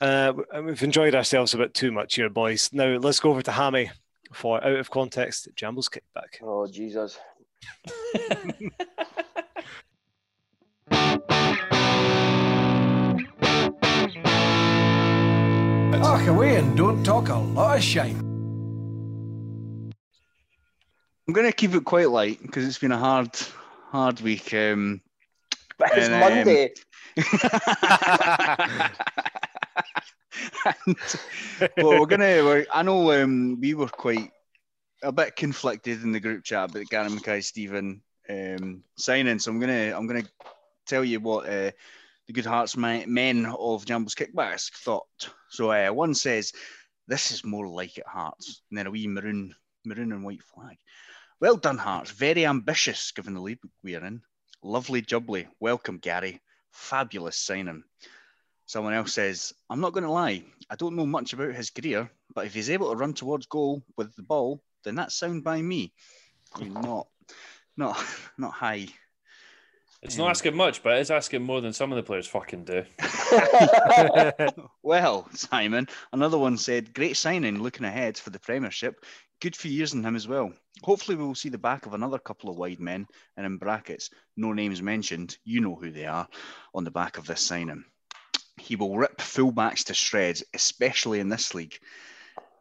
uh, 0.01 0.33
we've 0.65 0.83
enjoyed 0.83 1.15
ourselves 1.15 1.55
a 1.55 1.59
bit 1.59 1.75
too 1.75 1.93
much 1.93 2.17
here, 2.17 2.29
boys. 2.29 2.71
Now 2.73 2.97
let's 2.97 3.21
go 3.21 3.31
over 3.31 3.43
to 3.43 3.53
Hammy 3.53 3.91
for 4.33 4.63
out 4.65 4.77
of 4.77 4.91
context 4.91 5.49
Jambo's 5.55 5.89
kickback. 5.89 6.41
Oh, 6.43 6.67
Jesus. 6.67 7.19
Talk 16.27 16.35
away 16.35 16.57
and 16.57 16.77
don't 16.77 17.05
talk 17.05 17.29
a 17.29 17.37
lot 17.37 17.77
of 17.77 17.83
shite. 17.85 18.17
I'm 18.17 19.93
going 21.33 21.47
to 21.47 21.53
keep 21.53 21.73
it 21.73 21.85
quite 21.85 22.11
light 22.11 22.43
because 22.43 22.67
it's 22.67 22.81
been 22.81 22.91
a 22.91 22.99
hard, 22.99 23.31
hard 23.93 24.21
week. 24.23 24.53
Um, 24.53 25.03
It's 25.81 26.09
And, 26.09 26.15
um, 26.15 26.21
Monday. 26.21 26.75
and, 30.67 30.97
well, 31.77 32.01
we're 32.01 32.07
gonna. 32.07 32.43
We're, 32.43 32.67
I 32.75 32.83
know 32.83 33.13
um, 33.13 33.61
we 33.61 33.75
were 33.75 33.87
quite 33.87 34.33
a 35.05 35.13
bit 35.13 35.37
conflicted 35.37 36.03
in 36.03 36.11
the 36.11 36.19
group 36.19 36.43
chat 36.43 36.73
but 36.73 36.89
Gary 36.89 37.09
Mackay 37.09 37.41
Steven 37.41 38.03
um, 38.29 38.83
signing, 38.97 39.39
so 39.39 39.53
I'm 39.53 39.61
gonna 39.61 39.97
I'm 39.97 40.09
gonna 40.09 40.25
tell 40.87 41.05
you 41.05 41.21
what 41.21 41.49
uh, 41.49 41.71
the 42.27 42.33
good 42.33 42.47
hearts 42.47 42.77
men 42.77 43.47
of 43.47 43.87
Jambo's 43.87 44.15
kickbacks 44.15 44.71
thought. 44.71 45.31
So 45.49 45.71
uh, 45.71 45.91
one 45.91 46.15
says 46.15 46.53
this 47.07 47.31
is 47.31 47.45
more 47.45 47.69
like 47.69 47.99
it 47.99 48.07
Hearts, 48.07 48.63
and 48.71 48.79
then 48.79 48.87
a 48.87 48.91
wee 48.91 49.07
maroon 49.07 49.55
maroon 49.85 50.13
and 50.13 50.25
white 50.25 50.43
flag. 50.43 50.77
Well 51.41 51.57
done, 51.57 51.79
Hearts. 51.79 52.11
Very 52.11 52.47
ambitious 52.47 53.13
given 53.13 53.35
the 53.35 53.41
league 53.41 53.61
we 53.83 53.95
are 53.95 54.05
in. 54.05 54.23
Lovely 54.63 55.03
jubbly. 55.03 55.47
Welcome, 55.61 55.99
Gary. 55.99 56.41
Fabulous 56.73 57.37
signing. 57.37 57.85
Someone 58.67 58.95
else 58.95 59.13
says, 59.13 59.53
I'm 59.71 59.81
not 59.81 59.93
going 59.93 60.03
to 60.05 60.11
lie, 60.11 60.43
I 60.69 60.75
don't 60.75 60.97
know 60.97 61.07
much 61.07 61.33
about 61.33 61.55
his 61.55 61.71
career, 61.71 62.11
but 62.35 62.47
if 62.47 62.55
he's 62.55 62.71
able 62.71 62.91
to 62.91 62.97
run 62.97 63.15
towards 63.15 63.47
goal 63.47 63.85
with 63.97 64.17
the 64.17 64.25
ball, 64.25 64.61
then 64.83 64.97
that's 64.97 65.15
sound 65.15 65.45
by 65.45 65.63
me. 65.63 65.93
I 66.53 66.65
mean, 66.65 66.73
not, 66.73 67.07
not, 67.77 68.05
not 68.39 68.53
high. 68.53 68.89
It's 70.03 70.17
hmm. 70.17 70.23
not 70.23 70.31
asking 70.31 70.57
much, 70.57 70.83
but 70.83 70.99
it's 70.99 71.11
asking 71.11 71.43
more 71.43 71.61
than 71.61 71.73
some 71.73 71.93
of 71.93 71.97
the 71.97 72.03
players 72.03 72.27
fucking 72.27 72.65
do. 72.65 72.85
Well, 74.83 75.29
Simon, 75.33 75.89
another 76.13 76.39
one 76.39 76.57
said, 76.57 76.95
great 76.95 77.17
signing 77.17 77.61
looking 77.61 77.85
ahead 77.85 78.17
for 78.17 78.31
the 78.31 78.39
Premiership. 78.39 79.05
Good 79.41 79.57
few 79.57 79.71
years 79.71 79.95
in 79.95 80.05
him 80.05 80.15
as 80.15 80.29
well. 80.29 80.53
Hopefully, 80.85 81.17
we 81.17 81.25
will 81.25 81.35
see 81.35 81.49
the 81.49 81.59
back 81.59 81.87
of 81.87 81.95
another 81.95 82.19
couple 82.19 82.49
of 82.49 82.57
wide 82.57 82.79
men, 82.79 83.07
and 83.37 83.45
in 83.45 83.57
brackets, 83.57 84.11
no 84.37 84.53
names 84.53 84.81
mentioned, 84.81 85.37
you 85.45 85.61
know 85.61 85.75
who 85.75 85.91
they 85.91 86.07
are, 86.07 86.29
on 86.73 86.85
the 86.85 86.93
back 86.93 87.19
of 87.19 87.27
this 87.27 87.41
signing. 87.41 87.85
He 88.59 88.77
will 88.77 88.97
rip 88.97 89.19
fullbacks 89.19 89.85
to 89.87 89.95
shreds, 89.95 90.45
especially 90.55 91.19
in 91.19 91.29
this 91.29 91.53
league. 91.53 91.79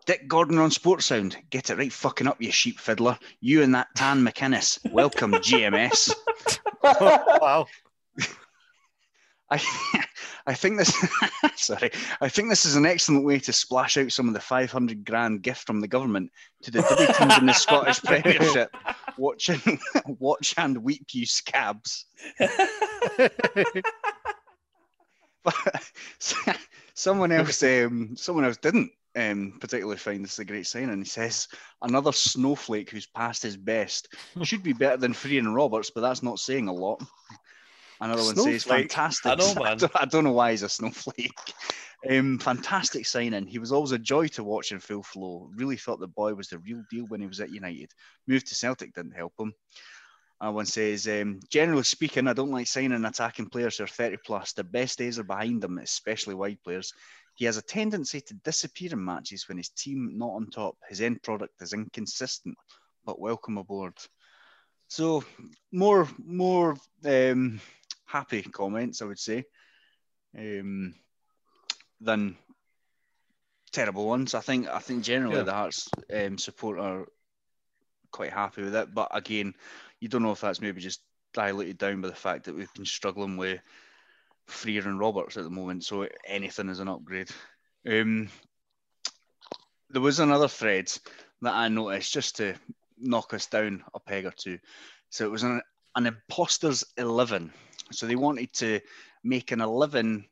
Dick 0.06 0.28
Gordon 0.28 0.60
on 0.60 0.70
Sports 0.70 1.08
Sound, 1.08 1.36
get 1.50 1.72
it 1.72 1.78
right 1.78 1.92
fucking 1.92 2.28
up, 2.28 2.40
you 2.40 2.52
sheep 2.52 2.80
fiddler. 2.80 3.18
You 3.42 3.64
and 3.64 3.74
that 3.74 3.88
Tan 3.96 4.24
McInnes. 4.24 4.80
Welcome, 4.92 5.32
GMS. 5.34 6.14
wow. 6.84 7.66
I, 9.50 9.62
I 10.46 10.54
think 10.54 10.78
this. 10.78 10.94
sorry, 11.56 11.92
I 12.22 12.30
think 12.30 12.50
this 12.50 12.66
is 12.66 12.76
an 12.76 12.86
excellent 12.86 13.26
way 13.26 13.40
to 13.40 13.54
splash 13.54 13.98
out 13.98 14.12
some 14.12 14.28
of 14.28 14.36
the 14.36 14.40
500 14.40 15.06
grand 15.06 15.42
gift 15.42 15.66
from 15.66 15.82
the 15.82 15.88
government 15.88 16.32
to 16.64 16.72
the 16.72 16.80
Dibby 16.80 17.18
teams 17.18 17.38
in 17.40 17.46
the 17.48 17.54
Scottish 17.54 18.02
Premiership. 18.02 18.76
Watching, 19.18 19.80
watch 20.20 20.54
and 20.58 20.78
weep, 20.84 21.08
you 21.14 21.26
scabs. 21.26 22.06
But 25.44 25.92
someone 26.96 27.32
else, 27.32 27.62
um, 27.64 28.16
someone 28.18 28.46
else 28.46 28.58
didn't 28.58 28.92
um, 29.16 29.58
particularly 29.60 29.98
find 29.98 30.24
this 30.24 30.40
a 30.40 30.46
great 30.46 30.68
sign, 30.68 30.90
and 30.90 31.04
he 31.04 31.10
says 31.10 31.48
another 31.82 32.12
snowflake 32.12 32.90
who's 32.90 33.08
passed 33.08 33.44
his 33.44 33.58
best 33.58 34.14
should 34.44 34.64
be 34.64 34.74
better 34.74 34.98
than 34.98 35.14
Frear 35.14 35.40
and 35.40 35.56
Roberts, 35.56 35.92
but 35.94 36.02
that's 36.02 36.24
not 36.24 36.40
saying 36.40 36.68
a 36.68 36.74
lot. 36.74 37.02
Another 38.02 38.24
one 38.24 38.36
says 38.36 38.64
fantastic. 38.64 39.32
I 39.32 39.36
know, 39.36 39.56
man. 39.64 39.78
don't, 39.78 39.92
I 39.96 40.06
don't 40.06 40.26
know 40.26 40.34
why 40.34 40.52
he's 40.52 40.64
a 40.64 40.70
snowflake. 40.70 41.32
Um, 42.08 42.38
fantastic 42.38 43.08
signing. 43.08 43.48
He 43.48 43.58
was 43.58 43.72
always 43.72 43.92
a 43.92 43.98
joy 43.98 44.28
to 44.28 44.44
watch 44.44 44.72
in 44.72 44.80
full 44.80 45.02
flow. 45.02 45.50
Really 45.56 45.76
thought 45.76 46.00
the 46.00 46.08
boy 46.08 46.36
was 46.36 46.50
the 46.50 46.60
real 46.60 46.84
deal 46.92 47.06
when 47.08 47.20
he 47.20 47.26
was 47.26 47.40
at 47.40 47.50
United. 47.50 47.90
Moved 48.28 48.46
to 48.48 48.54
Celtic 48.54 48.94
didn't 48.94 49.16
help 49.16 49.34
him. 49.40 49.56
Uh, 50.40 50.52
one 50.52 50.68
says, 50.68 51.08
um, 51.08 51.40
generally 51.50 51.84
speaking, 51.84 52.28
I 52.28 52.34
don't 52.34 52.52
like 52.52 52.68
signing 52.68 53.06
attacking 53.06 53.50
players 53.50 53.78
who 53.78 53.86
are 53.86 53.88
30 53.88 54.18
plus. 54.24 54.54
The 54.54 54.64
best 54.64 55.00
days 55.00 55.18
are 55.18 55.24
behind 55.24 55.64
them, 55.64 55.80
especially 55.80 56.36
wide 56.36 56.60
players. 56.64 56.94
He 57.36 57.46
has 57.46 57.58
a 57.58 57.62
tendency 57.62 58.22
to 58.22 58.34
disappear 58.34 58.94
in 58.94 59.04
matches 59.04 59.48
when 59.48 59.58
his 59.58 59.70
team 59.70 60.18
not 60.18 60.30
on 60.32 60.50
top. 60.50 60.78
His 60.90 61.02
end 61.02 61.22
product 61.22 61.62
is 61.62 61.74
inconsistent, 61.74 62.58
but 63.06 63.20
welcome 63.20 63.58
aboard. 63.58 63.94
So 64.88 65.24
more 65.72 66.08
more 66.18 66.76
um, 67.06 67.60
happy 68.06 68.42
comments, 68.42 69.02
I 69.02 69.06
would 69.06 69.20
say, 69.20 69.44
um, 70.38 70.96
than 72.00 72.38
terrible 73.72 74.08
ones. 74.08 74.34
I 74.34 74.40
think 74.40 74.68
I 74.68 74.80
think 74.80 75.04
generally 75.04 75.38
Yeah. 75.38 75.44
the 75.44 75.54
Hearts 75.54 75.90
um, 76.14 76.38
support 76.38 76.80
are 76.80 77.06
quite 78.12 78.32
happy 78.32 78.64
with 78.64 78.76
it, 78.76 78.94
but 78.94 79.10
again, 79.12 79.54
you 80.00 80.08
don't 80.08 80.24
know 80.24 80.32
if 80.32 80.40
that's 80.40 80.62
maybe 80.62 80.80
just 80.80 81.02
diluted 81.34 81.78
down 81.78 82.00
by 82.00 82.08
the 82.08 82.16
fact 82.16 82.46
that 82.46 82.56
we've 82.56 82.74
been 82.74 82.86
struggling 82.86 83.36
with 83.36 83.60
Frear 84.48 84.88
and 84.88 85.00
Roberts 85.00 85.38
at 85.38 85.44
the 85.44 85.50
moment, 85.50 85.84
so 85.84 86.08
anything 86.26 86.70
is 86.70 86.80
an 86.80 86.88
upgrade. 86.88 87.30
Um, 87.88 88.30
there 89.90 90.02
was 90.02 90.20
another 90.20 90.48
thread 90.48 90.92
that 91.42 91.54
I 91.54 91.68
noticed 91.68 92.14
just 92.14 92.38
to 92.38 92.56
knock 92.98 93.34
us 93.34 93.48
down 93.48 93.84
a 93.94 94.00
peg 94.00 94.26
or 94.26 94.32
two. 94.32 94.60
So 95.10 95.26
it 95.26 95.32
was 95.32 95.44
an, 95.44 95.62
an 95.96 96.08
imposters 96.08 96.84
11. 96.98 97.52
So 97.92 98.06
they 98.06 98.16
wanted 98.16 98.52
to 98.54 98.80
make 99.24 99.52
an 99.52 99.62
11 99.62 100.26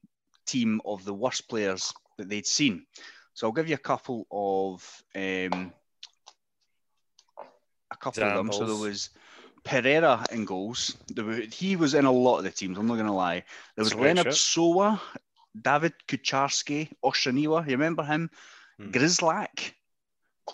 team 0.45 0.81
of 0.85 1.05
the 1.05 1.13
worst 1.13 1.47
players 1.47 1.93
that 2.17 2.29
they'd 2.29 2.45
seen. 2.45 2.85
So 3.33 3.47
I'll 3.47 3.53
give 3.53 3.69
you 3.69 3.75
a 3.75 3.77
couple 3.77 4.27
of 4.31 5.03
um, 5.15 5.73
a 7.91 7.97
couple 7.99 8.23
of 8.23 8.33
them. 8.35 8.51
So 8.51 8.65
there 8.65 8.75
was 8.75 9.09
Pereira 9.63 10.25
in 10.31 10.45
goals. 10.45 10.97
There 11.07 11.25
were, 11.25 11.41
he 11.51 11.75
was 11.75 11.93
in 11.93 12.05
a 12.05 12.11
lot 12.11 12.39
of 12.39 12.43
the 12.43 12.51
teams. 12.51 12.77
I'm 12.77 12.87
not 12.87 12.95
going 12.95 13.07
to 13.07 13.13
lie. 13.13 13.43
There 13.75 13.83
was 13.83 13.89
That's 13.89 13.93
a 13.93 13.97
great 13.97 14.17
Leonard. 14.17 14.33
Sowah, 14.33 14.99
David 15.59 15.93
Kucharski, 16.07 16.89
Oshaniwa. 17.03 17.65
You 17.65 17.71
remember 17.71 18.03
him? 18.03 18.29
Hmm. 18.77 18.91
Grzelak. 18.91 19.73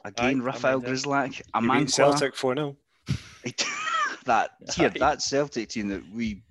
Again, 0.06 0.42
Aye, 0.42 0.44
Rafael 0.44 0.80
mind 0.80 0.88
him. 0.88 0.94
Grzelak. 0.94 1.38
You 1.38 1.44
beat 1.44 1.54
Amankwaa. 1.54 1.92
Celtic 1.92 2.36
4 2.36 2.56
0. 2.56 2.78
that 4.26 4.52
here, 4.76 4.90
that 4.90 5.22
Celtic 5.22 5.70
team 5.70 5.88
that 5.88 6.04
we, 6.14 6.44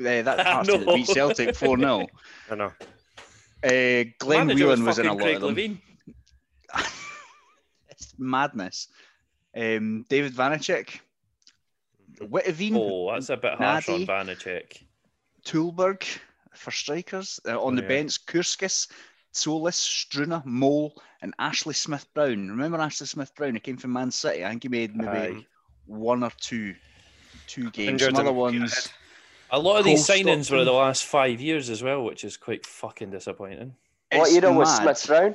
uh, 0.00 0.22
that 0.22 0.46
Hearts 0.46 0.68
team 0.68 0.84
that 0.84 0.94
beat 0.94 1.06
Celtic 1.08 1.56
4 1.56 1.78
0. 1.78 2.06
I 2.50 2.54
know. 2.54 2.72
Uh, 3.64 4.04
Glenn 4.18 4.46
Manager 4.48 4.66
Whelan 4.66 4.84
was 4.84 4.98
in 4.98 5.06
a 5.06 5.12
lot 5.12 5.20
Craig 5.22 5.42
of 5.42 5.54
them. 5.54 5.80
It's 7.88 8.14
madness. 8.18 8.88
Um, 9.56 10.04
David 10.08 10.34
Vanacek, 10.34 10.98
Witteveen, 12.20 12.76
Oh, 12.76 13.12
that's 13.12 13.30
a 13.30 13.36
bit 13.36 13.54
harsh 13.54 13.88
on 13.88 14.00
Nadi. 14.00 14.06
Vanacek. 14.06 14.82
Tulberg 15.44 16.04
for 16.54 16.70
strikers. 16.70 17.40
Uh, 17.46 17.60
on 17.60 17.72
Oh, 17.72 17.76
the 17.76 17.82
yeah. 17.82 17.88
bench, 17.88 18.24
Kurskis, 18.26 18.88
Solis, 19.32 19.76
Struna, 19.86 20.44
Mole, 20.44 20.94
and 21.20 21.34
Ashley 21.38 21.74
Smith 21.74 22.06
Brown. 22.14 22.48
Remember 22.48 22.78
Ashley 22.78 23.06
Smith 23.06 23.34
Brown? 23.34 23.54
He 23.54 23.60
came 23.60 23.76
from 23.76 23.92
Man 23.92 24.10
City. 24.10 24.44
I 24.44 24.50
think 24.50 24.62
he 24.62 24.68
made 24.68 24.94
maybe 24.94 25.08
Aye. 25.38 25.46
one 25.86 26.22
or 26.22 26.30
two, 26.40 26.74
two 27.46 27.70
games. 27.70 27.88
Injured 27.90 28.16
Some 28.16 28.26
other 28.26 28.32
ones. 28.32 28.88
A 29.50 29.58
lot 29.58 29.78
of 29.78 29.84
these 29.84 30.06
signings 30.06 30.50
were 30.50 30.64
the 30.64 30.72
last 30.72 31.04
five 31.04 31.40
years 31.40 31.68
as 31.70 31.82
well, 31.82 32.02
which 32.04 32.24
is 32.24 32.36
quite 32.36 32.64
fucking 32.66 33.10
disappointing. 33.10 33.74
What 34.12 34.28
It's 34.28 34.36
era 34.36 34.52
was. 34.52 34.76
Smith 34.76 35.06
Brown? 35.06 35.34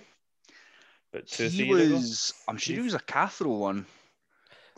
But 1.12 1.28
two, 1.28 1.44
He 1.50 1.58
three 1.58 1.68
years 1.88 2.30
ago. 2.32 2.44
I'm 2.52 2.58
sure 2.58 2.76
he 2.76 2.82
was 2.82 2.94
a 2.94 3.00
Cathro 3.00 3.58
one. 3.60 3.86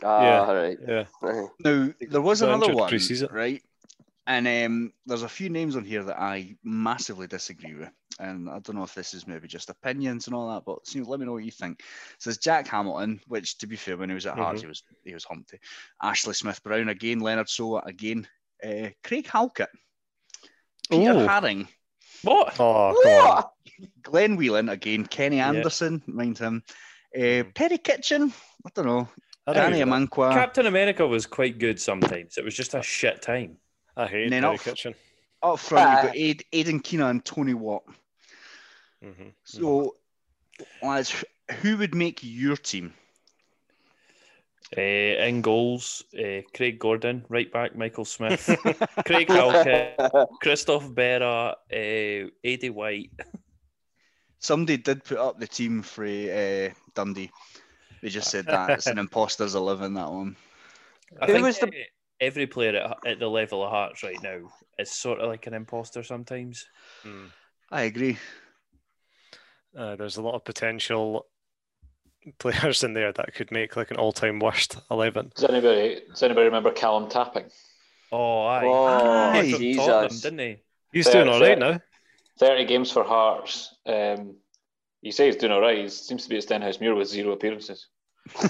Ah, 0.04 0.22
Yeah. 0.22 0.52
right. 0.52 0.78
Yeah. 0.86 1.04
Aye. 1.22 1.46
Now 1.60 1.92
there 2.00 2.20
was 2.20 2.42
another 2.42 2.72
one, 2.74 2.92
right? 3.30 3.62
And 4.26 4.46
um, 4.46 4.92
there's 5.04 5.24
a 5.24 5.28
few 5.28 5.48
names 5.48 5.74
on 5.74 5.84
here 5.84 6.04
that 6.04 6.20
I 6.20 6.56
massively 6.62 7.26
disagree 7.26 7.74
with, 7.74 7.90
and 8.20 8.48
I 8.48 8.60
don't 8.60 8.76
know 8.76 8.84
if 8.84 8.94
this 8.94 9.14
is 9.14 9.26
maybe 9.26 9.48
just 9.48 9.68
opinions 9.68 10.26
and 10.28 10.36
all 10.36 10.48
that, 10.54 10.64
but 10.64 10.86
see, 10.86 11.00
let 11.00 11.18
me 11.18 11.26
know 11.26 11.32
what 11.32 11.44
you 11.44 11.50
think. 11.50 11.82
So 12.18 12.30
there's 12.30 12.38
Jack 12.38 12.68
Hamilton, 12.68 13.20
which 13.26 13.58
to 13.58 13.66
be 13.66 13.74
fair, 13.74 13.96
when 13.96 14.10
he 14.10 14.14
was 14.14 14.26
at 14.26 14.36
Hearts, 14.36 14.60
Mhm. 14.60 14.62
he 14.62 14.68
was 14.68 14.82
he 15.04 15.14
was 15.14 15.24
Humpty. 15.24 15.58
Ashley 16.00 16.34
Smith 16.34 16.62
Brown 16.62 16.88
again, 16.88 17.18
Leonard 17.18 17.48
Sowah 17.48 17.84
again, 17.84 18.28
uh, 18.64 18.90
Craig 19.02 19.26
Halkett, 19.26 19.70
Peter 20.88 21.12
Ooh. 21.14 21.26
Haring, 21.26 21.66
What? 22.22 22.54
Oh, 22.60 22.94
come 23.02 23.12
on. 23.12 23.44
Glenn 24.02 24.36
Whelan 24.36 24.68
again, 24.68 25.04
Kenny 25.04 25.38
Yeah. 25.38 25.48
Anderson, 25.48 26.00
mind 26.06 26.38
him, 26.38 26.62
uh, 27.16 27.18
Mhm. 27.18 27.54
Perry 27.54 27.78
Kitchen, 27.78 28.32
I 28.64 28.70
don't 28.72 28.86
know, 28.86 29.00
I, 29.00 29.04
don't 29.04 29.08
Danny. 29.46 29.80
Amankwaa. 29.80 30.32
Captain 30.32 30.66
America 30.66 31.06
was 31.06 31.26
quite 31.26 31.58
good 31.58 31.80
sometimes. 31.80 32.38
It 32.38 32.44
was 32.44 32.54
just 32.54 32.74
a 32.74 32.82
shit 32.82 33.22
time. 33.22 33.56
I 33.96 34.06
hate 34.06 34.30
Then 34.30 34.42
Perry 34.42 34.54
off- 34.54 34.64
Kitchen. 34.64 34.94
Up 35.42 35.58
front, 35.58 35.84
Ah. 35.88 35.92
you've 35.96 36.06
got 36.06 36.16
Aid, 36.16 36.44
Aidan 36.52 36.80
Keena 36.80 37.06
and 37.08 37.24
Tony 37.24 37.54
Watt. 37.54 37.82
hmm 39.02 39.30
So, 39.42 39.96
lads, 40.80 41.24
who 41.60 41.76
would 41.78 41.94
make 41.96 42.20
your 42.22 42.56
team? 42.56 42.94
Uh, 44.76 44.80
in 44.80 45.42
goals, 45.42 46.04
uh, 46.18 46.40
Craig 46.54 46.78
Gordon, 46.78 47.26
right 47.28 47.52
back, 47.52 47.74
Michael 47.76 48.06
Smith, 48.06 48.46
Craig 49.06 49.28
Halkett, 49.28 49.98
Christophe 50.40 50.88
Berra, 50.94 51.50
uh, 51.70 52.30
Eddie 52.42 52.70
White. 52.70 53.10
Somebody 54.38 54.78
did 54.78 55.04
put 55.04 55.18
up 55.18 55.38
the 55.38 55.46
team 55.46 55.82
for 55.82 56.04
uh, 56.06 56.70
Dundee. 56.94 57.30
They 58.02 58.08
just 58.08 58.30
said 58.30 58.46
that 58.46 58.70
it's 58.70 58.86
an 58.86 58.98
imposters 58.98 59.54
eleven. 59.54 59.94
That 59.94 60.10
one. 60.10 60.36
I 61.20 61.26
Who 61.26 61.32
think 61.34 61.44
was 61.46 61.58
the- 61.58 61.72
every 62.20 62.46
player 62.46 62.76
at, 62.76 62.96
at 63.06 63.18
the 63.18 63.28
level 63.28 63.62
of 63.62 63.70
Hearts 63.70 64.02
right 64.02 64.22
now 64.22 64.50
is 64.78 64.90
sort 64.90 65.20
of 65.20 65.28
like 65.28 65.46
an 65.46 65.54
imposter 65.54 66.02
sometimes. 66.02 66.66
Mm. 67.04 67.28
I 67.70 67.82
agree. 67.82 68.18
Uh, 69.76 69.96
there's 69.96 70.18
a 70.18 70.22
lot 70.22 70.34
of 70.34 70.44
potential 70.44 71.26
players 72.38 72.84
in 72.84 72.94
there 72.94 73.12
that 73.12 73.34
could 73.34 73.50
make 73.50 73.76
like 73.76 73.90
an 73.90 73.96
all-time 73.96 74.38
worst 74.38 74.76
eleven. 74.90 75.32
Does 75.34 75.44
anybody 75.44 76.00
does 76.10 76.22
anybody 76.22 76.46
remember 76.46 76.70
Callum 76.72 77.08
Tapping? 77.08 77.46
Oh, 78.10 78.44
aye. 78.44 78.62
Oh, 78.64 79.42
He 79.42 79.74
came 79.74 79.76
Tottenham, 79.76 80.18
didn't 80.20 80.38
he? 80.38 80.56
He's 80.92 81.06
Fair, 81.08 81.24
doing 81.24 81.34
all 81.34 81.40
right 81.40 81.58
now. 81.58 81.80
Thirty 82.38 82.64
games 82.66 82.90
for 82.90 83.04
Hearts. 83.04 83.74
Um, 83.86 84.36
you 85.02 85.12
say 85.12 85.26
he's 85.26 85.36
doing 85.36 85.52
all 85.52 85.60
right. 85.60 85.78
He 85.78 85.88
seems 85.88 86.22
to 86.24 86.28
be 86.28 86.36
at 86.38 86.44
Stenhousemuir 86.44 86.96
with 86.96 87.08
zero 87.08 87.32
appearances. 87.32 87.88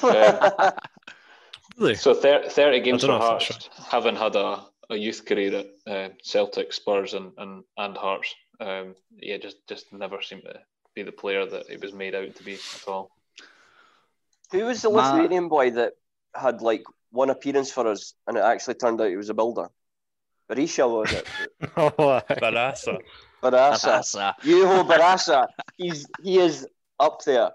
Um, 0.02 0.72
Really? 1.78 1.94
So 1.94 2.14
thir- 2.14 2.48
30 2.48 2.80
games 2.80 3.02
I 3.02 3.06
for 3.06 3.12
don't 3.12 3.20
Hearts, 3.20 3.48
that's 3.48 3.68
having 3.90 4.16
had 4.16 4.36
a, 4.36 4.64
a 4.90 4.96
youth 4.96 5.24
career 5.24 5.64
at 5.86 5.92
uh, 5.92 6.08
Celtic, 6.22 6.72
Spurs, 6.72 7.14
and 7.14 7.32
and, 7.38 7.64
and 7.78 7.96
Hearts. 7.96 8.34
Um, 8.60 8.94
yeah, 9.16 9.38
just 9.38 9.66
just 9.66 9.92
never 9.92 10.20
seemed 10.22 10.42
to 10.42 10.60
be 10.94 11.02
the 11.02 11.12
player 11.12 11.46
that 11.46 11.68
he 11.68 11.76
was 11.76 11.92
made 11.92 12.14
out 12.14 12.34
to 12.34 12.44
be 12.44 12.54
at 12.54 12.84
all. 12.86 13.10
Who 14.50 14.66
was 14.66 14.82
the 14.82 14.90
Ma- 14.90 15.12
Lithuanian 15.12 15.48
boy 15.48 15.70
that 15.70 15.94
had 16.34 16.60
like 16.60 16.84
one 17.10 17.30
appearance 17.30 17.72
for 17.72 17.88
us 17.88 18.14
and 18.26 18.36
it 18.36 18.40
actually 18.44 18.74
turned 18.74 19.00
out 19.00 19.08
he 19.08 19.16
was 19.16 19.30
a 19.30 19.34
builder? 19.34 19.68
Barisha 20.50 20.88
was 20.90 21.12
it? 21.12 21.26
oh, 21.76 22.08
aye. 22.08 22.24
Barassa. 23.42 23.98
Barasa. 23.98 24.34
Barasa. 24.34 24.34
Yuho 24.42 24.88
Barasa. 24.88 25.46
He's 25.76 26.06
he 26.22 26.38
is 26.38 26.66
up 27.00 27.22
there. 27.24 27.50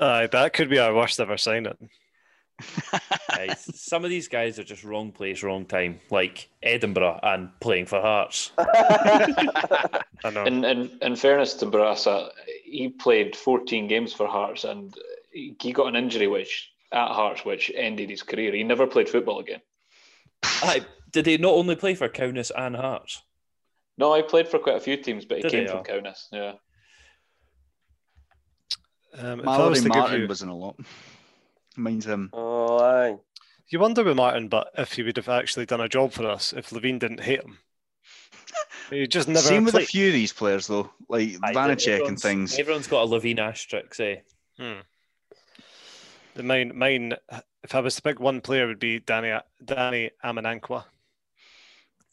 Aye, 0.00 0.28
that 0.32 0.52
could 0.52 0.68
be 0.68 0.78
our 0.78 0.94
worst 0.94 1.20
ever 1.20 1.36
signing. 1.36 1.88
Aye, 3.30 3.54
Some 3.58 4.04
of 4.04 4.10
these 4.10 4.28
guys 4.28 4.58
are 4.58 4.64
just 4.64 4.84
wrong 4.84 5.12
place, 5.12 5.42
wrong 5.42 5.64
time, 5.66 6.00
like 6.10 6.48
Edinburgh 6.62 7.20
and 7.22 7.48
playing 7.60 7.86
for 7.86 8.00
Hearts. 8.00 8.52
I 8.58 10.30
know. 10.32 10.44
In, 10.44 10.64
in 10.64 10.98
in 11.00 11.16
fairness 11.16 11.54
to 11.54 11.66
Barasa, 11.66 12.30
he 12.64 12.88
played 12.88 13.36
14 13.36 13.88
games 13.88 14.12
for 14.12 14.26
Hearts, 14.26 14.64
and 14.64 14.94
he 15.32 15.72
got 15.72 15.88
an 15.88 15.96
injury 15.96 16.26
which 16.26 16.72
at 16.92 17.08
Hearts 17.08 17.44
which 17.44 17.70
ended 17.74 18.10
his 18.10 18.22
career. 18.22 18.52
He 18.52 18.62
never 18.62 18.86
played 18.86 19.08
football 19.08 19.40
again. 19.40 19.60
Aye, 20.44 20.84
did 21.10 21.26
he 21.26 21.36
not 21.38 21.54
only 21.54 21.76
play 21.76 21.94
for 21.94 22.08
Kaunas 22.08 22.50
and 22.56 22.76
Hearts? 22.76 23.22
No, 23.96 24.14
he 24.14 24.22
played 24.22 24.48
for 24.48 24.58
quite 24.58 24.76
a 24.76 24.80
few 24.80 24.96
teams, 24.96 25.24
but 25.24 25.36
he 25.38 25.42
Did 25.42 25.50
came 25.52 25.62
he? 25.62 25.68
from 25.68 25.78
Oh. 25.78 25.82
Kaunas. 25.82 26.18
Yeah. 26.32 26.52
Um, 29.16 29.40
if 29.40 29.46
I 29.46 29.56
Mallory 29.56 29.70
was 29.70 29.82
to 29.82 29.88
give 29.88 29.96
Martin 29.96 30.20
you, 30.22 30.28
was 30.28 30.42
in 30.42 30.48
a 30.48 30.56
lot. 30.56 30.76
Mind 31.76 32.04
him. 32.04 32.30
oh 32.32 32.78
aye. 32.80 33.16
you 33.68 33.78
wonder 33.78 34.02
with 34.04 34.16
Martin, 34.16 34.48
but 34.48 34.70
if 34.76 34.92
he 34.92 35.02
would 35.02 35.16
have 35.16 35.28
actually 35.28 35.66
done 35.66 35.80
a 35.80 35.88
job 35.88 36.12
for 36.12 36.28
us, 36.28 36.52
if 36.52 36.70
Levein 36.70 36.98
didn't 36.98 37.20
hate 37.22 37.40
him, 37.42 37.58
he 38.90 39.06
just 39.06 39.28
never. 39.28 39.40
Same 39.40 39.64
with 39.64 39.74
a 39.74 39.78
played. 39.78 39.88
few 39.88 40.06
of 40.08 40.12
these 40.12 40.32
players 40.32 40.66
though, 40.66 40.90
like 41.08 41.36
Aye, 41.42 41.52
Vanacek 41.54 41.86
and 41.86 41.88
everyone's- 41.94 42.22
things. 42.22 42.58
Everyone's 42.58 42.86
got 42.88 43.04
a 43.04 43.06
Levein 43.06 43.38
asterisk, 43.38 44.00
eh? 44.00 44.16
Hmm. 44.58 44.80
The 46.34 46.42
mine, 46.42 46.72
mine. 46.76 47.14
If 47.62 47.74
I 47.74 47.80
was 47.80 47.94
to 47.96 48.02
pick 48.02 48.18
one 48.20 48.40
player, 48.40 48.66
would 48.66 48.80
be 48.80 48.98
Danny 48.98 49.38
Danny 49.64 50.10
Amanankwa. 50.24 50.84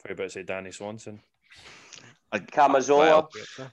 What 0.03 0.11
about 0.11 0.23
to 0.25 0.29
say 0.29 0.43
Danny 0.43 0.71
Swanson? 0.71 1.21
Camazola. 2.39 3.27
Well, 3.57 3.71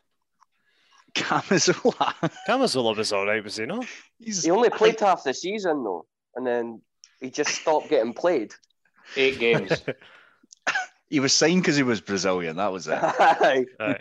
Camisola. 1.15 2.31
Camazola 2.49 2.97
was 2.97 3.13
all 3.13 3.27
right, 3.27 3.43
was 3.43 3.57
he 3.57 3.67
not? 3.67 3.87
He's 4.19 4.45
He 4.45 4.51
only 4.51 4.71
played 4.71 5.01
half 5.01 5.25
the 5.25 5.35
season 5.35 5.85
though, 5.85 6.07
and 6.35 6.47
then 6.47 6.83
he 7.21 7.31
just 7.31 7.51
stopped 7.51 7.89
getting 7.89 8.13
played. 8.13 8.55
Eight 9.17 9.39
games. 9.39 9.73
he 11.11 11.21
was 11.21 11.33
signed 11.33 11.63
because 11.63 11.77
he 11.77 11.83
was 11.83 12.01
Brazilian. 12.01 12.57
That 12.57 12.73
was 12.73 12.87
it. 12.87 12.99
Aye. 13.03 13.65
Aye. 13.81 14.01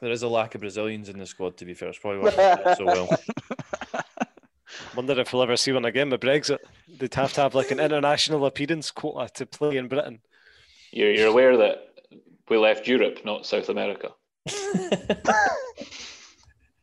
There 0.00 0.10
is 0.10 0.22
a 0.22 0.28
lack 0.28 0.54
of 0.54 0.60
Brazilians 0.60 1.08
in 1.08 1.18
the 1.18 1.26
squad, 1.26 1.56
to 1.58 1.64
be 1.64 1.72
fair. 1.74 1.88
It's 1.88 1.98
probably 1.98 2.20
why 2.20 2.30
they 2.30 2.64
did 2.64 2.76
so 2.76 2.84
well. 2.84 3.08
Wonder 4.94 5.18
if 5.20 5.32
we'll 5.32 5.42
ever 5.42 5.56
see 5.56 5.72
one 5.72 5.84
again 5.84 6.10
with 6.10 6.20
Brexit. 6.20 6.58
They'd 6.98 7.14
have 7.14 7.32
to 7.34 7.42
have 7.42 7.54
like 7.54 7.70
an 7.70 7.80
international 7.80 8.44
appearance 8.44 8.90
quota 8.90 9.32
to 9.34 9.46
play 9.46 9.76
in 9.76 9.88
Britain. 9.88 10.20
You're, 10.92 11.12
you're 11.12 11.28
aware 11.28 11.56
that 11.56 11.85
we 12.48 12.56
left 12.56 12.86
Europe, 12.86 13.24
not 13.24 13.46
South 13.46 13.68
America. 13.68 14.10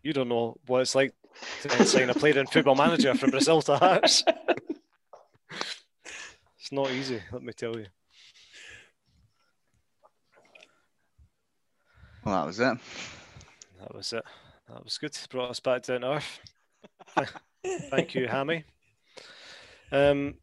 You 0.04 0.12
don't 0.12 0.28
know 0.28 0.58
what 0.68 0.82
it's 0.82 0.96
like 0.96 1.14
to 1.62 1.86
sign 1.86 2.10
a 2.10 2.14
player 2.14 2.38
in 2.38 2.46
Football 2.46 2.76
Manager 2.76 3.16
from 3.16 3.32
Brazil 3.32 3.62
to 3.62 3.78
Hearts. 3.78 4.22
it's 6.60 6.72
not 6.74 6.92
easy, 6.92 7.22
let 7.32 7.42
me 7.42 7.54
tell 7.54 7.78
you. 7.80 7.86
Well, 12.26 12.36
that 12.36 12.46
was 12.46 12.60
it. 12.60 12.78
That 13.80 13.96
was 13.96 14.12
it. 14.12 14.26
That 14.68 14.84
was 14.84 14.98
good. 14.98 15.18
Brought 15.30 15.52
us 15.52 15.62
back 15.62 15.84
down 15.84 16.02
to 16.02 16.16
earth. 16.16 16.40
Thank 17.90 18.14
you, 18.14 18.28
Hammy. 18.28 18.66
Um, 19.90 20.36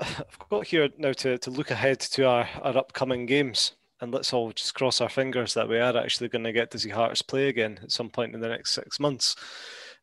I've 0.00 0.48
got 0.48 0.66
here 0.66 0.88
now 0.98 1.12
to, 1.12 1.38
to 1.38 1.50
look 1.50 1.70
ahead 1.70 2.00
to 2.00 2.26
our, 2.26 2.48
our 2.62 2.76
upcoming 2.76 3.26
games, 3.26 3.72
and 4.00 4.12
let's 4.12 4.32
all 4.32 4.52
just 4.52 4.74
cross 4.74 5.00
our 5.00 5.08
fingers 5.08 5.54
that 5.54 5.68
we 5.68 5.78
are 5.78 5.96
actually 5.96 6.28
going 6.28 6.44
to 6.44 6.52
get 6.52 6.70
to 6.70 6.78
see 6.78 6.88
Hearts 6.90 7.22
play 7.22 7.48
again 7.48 7.78
at 7.82 7.92
some 7.92 8.10
point 8.10 8.34
in 8.34 8.40
the 8.40 8.48
next 8.48 8.72
six 8.72 8.98
months. 8.98 9.36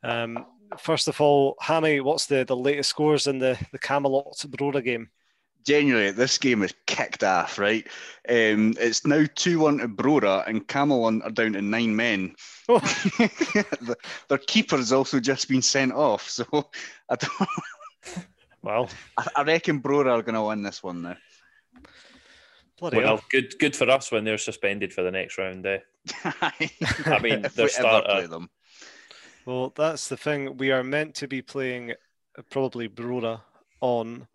Um, 0.04 0.46
first 0.78 1.08
of 1.08 1.20
all, 1.20 1.56
Hammy, 1.62 2.00
what's 2.00 2.28
the, 2.28 2.44
the 2.46 2.56
latest 2.56 2.90
scores 2.90 3.28
in 3.28 3.40
the, 3.40 3.58
the 3.72 3.80
Camelon 3.80 4.24
Brora 4.50 4.84
game? 4.84 5.10
Genuinely, 5.66 6.12
this 6.12 6.38
game 6.38 6.64
is 6.64 6.74
kicked 6.86 7.26
off, 7.26 7.60
right? 7.60 7.86
Um, 8.30 8.74
it's 8.80 9.06
now 9.06 9.26
2 9.36 9.60
1 9.60 9.80
to 9.80 9.88
Brora, 9.90 10.48
and 10.48 10.66
Camelon 10.66 11.22
are 11.26 11.32
down 11.32 11.54
to 11.54 11.62
nine 11.62 11.96
men. 11.96 12.36
Oh. 12.70 12.80
The- 13.18 13.98
Their 14.30 14.38
keeper's 14.38 14.92
also 14.94 15.20
just 15.20 15.50
been 15.50 15.62
sent 15.62 15.92
off, 15.92 16.30
so 16.30 16.46
I, 17.10 17.16
don't, 17.16 17.50
Well, 18.62 18.90
I, 19.18 19.28
I 19.38 19.44
reckon 19.44 19.82
Brora 19.82 20.20
are 20.20 20.22
going 20.22 20.36
to 20.36 20.44
win 20.44 20.64
this 20.64 20.82
one 20.82 21.02
now. 21.02 21.18
Bloody 22.80 22.98
Well, 22.98 23.18
hell. 23.18 23.24
good 23.30 23.58
good 23.60 23.76
for 23.76 23.90
us 23.90 24.12
when 24.12 24.24
they're 24.24 24.38
suspended 24.38 24.94
for 24.94 25.02
the 25.04 25.12
next 25.12 25.38
round. 25.38 25.66
Eh? 25.66 25.80
I 26.24 26.52
mean, 26.60 26.70
if 27.46 27.56
their 27.56 27.66
we 27.66 27.70
ever 27.70 27.70
starter- 27.70 28.08
play 28.08 28.26
them. 28.28 28.50
Well, 29.46 29.72
that's 29.76 30.10
the 30.10 30.18
thing. 30.18 30.58
We 30.58 30.72
are 30.72 30.84
meant 30.84 31.16
to 31.16 31.28
be 31.28 31.42
playing 31.42 31.92
uh, 32.38 32.42
probably 32.50 32.90
Brora 32.90 33.42
on. 33.80 34.28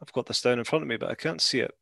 I've 0.00 0.12
got 0.12 0.26
this 0.26 0.40
down 0.40 0.58
in 0.58 0.64
front 0.64 0.82
of 0.82 0.88
me, 0.88 0.96
but 0.96 1.10
I 1.10 1.14
can't 1.14 1.40
see 1.42 1.60
it. 1.60 1.74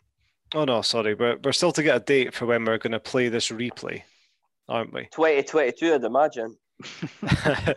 Oh 0.55 0.65
no, 0.65 0.83
sorry. 0.83 1.15
We're, 1.15 1.39
we're 1.45 1.53
still 1.53 1.73
to 1.73 1.83
get 1.83 1.97
a 1.97 2.01
date 2.01 2.35
for 2.35 2.47
when 2.47 2.65
we're 2.65 2.79
going 2.79 2.93
to 2.93 3.01
play 3.01 3.29
this 3.29 3.51
replay, 3.51 4.03
aren't 4.69 4.93
we? 4.93 5.03
2022, 5.13 5.95
I'd 5.95 6.05
imagine. 6.05 6.57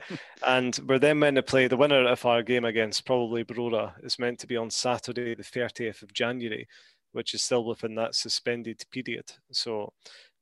and 0.48 0.80
we're 0.88 0.98
then 0.98 1.20
meant 1.20 1.36
to 1.36 1.44
play 1.44 1.68
the 1.68 1.78
winner 1.78 2.08
of 2.08 2.26
our 2.26 2.42
game 2.42 2.66
against 2.66 3.06
probably 3.06 3.44
Brora 3.44 3.94
is 4.04 4.18
meant 4.18 4.40
to 4.40 4.48
be 4.48 4.58
on 4.58 4.70
Saturday, 4.72 5.36
the 5.36 5.44
30th 5.44 6.02
of 6.02 6.14
January, 6.14 6.68
which 7.14 7.34
is 7.34 7.44
still 7.44 7.64
within 7.64 7.96
that 7.96 8.16
suspended 8.16 8.84
period. 8.92 9.32
So, 9.52 9.94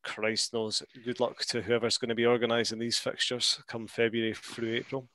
Christ 0.04 0.54
knows, 0.54 0.82
good 1.06 1.20
luck 1.20 1.46
to 1.46 1.62
whoever's 1.62 2.00
going 2.00 2.10
to 2.10 2.16
be 2.16 2.26
organising 2.26 2.80
these 2.80 2.98
fixtures 2.98 3.62
come 3.68 3.88
February 3.88 4.34
through 4.34 4.74
April. 4.74 5.08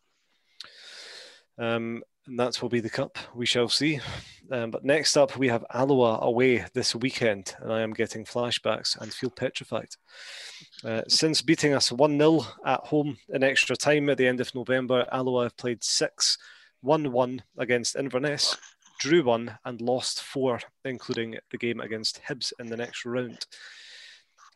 Um, 1.59 2.02
and 2.26 2.38
that 2.40 2.61
will 2.61 2.68
be 2.68 2.80
the 2.80 2.90
cup. 2.90 3.18
We 3.34 3.46
shall 3.46 3.68
see. 3.68 4.00
Um, 4.50 4.70
but 4.70 4.84
next 4.84 5.16
up, 5.16 5.36
we 5.36 5.48
have 5.48 5.64
Alloa 5.72 6.18
away 6.22 6.64
this 6.74 6.94
weekend, 6.94 7.54
and 7.61 7.72
I 7.72 7.82
am 7.82 7.92
getting 7.92 8.24
flashbacks 8.24 9.00
and 9.00 9.12
feel 9.12 9.30
petrified. 9.30 9.88
Uh, 10.84 11.02
since 11.09 11.42
beating 11.42 11.72
us 11.72 11.92
1 11.92 12.18
0 12.18 12.40
at 12.64 12.80
home 12.80 13.16
in 13.28 13.42
extra 13.42 13.76
time 13.76 14.09
at 14.11 14.18
the 14.18 14.26
end 14.26 14.40
of 14.40 14.54
November, 14.54 15.07
Alloa 15.12 15.44
have 15.44 15.57
played 15.57 15.84
six 15.84 16.36
1 16.80 17.12
1 17.12 17.42
against 17.59 17.96
Inverness, 17.96 18.57
drew 18.99 19.24
one, 19.24 19.59
and 19.64 19.80
lost 19.80 20.22
four, 20.22 20.61
including 20.84 21.36
the 21.51 21.59
game 21.59 21.80
against 21.80 22.20
Hibs 22.28 22.53
in 22.59 22.66
the 22.66 22.76
next 22.76 23.05
round. 23.05 23.47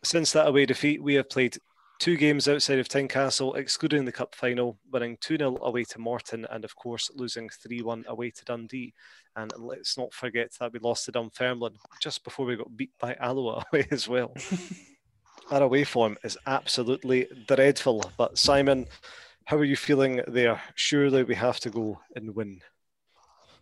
Since 0.02 0.32
that 0.32 0.48
away 0.48 0.66
defeat, 0.66 1.02
we 1.02 1.14
have 1.14 1.28
played 1.28 1.58
two 2.00 2.16
games 2.16 2.48
outside 2.48 2.78
of 2.78 2.88
Tynecastle, 2.88 3.56
excluding 3.56 4.06
the 4.06 4.12
cup 4.12 4.34
final, 4.34 4.78
winning 4.90 5.18
2 5.20 5.36
0 5.36 5.58
away 5.62 5.84
to 5.84 5.98
Morton, 5.98 6.46
and 6.50 6.64
of 6.64 6.74
course, 6.74 7.10
losing 7.14 7.48
3 7.48 7.82
1 7.82 8.04
away 8.08 8.30
to 8.30 8.44
Dundee. 8.44 8.94
And 9.36 9.52
let's 9.58 9.96
not 9.96 10.12
forget 10.12 10.50
that 10.58 10.72
we 10.72 10.80
lost 10.80 11.04
to 11.04 11.12
Dunfermline 11.12 11.76
just 12.00 12.24
before 12.24 12.46
we 12.46 12.56
got 12.56 12.76
beat 12.76 12.92
by 12.98 13.14
Alloa 13.20 13.64
away 13.72 13.86
as 13.90 14.08
well. 14.08 14.34
Our 15.50 15.62
away 15.62 15.84
form 15.84 16.16
is 16.24 16.38
absolutely 16.46 17.28
dreadful. 17.46 18.10
But 18.16 18.38
Simon, 18.38 18.86
how 19.44 19.56
are 19.56 19.64
you 19.64 19.76
feeling 19.76 20.22
there? 20.26 20.60
Surely 20.74 21.22
we 21.22 21.34
have 21.34 21.60
to 21.60 21.70
go 21.70 22.00
and 22.16 22.34
win. 22.34 22.60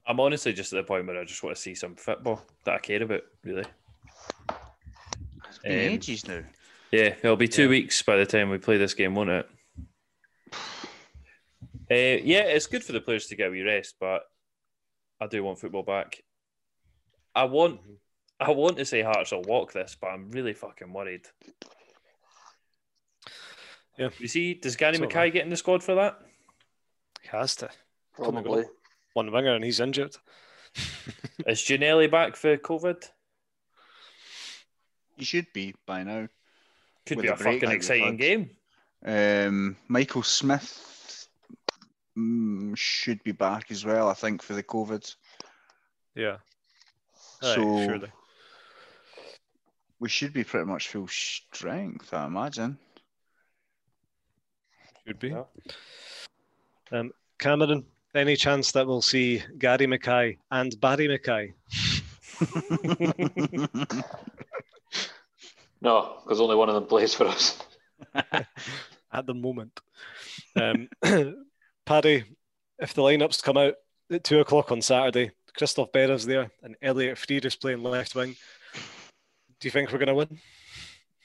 I'm 0.08 0.18
honestly 0.20 0.54
just 0.54 0.72
at 0.72 0.78
the 0.78 0.82
point 0.84 1.06
where 1.06 1.20
I 1.20 1.24
just 1.24 1.42
want 1.42 1.54
to 1.54 1.60
see 1.60 1.74
some 1.74 1.94
football 1.94 2.42
that 2.64 2.74
I 2.76 2.78
care 2.78 3.02
about, 3.02 3.20
really. 3.44 3.64
It's 5.48 5.58
been 5.62 5.72
Um, 5.72 5.78
ages 5.92 6.26
now. 6.26 6.42
Yeah, 6.90 7.14
it'll 7.22 7.36
be 7.36 7.46
two 7.46 7.64
Yeah. 7.64 7.68
weeks 7.68 8.00
by 8.02 8.16
the 8.16 8.24
time 8.24 8.48
we 8.48 8.56
play 8.56 8.78
this 8.78 8.94
game, 8.94 9.14
won't 9.14 9.30
it? 9.30 9.48
Uh, 11.90 12.20
yeah, 12.22 12.42
it's 12.42 12.66
good 12.66 12.84
for 12.84 12.92
the 12.92 13.00
players 13.00 13.28
to 13.28 13.34
get 13.34 13.48
a 13.48 13.50
wee 13.50 13.62
rest, 13.62 13.94
but 13.98 14.30
I 15.22 15.26
do 15.26 15.42
want 15.42 15.58
football 15.58 15.82
back. 15.82 16.22
I 17.34 17.44
want, 17.44 17.80
I 18.38 18.50
want 18.50 18.76
to 18.76 18.84
say 18.84 19.00
Hearts 19.00 19.30
will 19.32 19.40
walk 19.40 19.72
this, 19.72 19.96
but 19.98 20.08
I'm 20.08 20.30
really 20.30 20.52
fucking 20.52 20.92
worried. 20.92 21.26
Yeah. 23.96 24.10
You 24.18 24.28
see, 24.28 24.52
does 24.52 24.76
Gary 24.76 24.96
So 24.96 25.02
am 25.04 25.08
Mackay 25.08 25.30
get 25.30 25.44
in 25.44 25.48
the 25.48 25.56
squad 25.56 25.82
for 25.82 25.94
that? 25.94 26.20
He 27.22 27.28
has 27.28 27.56
to. 27.56 27.70
Come 28.16 28.36
on, 28.36 28.42
Probably. 28.42 28.64
One 29.14 29.32
winger 29.32 29.54
and 29.54 29.64
he's 29.64 29.80
injured. 29.80 30.16
Is 31.46 31.60
Ginnelly 31.60 32.10
back 32.10 32.36
for 32.36 32.56
COVID? 32.56 33.02
He 35.16 35.24
should 35.24 35.52
be 35.52 35.74
by 35.86 36.04
now. 36.04 36.28
Could 37.06 37.16
With 37.16 37.24
be 37.24 37.28
the 37.28 37.34
a 37.34 37.36
break 37.36 37.46
fucking 37.54 37.60
that 37.60 37.68
we've 37.68 37.76
exciting 37.76 38.16
game. 38.16 38.50
Um, 39.04 39.76
Michael 39.88 40.22
Smith 40.22 41.28
mm, 42.16 42.76
should 42.76 43.22
be 43.24 43.32
back 43.32 43.70
as 43.70 43.84
well, 43.84 44.08
I 44.08 44.14
think, 44.14 44.42
for 44.42 44.54
the 44.54 44.62
COVID. 44.62 45.14
Yeah. 46.14 46.36
Aye, 47.42 47.54
So 47.54 47.54
surely. 47.84 48.12
we 50.00 50.08
should 50.08 50.32
be 50.32 50.44
pretty 50.44 50.66
much 50.66 50.88
full 50.88 51.08
strength, 51.08 52.12
I 52.12 52.26
imagine. 52.26 52.78
Should 55.06 55.18
be. 55.18 55.28
Yeah. 55.30 55.44
Um, 56.92 57.12
Cameron, 57.38 57.84
any 58.14 58.36
chance 58.36 58.72
that 58.72 58.86
we'll 58.86 59.02
see 59.02 59.42
Gary 59.58 59.86
Mackay 59.86 60.38
and 60.50 60.80
Barrie 60.80 61.08
McKay? 61.08 61.54
No, 65.80 66.18
because 66.24 66.40
only 66.40 66.56
one 66.56 66.68
of 66.68 66.74
them 66.74 66.86
plays 66.86 67.14
for 67.14 67.26
us. 67.26 67.58
at 69.12 69.26
the 69.26 69.34
moment. 69.34 69.78
Um, 70.56 70.88
Paddy, 71.86 72.24
if 72.78 72.94
the 72.94 73.02
lineups 73.02 73.42
come 73.42 73.56
out 73.56 73.74
at 74.10 74.24
two 74.24 74.40
o'clock 74.40 74.72
on 74.72 74.82
Saturday, 74.82 75.30
Christophe 75.56 75.92
Berra's 75.92 76.26
there 76.26 76.50
and 76.62 76.76
Elliott 76.82 77.18
Frear 77.18 77.40
is 77.44 77.56
playing 77.56 77.82
left 77.82 78.14
wing. 78.14 78.36
Do 79.60 79.66
you 79.66 79.70
think 79.70 79.90
we're 79.90 79.98
going 79.98 80.08
to 80.08 80.14
win? 80.14 80.38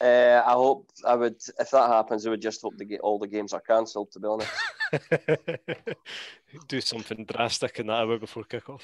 Uh, 0.01 0.41
I 0.45 0.53
hope 0.53 0.89
I 1.05 1.15
would. 1.15 1.37
If 1.59 1.71
that 1.71 1.89
happens, 1.89 2.25
I 2.25 2.31
would 2.31 2.41
just 2.41 2.61
hope 2.61 2.77
to 2.77 2.85
get 2.85 3.01
all 3.01 3.19
the 3.19 3.27
games 3.27 3.53
are 3.53 3.61
cancelled. 3.61 4.11
To 4.11 4.19
be 4.19 4.27
honest, 4.27 4.51
Do 6.67 6.81
something 6.81 7.25
drastic 7.25 7.79
in 7.79 7.87
that 7.87 7.93
hour 7.93 8.17
before 8.17 8.43
kickoff. 8.43 8.81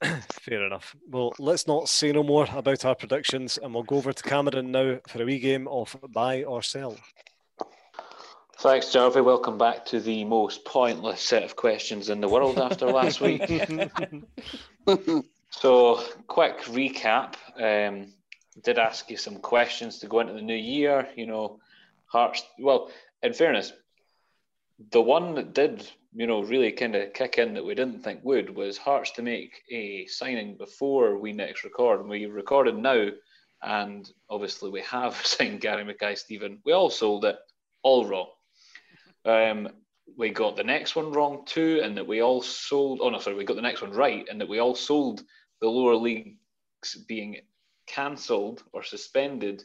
Fair 0.30 0.66
enough. 0.66 0.94
Well, 1.08 1.32
let's 1.38 1.66
not 1.66 1.88
say 1.88 2.12
no 2.12 2.22
more 2.22 2.46
about 2.52 2.84
our 2.84 2.94
predictions, 2.94 3.58
and 3.58 3.72
we'll 3.74 3.82
go 3.82 3.96
over 3.96 4.12
to 4.12 4.22
Cameron 4.22 4.70
now 4.70 4.98
for 5.08 5.22
a 5.22 5.24
wee 5.24 5.38
game 5.38 5.66
of 5.68 5.96
buy 6.10 6.44
or 6.44 6.62
sell. 6.62 6.96
Thanks, 8.58 8.92
Jarvie. 8.92 9.20
Welcome 9.20 9.58
back 9.58 9.84
to 9.86 10.00
the 10.00 10.24
most 10.24 10.64
pointless 10.64 11.20
set 11.20 11.42
of 11.42 11.56
questions 11.56 12.08
in 12.08 12.20
the 12.20 12.28
world 12.28 12.58
after 12.58 12.86
last 12.86 13.20
week. 13.20 13.42
So, 15.50 16.02
quick 16.26 16.60
recap. 16.64 17.34
Um, 17.56 18.12
did 18.62 18.78
ask 18.78 19.10
you 19.10 19.16
some 19.16 19.36
questions 19.36 20.00
to 20.00 20.06
go 20.06 20.20
into 20.20 20.34
the 20.34 20.42
new 20.42 20.54
year. 20.54 21.08
You 21.16 21.26
know, 21.26 21.60
Hearts. 22.06 22.44
Well, 22.58 22.90
in 23.22 23.32
fairness, 23.32 23.72
the 24.90 25.00
one 25.00 25.34
that 25.34 25.54
did, 25.54 25.90
you 26.14 26.26
know, 26.26 26.42
really 26.42 26.72
kind 26.72 26.94
of 26.94 27.12
kick 27.12 27.38
in 27.38 27.54
that 27.54 27.64
we 27.64 27.74
didn't 27.74 28.02
think 28.02 28.20
would 28.24 28.54
was 28.54 28.76
Hearts 28.76 29.10
to 29.12 29.22
make 29.22 29.62
a 29.70 30.06
signing 30.06 30.56
before 30.56 31.18
we 31.18 31.32
next 31.32 31.64
record. 31.64 32.00
And 32.00 32.08
we 32.08 32.26
recorded 32.26 32.76
now, 32.76 33.08
and 33.62 34.08
obviously 34.28 34.70
we 34.70 34.82
have 34.82 35.14
signed 35.26 35.60
Gary 35.60 35.84
Mackay 35.84 36.14
Steven. 36.14 36.60
We 36.64 36.72
all 36.72 36.90
sold 36.90 37.24
it, 37.24 37.36
all 37.82 38.06
wrong. 38.06 38.28
Um, 39.24 39.68
we 40.16 40.30
got 40.30 40.56
the 40.56 40.64
next 40.64 40.94
one 40.94 41.12
wrong 41.12 41.44
too, 41.46 41.80
and 41.82 41.96
that 41.96 42.06
we 42.06 42.20
all 42.20 42.42
sold. 42.42 43.00
Oh 43.02 43.08
no, 43.10 43.18
sorry, 43.18 43.36
we 43.36 43.44
got 43.44 43.56
the 43.56 43.62
next 43.62 43.82
one 43.82 43.92
right, 43.92 44.26
and 44.30 44.40
that 44.40 44.48
we 44.48 44.58
all 44.58 44.74
sold 44.74 45.22
the 45.60 45.68
lower 45.68 45.96
leagues 45.96 46.36
being 47.08 47.40
cancelled 47.86 48.62
or 48.72 48.82
suspended 48.82 49.64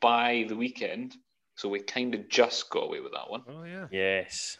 by 0.00 0.44
the 0.48 0.56
weekend. 0.56 1.14
So 1.60 1.68
we 1.68 1.80
kind 1.80 2.14
of 2.14 2.26
just 2.30 2.70
got 2.70 2.84
away 2.84 3.00
with 3.00 3.12
that 3.12 3.28
one. 3.28 3.42
Oh 3.46 3.64
yeah. 3.64 3.86
Yes. 3.90 4.56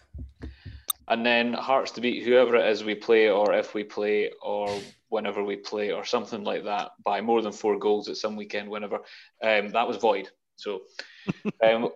And 1.09 1.25
then 1.25 1.55
Hearts 1.55 1.93
to 1.93 2.03
beat 2.03 2.25
whoever 2.25 2.57
it 2.57 2.71
is 2.71 2.85
we 2.85 2.95
play, 2.95 3.31
or 3.31 3.55
if 3.55 3.73
we 3.73 3.85
play, 3.85 4.31
or 4.43 4.69
whenever 5.09 5.43
we 5.43 5.57
play, 5.57 5.93
or 5.93 6.05
something 6.05 6.45
like 6.45 6.65
that, 6.65 6.91
by 7.03 7.23
more 7.23 7.41
than 7.41 7.53
four 7.53 7.79
goals 7.79 8.11
at 8.11 8.19
some 8.19 8.37
weekend, 8.37 8.69
whenever. 8.69 8.97
Um, 9.43 9.71
that 9.71 9.89
was 9.89 9.97
void. 9.97 10.29
So 10.57 10.83
um, 11.65 11.89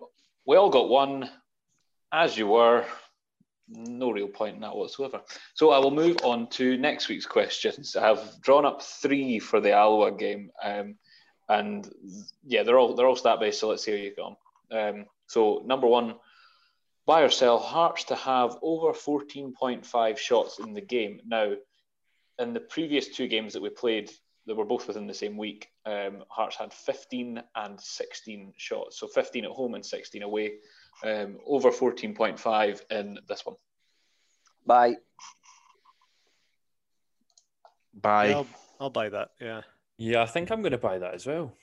we 0.47 0.57
all 0.57 0.71
got 0.71 0.89
one, 0.89 1.29
as 2.11 2.35
you 2.35 2.47
were. 2.47 2.83
No 3.67 4.09
real 4.09 4.27
point 4.27 4.55
in 4.55 4.61
that 4.61 4.75
whatsoever. 4.75 5.21
So 5.53 5.69
I 5.69 5.77
will 5.77 5.91
move 5.91 6.17
on 6.23 6.49
to 6.51 6.77
next 6.77 7.09
week's 7.09 7.27
questions. 7.27 7.95
I 7.95 8.07
have 8.07 8.41
drawn 8.41 8.65
up 8.65 8.81
three 8.81 9.37
for 9.37 9.59
the 9.59 9.71
Alloa 9.71 10.13
game. 10.13 10.49
Um, 10.63 10.95
and 11.47 11.87
yeah, 12.43 12.63
they're 12.63 12.79
all 12.79 12.95
they're 12.95 13.07
all 13.07 13.15
stat 13.15 13.39
based. 13.39 13.59
So 13.59 13.69
let's 13.69 13.83
see 13.83 13.91
how 13.91 13.97
you 13.97 14.15
go. 14.15 14.35
Um, 14.71 15.05
so 15.27 15.63
number 15.65 15.87
one, 15.87 16.15
buy 17.05 17.21
or 17.21 17.29
sell 17.29 17.59
Hearts 17.59 18.05
to 18.05 18.15
have 18.15 18.57
over 18.61 18.93
fourteen 18.93 19.53
point 19.53 19.85
five 19.85 20.19
shots 20.19 20.59
in 20.59 20.73
the 20.73 20.81
game. 20.81 21.21
Now, 21.25 21.53
in 22.39 22.53
the 22.53 22.59
previous 22.59 23.09
two 23.09 23.27
games 23.27 23.53
that 23.53 23.61
we 23.61 23.69
played, 23.69 24.11
they 24.47 24.53
were 24.53 24.65
both 24.65 24.87
within 24.87 25.07
the 25.07 25.13
same 25.13 25.37
week. 25.37 25.69
Um, 25.85 26.23
Hearts 26.29 26.57
had 26.57 26.73
fifteen 26.73 27.41
and 27.55 27.79
sixteen 27.79 28.53
shots, 28.57 28.99
so 28.99 29.07
fifteen 29.07 29.45
at 29.45 29.51
home 29.51 29.75
and 29.75 29.85
sixteen 29.85 30.23
away. 30.23 30.55
Um, 31.03 31.37
over 31.45 31.71
fourteen 31.71 32.13
point 32.13 32.39
five 32.39 32.83
in 32.89 33.19
this 33.27 33.45
one. 33.45 33.55
Bye. 34.65 34.95
Bye. 37.93 38.29
Yeah, 38.29 38.35
I'll, 38.37 38.47
I'll 38.79 38.89
buy 38.89 39.09
that. 39.09 39.31
Yeah. 39.39 39.61
Yeah, 39.97 40.21
I 40.23 40.25
think 40.25 40.51
I'm 40.51 40.61
going 40.61 40.73
to 40.73 40.77
buy 40.77 40.99
that 40.99 41.13
as 41.13 41.25
well. 41.25 41.53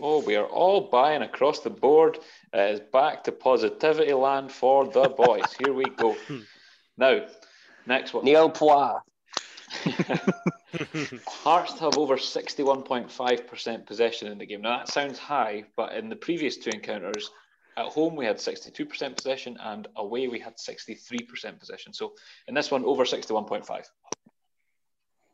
Oh, 0.00 0.20
we 0.20 0.36
are 0.36 0.46
all 0.46 0.82
buying 0.90 1.22
across 1.22 1.60
the 1.60 1.70
board. 1.70 2.18
It 2.52 2.74
is 2.74 2.80
back 2.92 3.24
to 3.24 3.32
positivity 3.32 4.12
land 4.12 4.52
for 4.52 4.86
the 4.86 5.08
boys. 5.16 5.54
Here 5.58 5.72
we 5.72 5.84
go. 5.84 6.16
Now, 6.98 7.26
next 7.86 8.12
one. 8.12 8.24
Neil 8.24 8.50
Poir. 8.50 9.02
Hearts 11.26 11.78
have 11.78 11.96
over 11.96 12.16
61.5% 12.16 13.86
possession 13.86 14.28
in 14.28 14.38
the 14.38 14.46
game. 14.46 14.62
Now, 14.62 14.78
that 14.78 14.88
sounds 14.88 15.18
high, 15.18 15.64
but 15.76 15.94
in 15.94 16.08
the 16.08 16.16
previous 16.16 16.56
two 16.56 16.70
encounters, 16.70 17.30
at 17.76 17.86
home 17.86 18.16
we 18.16 18.24
had 18.24 18.36
62% 18.36 19.16
possession 19.16 19.56
and 19.60 19.88
away 19.96 20.28
we 20.28 20.38
had 20.38 20.56
63% 20.56 21.58
possession. 21.58 21.92
So 21.92 22.14
in 22.48 22.54
this 22.54 22.70
one, 22.70 22.84
over 22.84 23.04
61.5. 23.04 23.84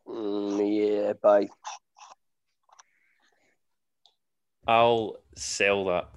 Mm, 0.09 1.07
yeah, 1.07 1.13
bye. 1.23 1.49
I'll 4.67 5.17
sell 5.35 5.85
that. 5.87 6.09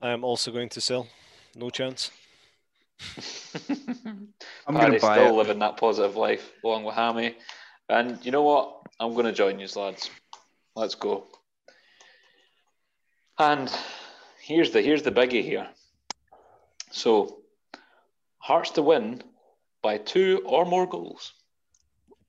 I 0.00 0.10
am 0.10 0.24
also 0.24 0.50
going 0.50 0.68
to 0.70 0.80
sell. 0.80 1.08
No 1.54 1.70
chance. 1.70 2.10
I'm 4.66 4.74
going 4.74 4.92
to 4.92 5.00
buy 5.00 5.16
still 5.16 5.34
it. 5.34 5.36
living 5.36 5.58
that 5.58 5.76
positive 5.76 6.16
life 6.16 6.52
along 6.64 6.84
with 6.84 6.94
Hammy. 6.94 7.36
And 7.88 8.24
you 8.24 8.30
know 8.32 8.42
what? 8.42 8.76
I'm 8.98 9.12
going 9.12 9.26
to 9.26 9.32
join 9.32 9.58
you, 9.58 9.66
lads. 9.76 10.10
Let's 10.74 10.94
go. 10.94 11.26
And 13.38 13.70
here's 14.40 14.70
the 14.70 14.80
here's 14.82 15.02
the 15.02 15.10
biggie 15.10 15.42
here. 15.42 15.68
So, 16.90 17.40
Hearts 18.40 18.70
to 18.70 18.82
win 18.82 19.22
by 19.82 19.98
two 19.98 20.42
or 20.46 20.64
more 20.64 20.86
goals. 20.86 21.34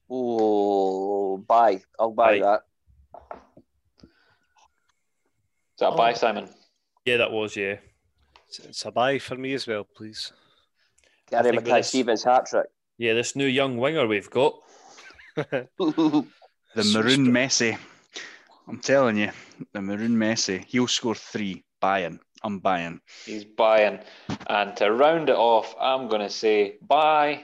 Oh, 0.10 1.38
bye. 1.38 1.82
I'll 1.98 2.12
buy 2.12 2.40
Bye. 2.40 2.46
that. 2.46 2.62
Is 5.71 5.71
that 5.82 5.90
a 5.90 5.92
Oh. 5.92 5.98
buy, 5.98 6.14
Simon? 6.14 6.48
Yeah, 7.06 7.18
that 7.18 7.32
was, 7.32 7.56
yeah. 7.56 7.78
It's, 8.48 8.60
it's 8.60 8.86
a 8.86 8.92
buy 8.92 9.20
for 9.20 9.36
me 9.36 9.54
as 9.54 9.68
well, 9.68 9.84
please. 9.96 10.32
Gary 11.30 11.52
think 11.52 11.66
Mackay 11.66 11.82
Steven's 11.82 12.24
hat 12.24 12.46
trick. 12.48 12.68
Yeah, 12.98 13.14
this 13.14 13.36
new 13.36 13.46
young 13.46 13.78
winger 13.78 14.08
we've 14.08 14.30
got. 14.30 14.56
The 16.74 16.84
So 16.84 17.00
maroon 17.00 17.26
strong. 17.26 17.34
Messi. 17.34 17.78
I'm 18.68 18.80
telling 18.80 19.18
you, 19.18 19.32
the 19.74 19.82
maroon 19.82 20.16
Messi. 20.16 20.64
He'll 20.66 20.88
score 20.88 21.16
three. 21.16 21.66
Buying. 21.82 22.20
I'm 22.44 22.60
buying. 22.60 23.02
He's 23.26 23.44
buying. 23.44 24.00
And 24.48 24.76
to 24.78 24.92
round 24.92 25.30
it 25.30 25.36
off, 25.36 25.76
I'm 25.80 26.08
going 26.08 26.22
to 26.22 26.30
say 26.30 26.78
bye, 26.82 27.44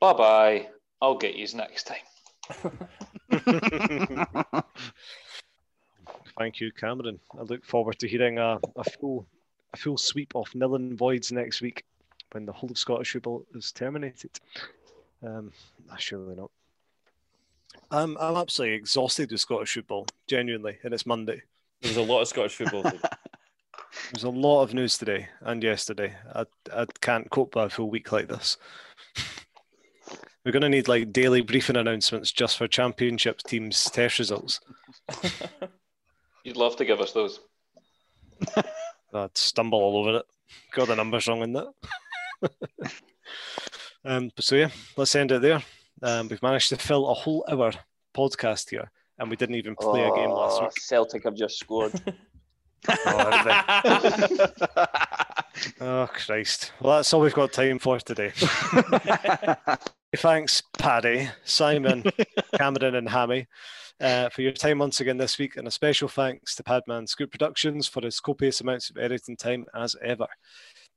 bye 0.00 0.14
bye. 0.14 0.68
I'll 1.00 1.16
get 1.18 1.36
you 1.36 1.46
next 1.54 1.84
time. 1.86 2.78
Thank 6.38 6.60
you, 6.60 6.70
Cameron. 6.72 7.18
I 7.38 7.42
look 7.42 7.64
forward 7.64 7.98
to 8.00 8.08
hearing 8.08 8.38
a, 8.38 8.58
a 8.76 8.84
full 8.84 9.26
a 9.72 9.76
full 9.76 9.96
sweep 9.96 10.34
of 10.34 10.54
nil 10.54 10.74
and 10.74 10.96
voids 10.96 11.32
next 11.32 11.60
week 11.60 11.84
when 12.32 12.44
the 12.44 12.52
whole 12.52 12.70
of 12.70 12.78
Scottish 12.78 13.12
football 13.12 13.44
is 13.54 13.72
terminated. 13.72 14.30
Um, 15.22 15.52
surely 15.98 16.36
not. 16.36 16.50
I'm 17.90 18.16
I'm 18.18 18.36
absolutely 18.36 18.76
exhausted 18.76 19.30
with 19.30 19.40
Scottish 19.40 19.74
football, 19.74 20.06
genuinely, 20.26 20.78
and 20.82 20.92
it's 20.92 21.06
Monday. 21.06 21.42
There 21.80 21.90
was 21.90 21.96
a 21.96 22.02
lot 22.02 22.22
of 22.22 22.28
Scottish 22.28 22.56
football. 22.56 22.82
today. 22.82 22.98
There's 24.12 24.24
a 24.24 24.28
lot 24.28 24.62
of 24.62 24.74
news 24.74 24.98
today 24.98 25.28
and 25.40 25.62
yesterday. 25.62 26.14
I 26.34 26.44
I 26.74 26.86
can't 27.00 27.30
cope 27.30 27.54
with 27.54 27.64
a 27.64 27.70
full 27.70 27.90
week 27.90 28.12
like 28.12 28.28
this. 28.28 28.58
We're 30.44 30.52
going 30.52 30.62
to 30.62 30.68
need 30.68 30.86
like 30.86 31.12
daily 31.12 31.40
briefing 31.40 31.76
announcements 31.76 32.30
just 32.30 32.56
for 32.56 32.68
championship 32.68 33.38
teams' 33.38 33.90
test 33.90 34.20
results. 34.20 34.60
You'd 36.46 36.56
love 36.56 36.76
to 36.76 36.84
give 36.84 37.00
us 37.00 37.10
those. 37.10 37.40
I'd 39.12 39.36
stumble 39.36 39.80
all 39.80 39.96
over 39.96 40.18
it. 40.18 40.26
Got 40.70 40.86
the 40.86 40.94
numbers 40.94 41.26
wrong 41.26 41.42
in 41.42 41.54
that. 41.54 41.66
um, 44.04 44.30
but 44.36 44.44
so 44.44 44.54
yeah, 44.54 44.68
let's 44.96 45.16
end 45.16 45.32
it 45.32 45.42
there. 45.42 45.60
Um, 46.04 46.28
we've 46.28 46.40
managed 46.42 46.68
to 46.68 46.76
fill 46.76 47.08
a 47.08 47.14
whole 47.14 47.44
hour 47.50 47.72
podcast 48.16 48.70
here, 48.70 48.88
and 49.18 49.28
we 49.28 49.34
didn't 49.34 49.56
even 49.56 49.74
play 49.74 50.04
a 50.04 50.14
game 50.14 50.30
last 50.30 50.60
Oh, 50.60 50.64
week. 50.66 50.78
Celtic 50.78 51.24
have 51.24 51.34
just 51.34 51.58
scored. 51.58 51.92
Oh. 52.88 53.42
Oh 55.80 56.08
Christ! 56.12 56.72
Well, 56.80 56.98
that's 56.98 57.12
all 57.12 57.22
we've 57.22 57.34
got 57.34 57.52
time 57.52 57.80
for 57.80 57.98
today. 57.98 58.32
Thanks, 60.16 60.62
Paddy, 60.78 61.28
Simon, 61.44 62.04
Cameron, 62.54 62.94
and 62.94 63.08
Hammy. 63.08 63.48
Uh, 63.98 64.28
for 64.28 64.42
your 64.42 64.52
time 64.52 64.78
once 64.78 65.00
again 65.00 65.16
this 65.16 65.38
week, 65.38 65.56
and 65.56 65.66
a 65.66 65.70
special 65.70 66.06
thanks 66.06 66.54
to 66.54 66.62
Padman 66.62 67.06
Scoop 67.06 67.30
Productions 67.30 67.88
for 67.88 68.02
his 68.02 68.20
copious 68.20 68.60
amounts 68.60 68.90
of 68.90 68.98
editing 68.98 69.36
time 69.36 69.64
as 69.74 69.96
ever. 70.04 70.26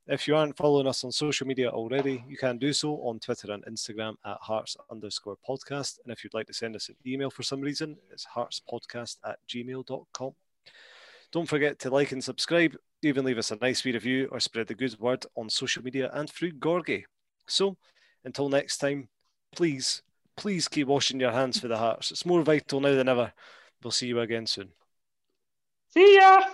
If 0.06 0.28
you 0.28 0.36
aren't 0.36 0.58
following 0.58 0.86
us 0.86 1.06
on 1.06 1.12
social 1.14 1.48
media 1.48 1.70
already, 1.70 2.26
you 2.28 2.36
can 2.36 2.58
do 2.58 2.74
so 2.74 2.96
on 2.96 3.20
Twitter 3.20 3.54
and 3.54 3.64
Instagram 3.66 4.16
at 4.26 4.38
hearts 4.42 4.76
underscore 4.92 5.38
podcast. 5.48 6.00
And 6.04 6.12
if 6.12 6.24
you'd 6.24 6.34
like 6.34 6.48
to 6.48 6.54
send 6.54 6.76
us 6.76 6.90
an 6.90 6.96
email 7.08 7.30
for 7.30 7.44
some 7.44 7.62
reason, 7.62 7.96
it's 8.12 8.26
heartspodcast 8.26 9.18
at 9.26 9.38
gmail.com. 9.48 10.32
Don't 11.32 11.48
forget 11.48 11.80
to 11.80 11.90
like 11.92 12.12
and 12.12 12.24
subscribe, 12.24 12.76
even 13.02 13.24
leave 13.24 13.38
us 13.38 13.52
a 13.52 13.58
nice 13.62 13.86
wee 13.86 13.94
review 13.94 14.28
or 14.32 14.42
spread 14.42 14.68
the 14.68 14.74
good 14.74 15.00
word 15.00 15.26
on 15.38 15.50
social 15.50 15.84
media 15.84 16.10
and 16.14 16.30
through 16.30 16.52
Gorgie. 16.54 17.04
So, 17.48 17.78
until 18.26 18.50
next 18.50 18.80
time, 18.80 19.08
please, 19.56 20.02
please 20.40 20.70
keep 20.70 20.88
washing 20.88 21.20
your 21.20 21.34
hands 21.34 21.60
for 21.60 21.68
the 21.68 21.78
hearts. 21.78 22.12
It's 22.12 22.26
more 22.26 22.42
vital 22.44 22.80
now 22.80 22.96
than 22.96 23.10
ever. 23.10 23.34
We'll 23.84 23.92
see 23.92 24.08
you 24.08 24.22
again 24.22 24.48
soon. 24.48 24.72
See 25.90 26.16
ya! 26.16 26.46